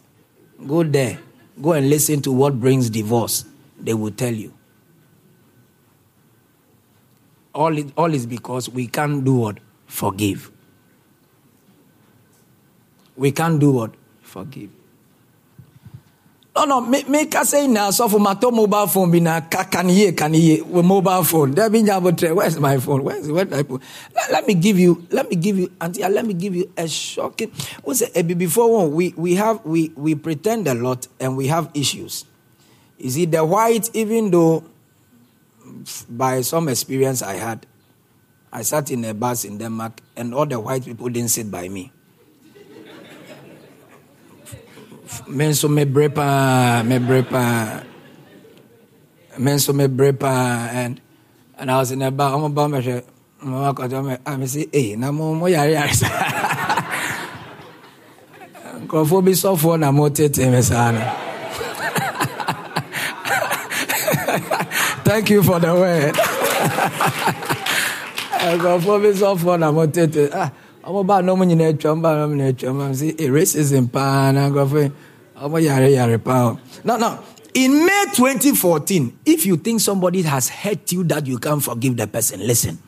go 0.66 0.82
there, 0.82 1.18
go 1.60 1.72
and 1.72 1.88
listen 1.88 2.20
to 2.22 2.32
what 2.32 2.60
brings 2.60 2.90
divorce. 2.90 3.44
They 3.80 3.94
will 3.94 4.10
tell 4.10 4.32
you. 4.32 4.52
All, 7.54 7.76
it, 7.78 7.92
all 7.96 8.12
is 8.12 8.26
because 8.26 8.68
we 8.68 8.86
can't 8.86 9.24
do 9.24 9.34
what? 9.34 9.58
Forgive. 9.86 10.50
We 13.16 13.30
can't 13.30 13.60
do 13.60 13.70
what? 13.72 13.94
Forgive. 14.22 14.70
No, 16.56 16.64
no, 16.66 16.80
make, 16.80 17.08
make 17.08 17.34
us 17.34 17.50
say 17.50 17.66
now, 17.66 17.90
so 17.90 18.08
for 18.08 18.20
my 18.20 18.38
mobile 18.40 18.86
phone, 18.86 19.10
be 19.10 19.18
now, 19.18 19.40
can 19.40 19.88
you 19.88 20.12
can 20.12 20.34
you 20.34 20.64
with 20.64 20.84
mobile 20.84 21.24
phone? 21.24 21.50
That 21.52 21.72
means 21.72 21.90
I 21.90 21.98
would 21.98 22.20
where's 22.20 22.60
my 22.60 22.78
phone? 22.78 23.02
Where's 23.02 23.28
where 23.28 23.52
I 23.52 23.64
put? 23.64 23.82
Let, 24.14 24.30
let, 24.30 24.46
me 24.46 24.54
give 24.54 24.78
you, 24.78 25.04
let 25.10 25.28
me 25.28 25.34
give 25.34 25.58
you, 25.58 25.72
auntie, 25.80 26.04
ah, 26.04 26.06
let 26.06 26.24
me 26.24 26.32
give 26.32 26.54
you 26.54 26.70
a 26.76 26.86
shocking. 26.86 27.50
What's 27.82 28.02
it? 28.02 28.12
Eh, 28.14 28.22
before 28.22 28.72
one, 28.72 28.92
we, 28.92 29.12
we 29.16 29.34
have, 29.34 29.64
we, 29.64 29.90
we 29.96 30.14
pretend 30.14 30.68
a 30.68 30.74
lot 30.74 31.08
and 31.18 31.36
we 31.36 31.48
have 31.48 31.70
issues. 31.74 32.24
You 32.98 33.10
see, 33.10 33.24
the 33.24 33.44
white, 33.44 33.90
even 33.92 34.30
though 34.30 34.62
by 36.08 36.42
some 36.42 36.68
experience 36.68 37.20
I 37.20 37.34
had, 37.34 37.66
I 38.52 38.62
sat 38.62 38.92
in 38.92 39.04
a 39.06 39.12
bus 39.12 39.44
in 39.44 39.58
Denmark 39.58 40.00
and 40.16 40.32
all 40.32 40.46
the 40.46 40.60
white 40.60 40.84
people 40.84 41.08
didn't 41.08 41.30
sit 41.30 41.50
by 41.50 41.68
me. 41.68 41.90
Me 45.28 45.48
nso 45.48 45.68
mebrɛ 45.68 46.14
paa 46.14 46.82
mebrɛ 46.82 47.22
paa 47.30 47.82
me 49.38 49.52
nso 49.56 49.72
mebrɛ 49.72 50.18
paa 50.18 50.68
and 50.72 51.00
and 51.58 51.70
I 51.70 51.76
was 51.78 51.90
in 51.92 52.02
a 52.02 52.10
bar 52.10 52.32
ɔmo 52.36 52.52
ba 52.54 52.62
mɛhwɛ 52.68 53.02
ɔmo 53.44 53.72
akɔtɔ 53.72 54.02
mɛ 54.04 54.18
a 54.26 54.38
me 54.38 54.46
say 54.46 54.66
ee 54.72 54.96
na 54.96 55.10
mo 55.12 55.34
mo 55.34 55.46
yare 55.46 55.72
yare 55.72 55.92
saa 55.92 56.08
nkurɔfoɔ 58.84 59.24
bi 59.24 59.32
sɔfoɔ 59.32 59.78
na 59.80 59.90
mo 59.92 60.08
tete 60.10 60.50
me 60.50 60.60
saa 60.62 60.90
no. 60.92 61.00
Thank 65.04 65.30
you 65.30 65.42
for 65.42 65.58
the 65.60 65.72
word. 65.72 66.14
Nkurɔfoɔ 68.44 69.00
bi 69.02 69.08
sɔfoɔ 69.16 69.58
na 69.58 69.70
mo 69.72 69.86
tete 69.86 70.28
ah 70.34 70.50
ba 70.84 71.22
na 71.22 71.32
ɔmo 71.32 71.44
nyinaa 71.48 71.72
atwa 71.72 71.92
ɔmo 71.96 72.02
ba 72.02 72.08
ɔmo 72.28 72.34
nyinaa 72.36 72.52
atwa 72.52 72.70
ɔmo 72.72 72.90
sɛ 72.92 73.14
ee 73.20 73.28
racism 73.30 73.86
paa 73.90 74.30
na 74.32 74.48
nkurɔfoɔ 74.50 74.88
paa 74.90 74.94
no 76.84 76.96
no 76.96 77.18
in 77.54 77.86
May 77.86 78.04
2014 78.14 79.18
if 79.24 79.46
you 79.46 79.56
think 79.56 79.80
somebody 79.80 80.22
has 80.22 80.48
hurt 80.48 80.90
you 80.92 81.04
that 81.04 81.26
you 81.26 81.38
can't 81.38 81.62
forgive 81.62 81.96
the 81.96 82.06
person 82.06 82.44
listen. 82.46 82.78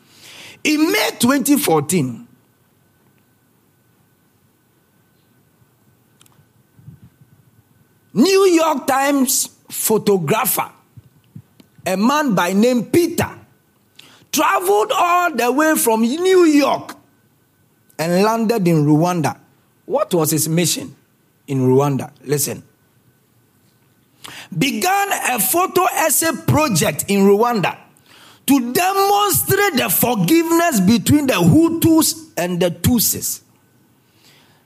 In 0.63 0.91
May 0.91 1.09
2014 1.19 2.27
New 8.13 8.45
York 8.45 8.87
Times 8.87 9.49
photographer, 9.69 10.71
a 11.85 11.95
man 11.95 12.33
by 12.33 12.51
name 12.51 12.85
Peter, 12.85 13.29
traveled 14.31 14.91
all 14.91 15.35
the 15.35 15.51
way 15.51 15.75
from 15.75 16.01
New 16.01 16.45
York 16.45 16.95
and 17.99 18.23
landed 18.23 18.67
in 18.67 18.85
Rwanda. 18.85 19.37
What 19.85 20.13
was 20.13 20.31
his 20.31 20.49
mission 20.49 20.95
in 21.47 21.59
Rwanda? 21.59 22.11
Listen. 22.23 22.63
Began 24.57 25.11
a 25.31 25.39
photo 25.39 25.85
essay 25.85 26.31
project 26.45 27.05
in 27.07 27.21
Rwanda 27.21 27.77
to 28.45 28.73
demonstrate 28.73 29.75
the 29.75 29.89
forgiveness 29.89 30.79
between 30.79 31.27
the 31.27 31.33
Hutus 31.33 32.31
and 32.37 32.59
the 32.61 32.71
Tutsis. 32.71 33.41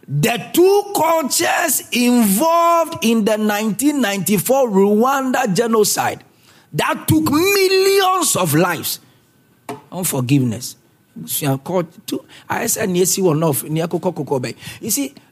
The 0.08 0.50
two 0.54 0.92
cultures 0.96 1.88
involved 1.92 3.04
in 3.04 3.24
the 3.26 3.38
1994 3.38 4.70
Rwanda 4.70 5.56
genocide 5.56 6.24
that 6.74 7.08
took 7.08 7.32
millions 7.32 8.36
of 8.36 8.54
lives. 8.56 9.00
Unforgiveness. 9.92 10.76
You 11.16 11.28
see, 11.28 11.48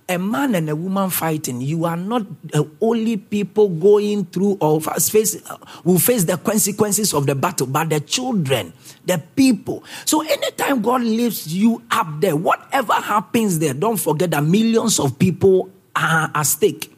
a 0.09 0.17
man 0.17 0.55
and 0.55 0.67
a 0.69 0.75
woman 0.75 1.11
fighting, 1.11 1.61
you 1.61 1.85
are 1.85 1.95
not 1.95 2.23
the 2.43 2.67
only 2.81 3.15
people 3.15 3.69
going 3.69 4.25
through 4.25 4.57
or 4.59 4.81
face 4.81 5.37
will 5.83 5.99
face 5.99 6.23
the 6.23 6.35
consequences 6.37 7.13
of 7.13 7.27
the 7.27 7.35
battle, 7.35 7.67
but 7.67 7.89
the 7.89 7.99
children, 7.99 8.73
the 9.05 9.21
people. 9.35 9.83
So 10.05 10.21
anytime 10.21 10.81
God 10.81 11.03
lifts 11.03 11.47
you 11.47 11.83
up 11.91 12.07
there, 12.19 12.35
whatever 12.35 12.93
happens 12.93 13.59
there, 13.59 13.75
don't 13.75 13.97
forget 13.97 14.31
that 14.31 14.43
millions 14.43 14.99
of 14.99 15.19
people 15.19 15.69
are 15.95 16.31
at 16.33 16.43
stake. 16.43 16.91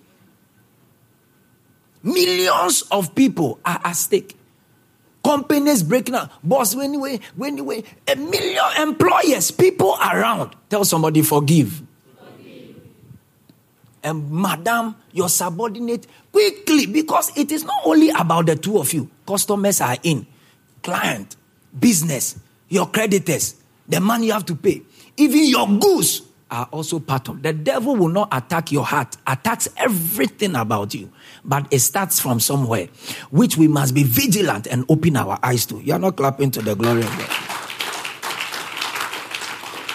Millions 2.01 2.83
of 2.83 3.13
people 3.13 3.59
are 3.65 3.81
at 3.83 3.93
stake. 3.97 4.37
Companies 5.23 5.83
breaking 5.83 6.15
up. 6.15 6.31
Boss, 6.43 6.75
anyway, 6.75 7.19
anyway, 7.43 7.83
a 8.07 8.15
million 8.15 8.63
employers, 8.79 9.51
people 9.51 9.95
around. 10.01 10.55
Tell 10.69 10.83
somebody, 10.85 11.21
forgive 11.21 11.83
and 14.03 14.29
madam, 14.31 14.95
your 15.11 15.29
subordinate, 15.29 16.07
quickly, 16.31 16.85
because 16.85 17.35
it 17.37 17.51
is 17.51 17.63
not 17.63 17.81
only 17.85 18.09
about 18.09 18.45
the 18.47 18.55
two 18.55 18.77
of 18.77 18.91
you. 18.93 19.09
Customers 19.27 19.81
are 19.81 19.97
in, 20.03 20.25
client, 20.81 21.35
business, 21.79 22.39
your 22.69 22.87
creditors, 22.87 23.55
the 23.87 23.99
money 23.99 24.27
you 24.27 24.33
have 24.33 24.45
to 24.45 24.55
pay, 24.55 24.81
even 25.17 25.45
your 25.45 25.67
goods 25.79 26.21
are 26.49 26.67
also 26.71 26.99
part 26.99 27.29
of. 27.29 27.41
The 27.41 27.53
devil 27.53 27.95
will 27.95 28.09
not 28.09 28.29
attack 28.31 28.71
your 28.71 28.85
heart, 28.85 29.15
attacks 29.25 29.69
everything 29.77 30.55
about 30.55 30.93
you, 30.93 31.11
but 31.45 31.65
it 31.71 31.79
starts 31.79 32.19
from 32.19 32.39
somewhere, 32.39 32.87
which 33.29 33.57
we 33.57 33.67
must 33.67 33.93
be 33.93 34.03
vigilant 34.03 34.67
and 34.67 34.85
open 34.89 35.15
our 35.15 35.39
eyes 35.41 35.65
to. 35.67 35.79
You 35.79 35.93
are 35.93 35.99
not 35.99 36.17
clapping 36.17 36.51
to 36.51 36.61
the 36.61 36.75
glory 36.75 37.01
of 37.01 37.17
God. 37.17 37.29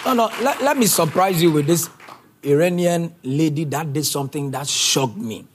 No, 0.05 0.13
no, 0.13 0.31
let, 0.41 0.61
let 0.61 0.77
me 0.77 0.85
surprise 0.85 1.41
you 1.43 1.51
with 1.51 1.67
this 1.67 1.89
Iranian 2.43 3.13
lady 3.23 3.63
that 3.65 3.91
did 3.93 4.05
something 4.05 4.51
that 4.51 4.67
shocked 4.67 5.17
me. 5.17 5.45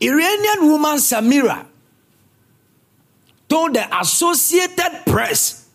Iranian 0.00 0.70
woman 0.70 0.96
Samira 0.98 1.66
told 3.48 3.74
the 3.74 4.00
Associated 4.00 5.02
Press 5.06 5.68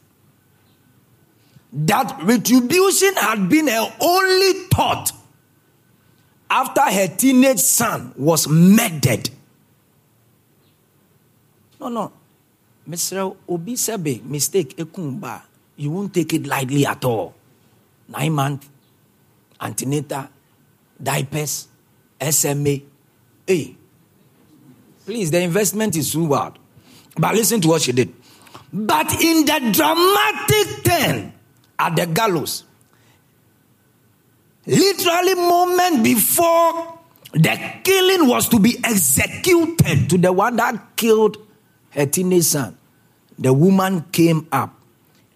that 1.73 2.19
retribution 2.23 3.15
had 3.15 3.49
been 3.49 3.67
her 3.67 3.93
only 3.99 4.53
thought 4.71 5.11
after 6.49 6.81
her 6.81 7.07
teenage 7.07 7.59
son 7.59 8.13
was 8.15 8.47
murdered. 8.47 9.29
No, 11.81 11.89
no. 11.89 12.11
Mr. 12.87 13.35
Obi 13.49 13.73
Sebe, 13.73 14.23
mistake. 14.23 14.77
You 14.77 15.89
won't 15.89 16.13
take 16.13 16.33
it 16.33 16.45
lightly 16.45 16.85
at 16.85 17.03
all. 17.03 17.33
Nine 18.07 18.33
months, 18.33 18.69
antenatal, 19.63 20.27
diapers, 21.01 21.67
SMA. 22.29 22.77
Hey, 23.47 23.75
please, 25.05 25.31
the 25.31 25.41
investment 25.41 25.95
is 25.95 26.11
too 26.11 26.25
wild. 26.25 26.59
But 27.17 27.35
listen 27.35 27.61
to 27.61 27.67
what 27.69 27.81
she 27.81 27.91
did. 27.91 28.13
But 28.71 29.21
in 29.21 29.45
the 29.45 29.69
dramatic 29.71 30.83
turn 30.83 31.33
at 31.77 31.95
the 31.95 32.07
gallows, 32.07 32.63
literally 34.65 35.35
moment 35.35 36.03
before 36.03 36.99
the 37.33 37.59
killing 37.83 38.27
was 38.27 38.49
to 38.49 38.59
be 38.59 38.77
executed 38.83 40.09
to 40.09 40.17
the 40.17 40.31
one 40.31 40.55
that 40.55 40.95
killed 40.95 41.37
her 41.91 42.05
teenage 42.05 42.43
son, 42.43 42.77
the 43.37 43.53
woman 43.53 44.05
came 44.11 44.47
up 44.51 44.79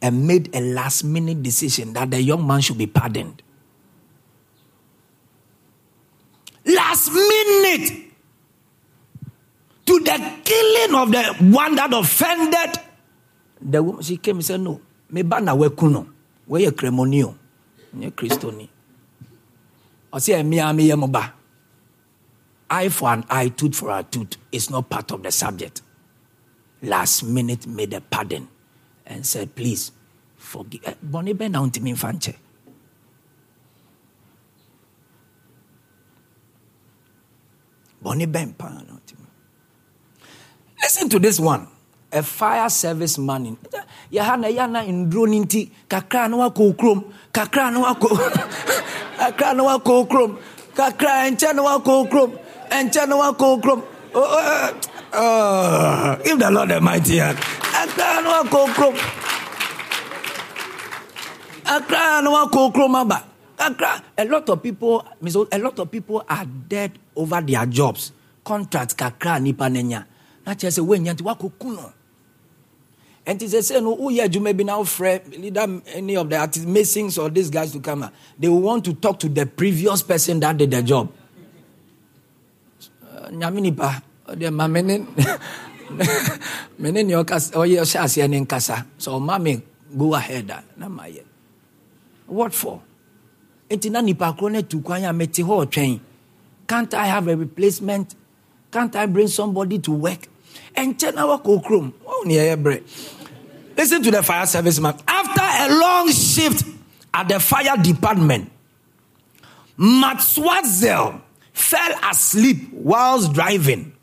and 0.01 0.27
made 0.27 0.55
a 0.55 0.61
last 0.61 1.03
minute 1.03 1.41
decision 1.43 1.93
that 1.93 2.11
the 2.11 2.21
young 2.21 2.45
man 2.45 2.61
should 2.61 2.77
be 2.77 2.87
pardoned. 2.87 3.41
Last 6.67 7.11
minute 7.11 8.03
to 9.85 9.99
the 9.99 10.33
killing 10.43 10.95
of 10.95 11.11
the 11.11 11.23
one 11.55 11.75
that 11.75 11.93
offended 11.93 12.83
the 13.61 13.81
woman. 13.81 14.03
She 14.03 14.17
came 14.17 14.37
and 14.37 14.45
said, 14.45 14.59
No, 14.59 14.81
me 15.09 15.21
bana 15.21 15.55
we 15.55 15.69
kuno, 15.69 16.07
we 16.45 16.63
ye 16.65 16.71
cremonio, 16.71 17.35
ye 17.97 18.11
Christoni. 18.11 18.67
I 20.11 20.19
say, 20.19 20.43
me 20.43 20.59
ami 20.59 20.89
moba. 20.89 21.31
Eye 22.69 22.89
for 22.89 23.09
an 23.13 23.23
eye, 23.29 23.47
tooth 23.47 23.75
for 23.75 23.97
a 23.97 24.03
tooth 24.03 24.35
is 24.51 24.69
not 24.69 24.89
part 24.89 25.09
of 25.11 25.23
the 25.23 25.31
subject. 25.31 25.81
Last 26.81 27.23
minute 27.23 27.65
made 27.65 27.93
a 27.93 28.01
pardon 28.01 28.47
and 29.05 29.25
said, 29.25 29.55
Please 29.55 29.91
forgive. 30.35 30.81
Eh, 30.85 30.93
Bonnie 31.01 31.33
Ben 31.33 31.53
me 31.53 31.93
fanche. 31.93 32.35
Listen 40.81 41.09
to 41.09 41.19
this 41.19 41.39
one. 41.39 41.67
A 42.11 42.23
fire 42.23 42.69
service 42.69 43.17
man. 43.17 43.45
in 43.45 43.57
Yahana 44.11 44.47
yana 44.49 44.85
indro 44.87 45.27
ninti 45.27 45.69
kakra 45.89 46.29
na 46.29 46.37
wako 46.37 46.71
ukrom 46.73 47.03
kakra 47.33 47.71
na 47.71 47.79
wako 47.79 48.07
kakra 49.19 49.53
na 49.55 49.63
wako 49.63 50.37
kakra 50.73 51.27
encha 51.27 51.53
na 51.53 51.61
wako 51.63 52.03
ukrom 52.05 52.31
encha 52.71 53.05
na 53.07 53.15
wako 53.17 53.57
ukrom. 53.57 53.83
Oh, 54.15 54.21
uh, 54.23 55.17
uh, 55.17 56.15
give 56.23 56.39
the 56.39 56.49
Lord 56.49 56.71
a 56.71 56.79
mighty 56.79 57.17
hand. 57.17 57.37
Kakra 57.37 58.23
na 58.23 58.29
wako 58.43 58.65
ukrom. 58.67 58.95
Kakra. 61.65 63.26
A 63.59 64.25
lot 64.25 64.49
of 64.49 64.61
people, 64.61 65.05
a 65.51 65.57
lot 65.59 65.79
of 65.79 65.91
people 65.91 66.23
are 66.29 66.45
dead 66.45 66.91
over 67.15 67.41
their 67.41 67.65
jobs. 67.65 68.11
Contracts 68.43 68.93
kakra 68.93 69.41
nipa 69.41 69.65
nenya. 69.65 70.05
Na 70.45 70.53
kyerɛ 70.53 70.71
sɛ 70.79 70.81
woanya 70.85 71.13
nti 71.13 71.23
woakɔku 71.23 71.75
no 71.75 71.91
ɛnti 73.27 73.45
sɛ 73.51 73.59
sɛ 73.59 73.83
no 73.83 73.95
woyɛ 73.97 74.23
adwuma 74.25 74.55
bi 74.55 74.63
na 74.63 74.77
wofrɛ 74.79 75.37
leader 75.37 75.67
any 75.93 76.15
of 76.15 76.29
the 76.29 76.37
artists 76.37 76.65
masons 76.65 77.17
or 77.17 77.29
these 77.29 77.49
guys 77.49 77.71
to 77.73 77.79
come 77.81 78.03
out 78.03 78.13
they 78.39 78.47
want 78.47 78.85
to 78.85 78.93
talk 78.93 79.19
to 79.19 79.27
the 79.27 79.45
previous 79.45 80.01
person 80.01 80.39
that 80.39 80.55
did 80.55 80.71
the 80.71 80.81
job. 80.81 81.11
Uh, 83.03 83.27
nyame 83.29 83.59
nipa 83.61 84.01
ɔdeɛ 84.29 84.53
ma 84.53 84.67
mene 84.67 85.05
mene 86.79 87.03
ne 87.03 87.13
ɔyɛ 87.13 87.25
ɔhyɛ 87.51 87.99
aseɛ 87.99 88.29
ne 88.29 88.85
so 88.97 89.19
me 89.19 89.61
go 89.97 90.13
ahead 90.13 90.49
a 90.49 90.63
what 92.27 92.53
for 92.53 92.81
nti 93.69 93.89
nipa 93.89 94.33
korɔ 94.37 94.51
no 94.51 94.59
atu 94.59 94.83
kwan 94.83 95.03
a 95.03 95.13
mete 95.13 95.43
hɔ 95.43 95.65
ɔtwɛn. 95.65 95.99
Can't 96.67 96.93
i 96.93 97.05
have 97.05 97.27
a 97.27 97.35
replacement? 97.35 98.15
Can't 98.71 98.93
i 98.95 99.05
bring 99.05 99.27
somebody 99.27 99.79
to 99.79 99.91
work? 99.91 100.27
Ɛnkyɛ 100.75 101.15
na 101.15 101.25
wakɔ 101.25 101.63
kurom. 101.63 101.93
Wɔn 102.05 102.25
ni 102.25 102.35
ɛyɛ 102.35 102.61
brɛ. 102.63 102.81
Listen 103.77 104.01
to 104.03 104.11
the 104.11 104.23
fire 104.23 104.45
service 104.45 104.79
man. 104.79 104.95
After 105.07 105.41
a 105.41 105.79
long 105.79 106.11
shift 106.11 106.65
at 107.13 107.27
the 107.29 107.39
fire 107.39 107.77
department 107.77 108.51
Maxwell 109.77 111.21
fell 111.53 111.93
asleep 112.09 112.69
whilst 112.73 113.31
driving 113.33 113.93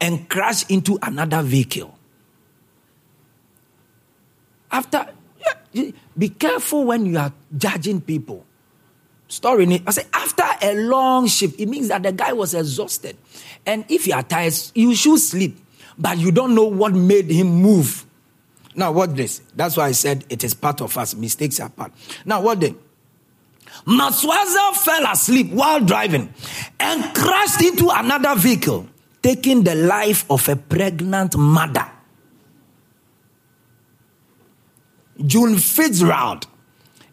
and 0.00 0.28
crashed 0.28 0.68
into 0.70 0.98
another 1.00 1.42
vehicle. 1.42 1.96
After, 4.70 5.06
be 6.18 6.28
careful 6.30 6.84
when 6.84 7.06
you 7.06 7.18
are 7.18 7.32
judging 7.56 8.00
people. 8.00 8.44
Story, 9.32 9.82
I 9.86 9.90
say 9.92 10.04
after 10.12 10.44
a 10.60 10.74
long 10.74 11.26
shift, 11.26 11.58
it 11.58 11.66
means 11.66 11.88
that 11.88 12.02
the 12.02 12.12
guy 12.12 12.34
was 12.34 12.52
exhausted, 12.52 13.16
and 13.64 13.84
if 13.88 14.06
you 14.06 14.12
are 14.12 14.22
tired, 14.22 14.52
you 14.74 14.94
should 14.94 15.18
sleep 15.18 15.56
but 15.98 16.18
you 16.18 16.32
don't 16.32 16.54
know 16.54 16.64
what 16.64 16.92
made 16.94 17.30
him 17.30 17.46
move. 17.46 18.04
Now, 18.74 18.92
what 18.92 19.14
this? 19.14 19.42
That's 19.54 19.76
why 19.76 19.88
I 19.88 19.92
said 19.92 20.24
it 20.28 20.44
is 20.44 20.54
part 20.54 20.80
of 20.80 20.96
us. 20.96 21.14
Mistakes 21.14 21.60
are 21.60 21.68
part. 21.68 21.92
Now, 22.24 22.40
what 22.40 22.60
then? 22.60 22.78
Maswaza 23.86 24.74
fell 24.76 25.10
asleep 25.10 25.50
while 25.50 25.80
driving 25.80 26.32
and 26.80 27.14
crashed 27.14 27.62
into 27.62 27.90
another 27.90 28.34
vehicle, 28.34 28.86
taking 29.22 29.62
the 29.62 29.74
life 29.74 30.24
of 30.30 30.48
a 30.48 30.56
pregnant 30.56 31.36
mother. 31.36 31.86
June 35.24 35.58
Fitzgerald 35.58 36.46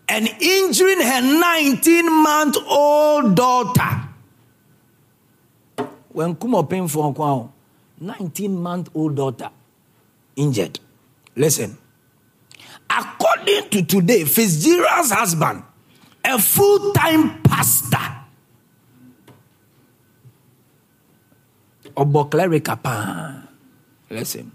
and 0.09 0.27
injuring 0.41 1.01
her 1.01 1.21
19 1.21 2.23
month 2.23 2.57
old 2.67 3.35
daughter. 3.35 4.07
When 6.09 6.35
Kumo 6.35 6.63
pain 6.63 6.87
for 6.87 7.51
19 7.99 8.61
month 8.61 8.89
old 8.95 9.15
daughter 9.15 9.49
injured. 10.35 10.79
Listen. 11.35 11.77
According 12.89 13.69
to 13.69 13.85
today, 13.85 14.23
Fitzgerald's 14.25 15.11
husband, 15.11 15.63
a 16.25 16.41
full 16.41 16.91
time 16.93 17.41
pastor, 17.43 17.97
Obo 21.95 22.23
clerical, 22.25 22.79
listen, 24.09 24.51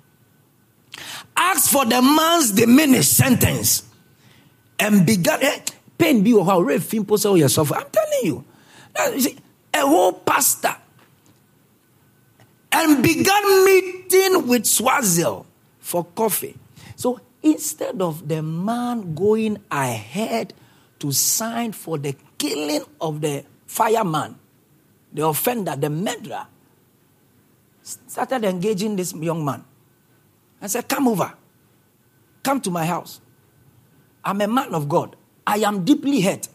asked 1.37 1.71
for 1.71 1.85
the 1.85 2.03
man's 2.03 2.51
diminished 2.51 3.13
sentence 3.17 3.85
and 4.85 5.07
began. 5.07 5.43
Eh, 5.43 5.61
pain 5.97 6.22
be 6.22 6.35
or 6.35 6.45
how 6.45 6.61
rare 6.61 6.78
fimpo 6.78 7.18
say 7.18 7.32
yourself. 7.39 7.72
I'm 7.72 7.87
telling 7.91 8.24
you. 8.24 8.45
A 9.74 9.80
whole 9.80 10.12
pastor 10.12 10.76
and 12.74 13.03
began 13.03 13.64
meeting 13.64 14.47
with 14.47 14.64
Swatzell 14.64 15.47
for 15.78 16.05
coffee. 16.05 16.57
So 16.97 17.20
instead 17.43 18.03
of 18.03 18.28
the 18.28 18.43
man 18.43 19.14
going 19.14 19.59
ahead 19.70 20.55
to 20.99 21.12
sign 21.12 21.72
for 21.72 21.99
the 21.99 22.14
killing 22.39 22.82
of 23.01 23.20
the 23.20 23.45
fireman, 23.66 24.37
the 25.12 25.26
offender, 25.26 25.76
the 25.76 25.91
murderer, 25.91 26.47
started 27.82 28.45
engaging 28.45 28.97
this 28.97 29.14
young 29.14 29.45
man 29.45 29.64
and 30.61 30.70
said, 30.70 30.89
Come 30.89 31.09
over, 31.09 31.32
come 32.43 32.61
to 32.61 32.70
my 32.70 32.87
house. 32.87 33.20
I'm 34.25 34.41
a 34.41 34.49
man 34.49 34.75
of 34.75 34.89
God. 34.89 35.16
I 35.47 35.59
am 35.59 35.85
deeply 35.85 36.20
hurt. 36.20 36.49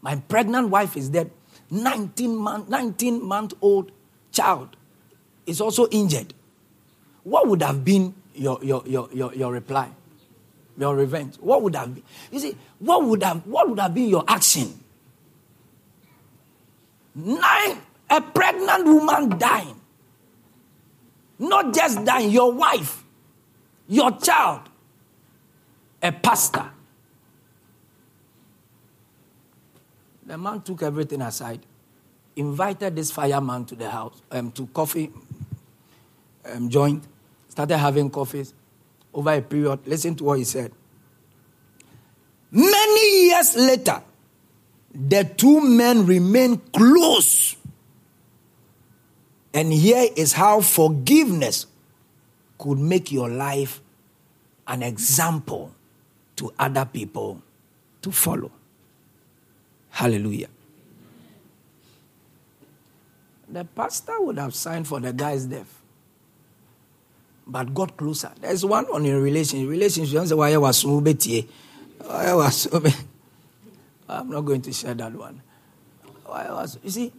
My 0.00 0.16
pregnant 0.16 0.68
wife 0.68 0.96
is 0.96 1.08
dead. 1.08 1.30
19 1.70 2.36
month, 2.36 2.68
19 2.68 3.22
month 3.24 3.54
old 3.60 3.90
child 4.30 4.76
is 5.46 5.60
also 5.60 5.88
injured, 5.88 6.34
what 7.24 7.48
would 7.48 7.62
have 7.62 7.84
been 7.84 8.14
your, 8.34 8.58
your, 8.62 8.82
your, 8.86 9.08
your, 9.12 9.34
your 9.34 9.52
reply? 9.52 9.90
Your 10.78 10.94
revenge? 10.94 11.36
What 11.40 11.62
would 11.62 11.74
have 11.74 11.94
been? 11.94 12.04
You 12.30 12.38
see, 12.38 12.56
what 12.78 13.04
would 13.04 13.22
have 13.22 13.46
what 13.46 13.68
would 13.68 13.80
have 13.80 13.94
been 13.94 14.08
your 14.08 14.24
action? 14.28 14.78
Nine, 17.14 17.80
a 18.10 18.20
pregnant 18.20 18.84
woman 18.84 19.38
dying. 19.38 19.80
Not 21.38 21.74
just 21.74 22.04
dying, 22.04 22.30
your 22.30 22.52
wife, 22.52 23.02
your 23.88 24.10
child, 24.18 24.68
a 26.02 26.12
pastor. 26.12 26.70
The 30.26 30.36
man 30.36 30.60
took 30.60 30.82
everything 30.82 31.22
aside, 31.22 31.60
invited 32.34 32.96
this 32.96 33.12
fireman 33.12 33.64
to 33.66 33.76
the 33.76 33.88
house, 33.88 34.20
um, 34.32 34.50
to 34.52 34.66
coffee 34.66 35.12
um, 36.44 36.68
joint, 36.68 37.04
started 37.48 37.78
having 37.78 38.10
coffees 38.10 38.52
over 39.14 39.32
a 39.32 39.40
period. 39.40 39.86
Listen 39.86 40.16
to 40.16 40.24
what 40.24 40.38
he 40.38 40.44
said. 40.44 40.72
Many 42.50 43.26
years 43.26 43.56
later, 43.56 44.02
the 44.92 45.24
two 45.24 45.60
men 45.60 46.06
remain 46.06 46.56
close. 46.72 47.56
And 49.54 49.72
here 49.72 50.08
is 50.16 50.32
how 50.32 50.60
forgiveness 50.60 51.66
could 52.58 52.78
make 52.78 53.12
your 53.12 53.28
life 53.28 53.80
an 54.66 54.82
example 54.82 55.72
to 56.34 56.52
other 56.58 56.84
people 56.84 57.42
to 58.02 58.10
follow. 58.10 58.50
Hallelujah. 59.96 60.48
The 63.48 63.64
pastor 63.64 64.20
would 64.20 64.36
have 64.36 64.54
signed 64.54 64.86
for 64.86 65.00
the 65.00 65.14
guy's 65.14 65.46
death, 65.46 65.80
but 67.46 67.72
got 67.72 67.96
closer. 67.96 68.30
There's 68.38 68.62
one 68.62 68.84
on 68.92 69.06
a 69.06 69.18
relationship. 69.18 69.70
Relationship, 69.70 70.36
why 70.36 70.52
I 70.52 70.58
was 70.58 70.76
so 70.76 70.98
I 70.98 72.34
was 72.34 72.54
so 72.54 72.82
I'm 74.10 74.28
not 74.28 74.42
going 74.42 74.60
to 74.60 74.72
share 74.74 74.92
that 74.92 75.14
one. 75.14 75.40
I 76.30 76.52
was, 76.52 76.78
you 76.84 76.90
see, 76.90 77.10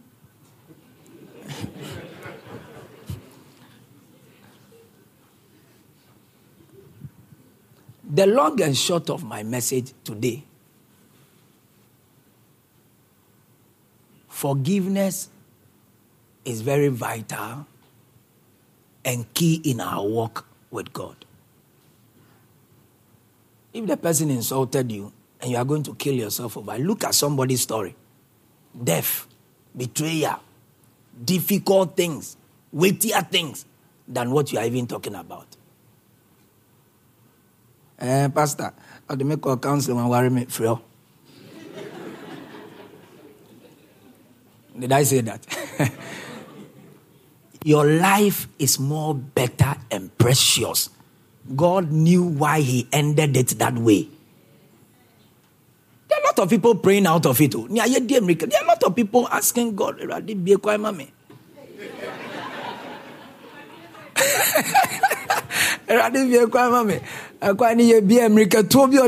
the 8.08 8.26
long 8.28 8.62
and 8.62 8.76
short 8.76 9.10
of 9.10 9.24
my 9.24 9.42
message 9.42 9.92
today 10.04 10.44
forgiveness 14.38 15.30
is 16.44 16.60
very 16.60 16.86
vital 16.86 17.66
and 19.04 19.34
key 19.34 19.60
in 19.64 19.80
our 19.80 20.06
walk 20.06 20.46
with 20.70 20.92
God. 20.92 21.16
If 23.72 23.86
the 23.86 23.96
person 23.96 24.30
insulted 24.30 24.92
you 24.92 25.12
and 25.40 25.50
you 25.50 25.56
are 25.56 25.64
going 25.64 25.82
to 25.82 25.94
kill 25.96 26.14
yourself 26.14 26.56
over, 26.56 26.78
look 26.78 27.02
at 27.02 27.16
somebody's 27.16 27.62
story 27.62 27.96
death, 28.80 29.26
betrayal, 29.76 30.38
difficult 31.24 31.96
things, 31.96 32.36
weightier 32.70 33.22
things 33.22 33.66
than 34.06 34.30
what 34.30 34.52
you 34.52 34.60
are 34.60 34.64
even 34.64 34.86
talking 34.86 35.16
about. 35.16 35.48
Eh, 37.98 38.28
Pastor, 38.28 38.72
I 39.08 39.12
have 39.12 39.18
to 39.18 39.24
make 39.24 39.44
a 39.44 39.56
counsel 39.56 39.98
and 39.98 40.08
worry 40.08 40.30
me. 40.30 40.46
Did 44.78 44.92
I 44.92 45.02
say 45.02 45.20
that? 45.22 45.44
Your 47.64 47.84
life 47.86 48.48
is 48.58 48.78
more 48.78 49.14
better 49.14 49.74
and 49.90 50.16
precious. 50.16 50.90
God 51.56 51.90
knew 51.90 52.22
why 52.22 52.60
He 52.60 52.86
ended 52.92 53.36
it 53.36 53.48
that 53.58 53.74
way. 53.74 54.08
There 56.08 56.18
are 56.18 56.22
a 56.22 56.26
lot 56.26 56.38
of 56.38 56.50
people 56.50 56.74
praying 56.76 57.06
out 57.06 57.26
of 57.26 57.40
it. 57.40 57.54
Oh. 57.54 57.66
There 57.68 57.82
are 57.82 57.88
a 57.88 58.66
lot 58.66 58.82
of 58.82 58.96
people 58.96 59.28
asking 59.28 59.74
God, 59.74 59.98
be 60.44 60.56
mommy. 60.78 61.12
Awurade 65.88 66.18
mmirikatuo 68.28 68.86
bi 68.88 68.98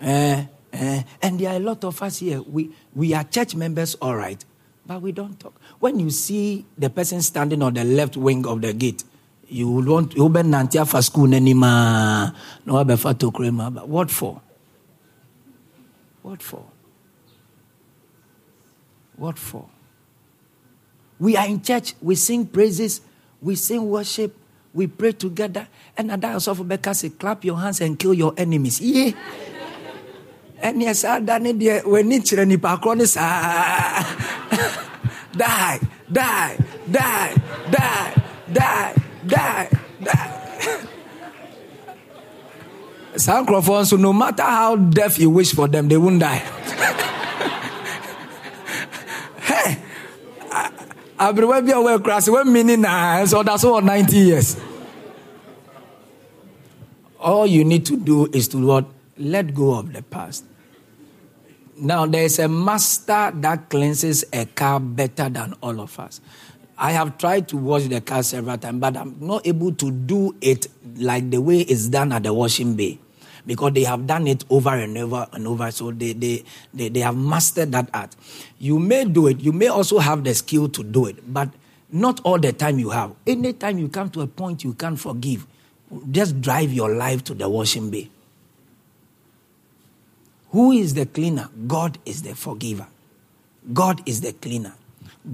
a 0.00 0.48
eh, 0.76 1.02
and 1.22 1.40
there 1.40 1.52
are 1.52 1.56
a 1.56 1.60
lot 1.60 1.84
of 1.84 2.00
us 2.02 2.18
here. 2.18 2.40
We, 2.42 2.70
we 2.94 3.14
are 3.14 3.24
church 3.24 3.54
members 3.54 3.94
all 3.96 4.16
right 4.16 4.44
but 4.86 5.02
we 5.02 5.10
don't 5.10 5.38
talk. 5.40 5.60
When 5.80 5.98
you 5.98 6.10
see 6.10 6.64
the 6.78 6.88
person 6.90 7.20
standing 7.20 7.60
on 7.62 7.74
the 7.74 7.84
left 7.84 8.16
wing 8.16 8.46
of 8.46 8.62
the 8.62 8.72
gate 8.72 9.02
you 9.48 9.70
will 9.70 9.94
want 9.94 10.14
you 10.16 10.28
be 10.28 10.40
nanti 10.40 10.80
afa 10.80 11.02
school 11.02 11.28
n'anim 11.28 11.62
a 11.62 12.34
na 12.64 12.72
wabɛfa 12.72 13.14
tokuro 13.14 13.52
mu 13.52 13.62
aba 13.62 13.86
what 13.86 14.10
for? 14.10 14.40
What 16.22 16.42
for? 16.42 16.64
What 19.16 19.38
for? 19.38 19.68
We 21.18 21.36
are 21.36 21.46
in 21.46 21.62
church. 21.62 21.94
We 22.02 22.16
sing 22.16 22.46
praises. 22.46 23.00
We 23.40 23.54
sing 23.54 23.88
worship, 23.88 24.34
we 24.72 24.86
pray 24.86 25.12
together, 25.12 25.68
and 25.96 26.10
at 26.10 26.20
that 26.20 26.64
Becca 26.66 26.94
say, 26.94 27.10
clap 27.10 27.44
your 27.44 27.58
hands 27.58 27.80
and 27.80 27.98
kill 27.98 28.14
your 28.14 28.34
enemies. 28.36 28.80
Yeah. 28.80 29.12
And 30.66 30.82
yes, 30.82 31.04
I 31.06 31.20
done 31.20 31.46
it 31.46 31.86
when 31.86 32.10
it's 32.10 32.32
any 32.32 32.56
parkronis. 32.58 33.14
Die, 35.38 35.78
die, 36.10 36.58
die, 36.90 37.34
die, 37.70 38.10
die, 38.50 38.94
die, 39.28 39.68
die. 40.02 40.26
Crawford, 43.46 43.86
so 43.86 43.96
no 43.96 44.12
matter 44.12 44.42
how 44.42 44.74
deaf 44.74 45.20
you 45.20 45.30
wish 45.30 45.54
for 45.54 45.68
them, 45.68 45.86
they 45.86 45.96
won't 45.96 46.18
die. 46.18 46.38
hey, 49.46 49.78
aberewa 51.16 51.62
bi 51.64 51.70
a 51.70 51.76
wɔyɛ 51.78 52.02
kura 52.02 52.16
sɛ 52.18 52.30
wɔmini 52.34 52.76
naa 52.76 53.22
nso 53.22 53.38
ɔda 53.44 53.54
so 53.58 53.78
90 53.78 54.16
years 54.16 54.56
all 57.20 57.46
you 57.46 57.64
need 57.64 57.86
to 57.86 57.96
do 57.96 58.26
is 58.34 58.48
to 58.48 58.58
what 58.58 58.84
let 59.16 59.54
go 59.54 59.72
of 59.74 59.92
the 59.94 60.02
past 60.02 60.44
now 61.78 62.06
there 62.06 62.24
is 62.24 62.38
a 62.38 62.48
master 62.48 63.32
that 63.34 63.68
cleanses 63.68 64.24
a 64.32 64.46
car 64.46 64.80
better 64.80 65.28
than 65.28 65.54
all 65.62 65.80
of 65.80 65.98
us 66.00 66.20
I 66.78 66.92
have 66.92 67.16
tried 67.16 67.48
to 67.48 67.56
wash 67.56 67.84
the 67.84 68.02
car 68.02 68.22
several 68.22 68.58
times, 68.58 68.80
but 68.80 68.96
I'm 68.96 69.16
not 69.18 69.46
able 69.46 69.72
to 69.72 69.90
do 69.90 70.36
it 70.42 70.66
like 70.96 71.30
the 71.30 71.40
way 71.40 71.60
it's 71.60 71.88
done 71.88 72.12
at 72.12 72.24
the 72.24 72.34
washing 72.34 72.74
bay 72.74 72.98
because 73.46 73.72
they 73.72 73.84
have 73.84 74.06
done 74.06 74.26
it 74.26 74.44
over 74.50 74.70
and 74.70 74.96
over 74.98 75.26
and 75.32 75.46
over. 75.46 75.70
So 75.70 75.90
they, 75.90 76.12
they, 76.12 76.44
they, 76.74 76.90
they 76.90 77.00
have 77.00 77.16
mastered 77.16 77.72
that 77.72 77.88
art. 77.94 78.14
You 78.58 78.78
may 78.78 79.06
do 79.06 79.26
it, 79.28 79.40
you 79.40 79.52
may 79.52 79.68
also 79.68 79.98
have 79.98 80.22
the 80.22 80.34
skill 80.34 80.68
to 80.70 80.84
do 80.84 81.06
it, 81.06 81.32
but 81.32 81.48
not 81.90 82.20
all 82.24 82.38
the 82.38 82.52
time 82.52 82.78
you 82.78 82.90
have. 82.90 83.12
Anytime 83.26 83.78
you 83.78 83.88
come 83.88 84.10
to 84.10 84.20
a 84.20 84.26
point 84.26 84.62
you 84.62 84.74
can't 84.74 85.00
forgive, 85.00 85.46
just 86.10 86.42
drive 86.42 86.72
your 86.74 86.94
life 86.94 87.24
to 87.24 87.34
the 87.34 87.48
washing 87.48 87.88
bay. 87.90 88.10
Who 90.56 90.72
is 90.72 90.94
the 90.94 91.04
cleaner? 91.04 91.50
God 91.66 91.98
is 92.06 92.22
the 92.22 92.34
forgiver. 92.34 92.86
God 93.74 94.00
is 94.08 94.22
the 94.22 94.32
cleaner. 94.32 94.72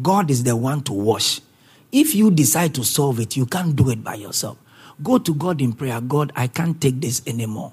God 0.02 0.32
is 0.32 0.42
the 0.42 0.56
one 0.56 0.82
to 0.82 0.92
wash. 0.92 1.40
If 1.92 2.12
you 2.12 2.32
decide 2.32 2.74
to 2.74 2.82
solve 2.82 3.20
it, 3.20 3.36
you 3.36 3.46
can't 3.46 3.76
do 3.76 3.88
it 3.90 4.02
by 4.02 4.14
yourself. 4.14 4.58
Go 5.00 5.18
to 5.18 5.32
God 5.32 5.60
in 5.60 5.74
prayer. 5.74 6.00
God, 6.00 6.32
I 6.34 6.48
can't 6.48 6.80
take 6.80 7.00
this 7.00 7.22
anymore. 7.24 7.72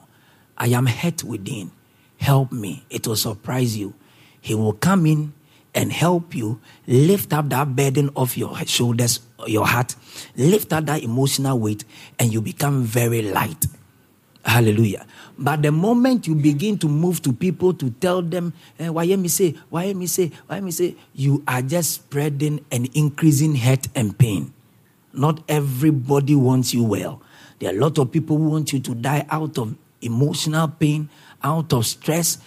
I 0.59 0.67
am 0.67 0.85
hurt 0.85 1.23
within. 1.23 1.71
Help 2.17 2.51
me. 2.51 2.85
It 2.91 3.07
will 3.07 3.15
surprise 3.15 3.75
you. 3.75 3.95
He 4.39 4.53
will 4.53 4.73
come 4.73 5.07
in 5.07 5.33
and 5.73 5.91
help 5.91 6.35
you 6.35 6.61
lift 6.85 7.33
up 7.33 7.49
that 7.49 7.75
burden 7.75 8.11
off 8.13 8.37
your 8.37 8.55
shoulders, 8.67 9.21
your 9.47 9.65
heart, 9.65 9.95
lift 10.37 10.71
up 10.71 10.85
that 10.85 11.01
emotional 11.01 11.57
weight, 11.57 11.83
and 12.19 12.31
you 12.31 12.41
become 12.41 12.83
very 12.83 13.23
light. 13.23 13.65
Hallelujah. 14.45 15.05
But 15.41 15.61
the 15.61 15.71
moment 15.71 16.27
you 16.27 16.35
begin 16.35 16.77
to 16.79 16.89
move 16.89 17.21
to 17.21 17.31
people 17.31 17.73
to 17.75 17.89
tell 17.91 18.21
them, 18.21 18.51
eh, 18.77 18.89
why 18.89 19.05
me 19.15 19.29
say, 19.29 19.55
why 19.69 19.93
me 19.93 20.05
say, 20.05 20.31
why 20.47 20.59
me 20.59 20.69
say, 20.71 20.97
you 21.15 21.41
are 21.47 21.61
just 21.61 21.91
spreading 21.93 22.65
and 22.69 22.89
increasing 22.93 23.55
hurt 23.55 23.87
and 23.95 24.17
pain. 24.17 24.53
Not 25.13 25.41
everybody 25.47 26.35
wants 26.35 26.73
you 26.73 26.83
well. 26.83 27.21
There 27.59 27.73
are 27.73 27.77
a 27.77 27.79
lot 27.79 27.97
of 27.99 28.11
people 28.11 28.37
who 28.37 28.49
want 28.49 28.73
you 28.73 28.81
to 28.81 28.93
die 28.93 29.25
out 29.29 29.57
of 29.57 29.75
emotional 30.01 30.67
pain, 30.67 31.07
out 31.41 31.71
of 31.71 31.85
stress, 31.85 32.39